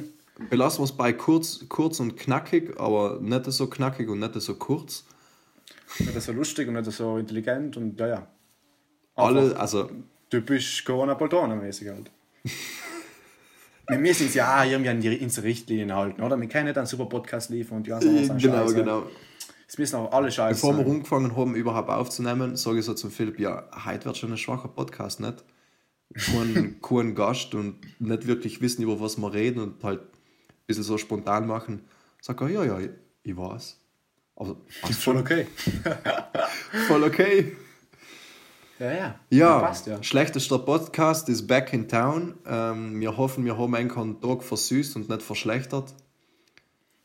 äh, 0.49 0.97
bei 0.97 1.13
kurz, 1.13 1.65
kurz 1.69 2.01
und 2.01 2.17
knackig, 2.17 2.77
aber 2.77 3.19
nicht 3.21 3.45
so 3.45 3.67
knackig 3.67 4.09
und 4.09 4.19
nicht 4.19 4.33
so 4.41 4.55
kurz. 4.55 5.05
Nicht 5.99 6.21
so 6.21 6.33
lustig 6.33 6.67
und 6.67 6.73
nicht 6.73 6.91
so 6.91 7.17
intelligent 7.17 7.77
und 7.77 7.97
ja, 7.97 8.07
ja. 8.07 8.27
Alle, 9.15 9.57
also 9.57 9.89
Typisch 10.29 10.83
Corona-Poltrona-mäßig 10.83 11.89
halt. 11.89 12.11
wir 13.89 13.97
müssen 13.97 14.27
uns 14.27 14.35
ja 14.35 14.63
irgendwie 14.63 14.89
an 14.89 15.01
die 15.01 15.19
unsere 15.19 15.47
Richtlinien 15.47 15.93
halten, 15.93 16.21
oder? 16.21 16.39
Wir 16.39 16.47
können 16.47 16.65
nicht 16.65 16.77
einen 16.77 16.87
super 16.87 17.07
Podcast 17.07 17.49
liefern 17.49 17.77
und 17.77 17.87
ja, 17.87 17.99
so 17.99 18.07
was 18.13 18.27
genau, 18.41 18.57
Scheiße. 18.57 18.75
genau. 18.75 19.03
Es 19.67 19.77
müssen 19.77 19.97
auch 19.97 20.11
alle 20.11 20.31
Scheiße 20.31 20.61
Bevor 20.61 20.77
wir 20.77 20.91
angefangen 20.91 21.35
haben, 21.35 21.55
überhaupt 21.55 21.89
aufzunehmen, 21.89 22.55
sage 22.55 22.79
ich 22.79 22.85
so 22.85 22.93
zum 22.93 23.11
Philipp, 23.11 23.39
ja, 23.39 23.69
heute 23.85 24.05
wird 24.05 24.17
schon 24.17 24.31
ein 24.31 24.37
schwacher 24.37 24.67
Podcast, 24.67 25.19
nicht? 25.19 25.43
Kein, 26.13 26.79
kein 26.81 27.15
Gast 27.15 27.53
und 27.53 27.75
nicht 27.99 28.25
wirklich 28.25 28.61
wissen, 28.61 28.81
über 28.81 28.99
was 28.99 29.17
wir 29.17 29.33
reden 29.33 29.59
und 29.61 29.83
halt 29.83 30.01
ein 30.01 30.65
bisschen 30.65 30.83
so 30.83 30.97
spontan 30.97 31.45
machen. 31.45 31.83
Sag 32.21 32.41
er, 32.41 32.49
ja, 32.49 32.63
ja, 32.63 32.79
ich 33.23 33.37
weiß. 33.37 33.79
Also, 34.35 34.57
ist 34.89 35.03
schon 35.03 35.17
okay. 35.17 35.47
voll 36.87 37.03
okay. 37.03 37.55
Ja, 38.79 38.91
ja. 38.91 39.19
Ja, 39.29 39.59
Passt 39.59 39.87
ja. 39.87 40.01
schlechtester 40.01 40.57
Podcast 40.57 41.27
ist 41.27 41.47
back 41.47 41.73
in 41.73 41.89
town. 41.89 42.35
Ähm, 42.45 42.99
wir 43.01 43.17
hoffen, 43.17 43.43
wir 43.43 43.57
haben 43.57 43.75
einen 43.75 44.21
Tag 44.21 44.41
versüßt 44.41 44.95
und 44.95 45.09
nicht 45.09 45.21
verschlechtert. 45.21 45.93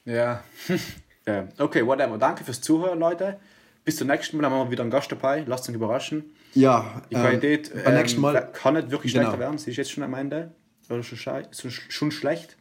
Ja. 0.04 0.44
ja. 1.26 1.48
Okay, 1.58 1.84
whatever. 1.84 2.16
Danke 2.16 2.44
fürs 2.44 2.60
Zuhören, 2.60 3.00
Leute. 3.00 3.40
Bis 3.84 3.96
zum 3.96 4.06
nächsten 4.06 4.36
Mal 4.36 4.48
haben 4.48 4.66
wir 4.66 4.70
wieder 4.70 4.82
einen 4.82 4.92
Gast 4.92 5.10
dabei. 5.10 5.44
Lasst 5.48 5.68
euch 5.68 5.74
überraschen. 5.74 6.32
Ja, 6.54 7.02
Die 7.10 7.16
ähm, 7.16 7.22
Qualität 7.22 7.72
beim 7.84 7.94
nächsten 7.94 8.20
Mal, 8.20 8.52
kann 8.52 8.74
nicht 8.74 8.90
wirklich 8.92 9.12
Genau. 9.12 9.24
schlechter 9.24 9.40
werden. 9.40 9.58
Sie 9.58 9.72
ist 9.72 9.76
jetzt 9.76 9.90
schon 9.90 10.04
am 10.04 10.14
Ende. 10.14 10.54
Oder 10.88 11.02
schon, 11.02 11.18
schon, 11.18 11.70
schon 11.70 12.10
schlecht. 12.12 12.56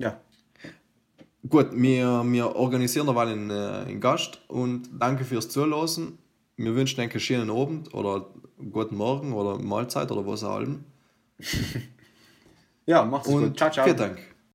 Ja. 0.00 0.20
gut, 1.48 1.68
wir, 1.72 2.22
wir 2.26 2.56
organisieren 2.56 3.06
derweil 3.06 3.28
einen, 3.28 3.50
äh, 3.50 3.88
einen 3.88 4.00
Gast 4.00 4.40
und 4.48 4.90
danke 4.98 5.24
fürs 5.24 5.48
Zuhören. 5.48 6.18
Wir 6.56 6.74
wünschen 6.74 7.00
einen 7.00 7.20
schönen 7.20 7.50
Abend 7.50 7.92
oder 7.92 8.30
guten 8.70 8.96
Morgen 8.96 9.32
oder 9.32 9.58
Mahlzeit 9.58 10.10
oder 10.10 10.26
was 10.26 10.42
auch 10.44 10.60
immer. 10.60 10.78
Ja, 12.86 13.04
macht's 13.04 13.28
Und 13.28 13.42
gut. 13.42 13.56
Ciao, 13.58 13.68
ciao. 13.68 13.84
vielen 13.84 13.96
Dank. 13.96 14.35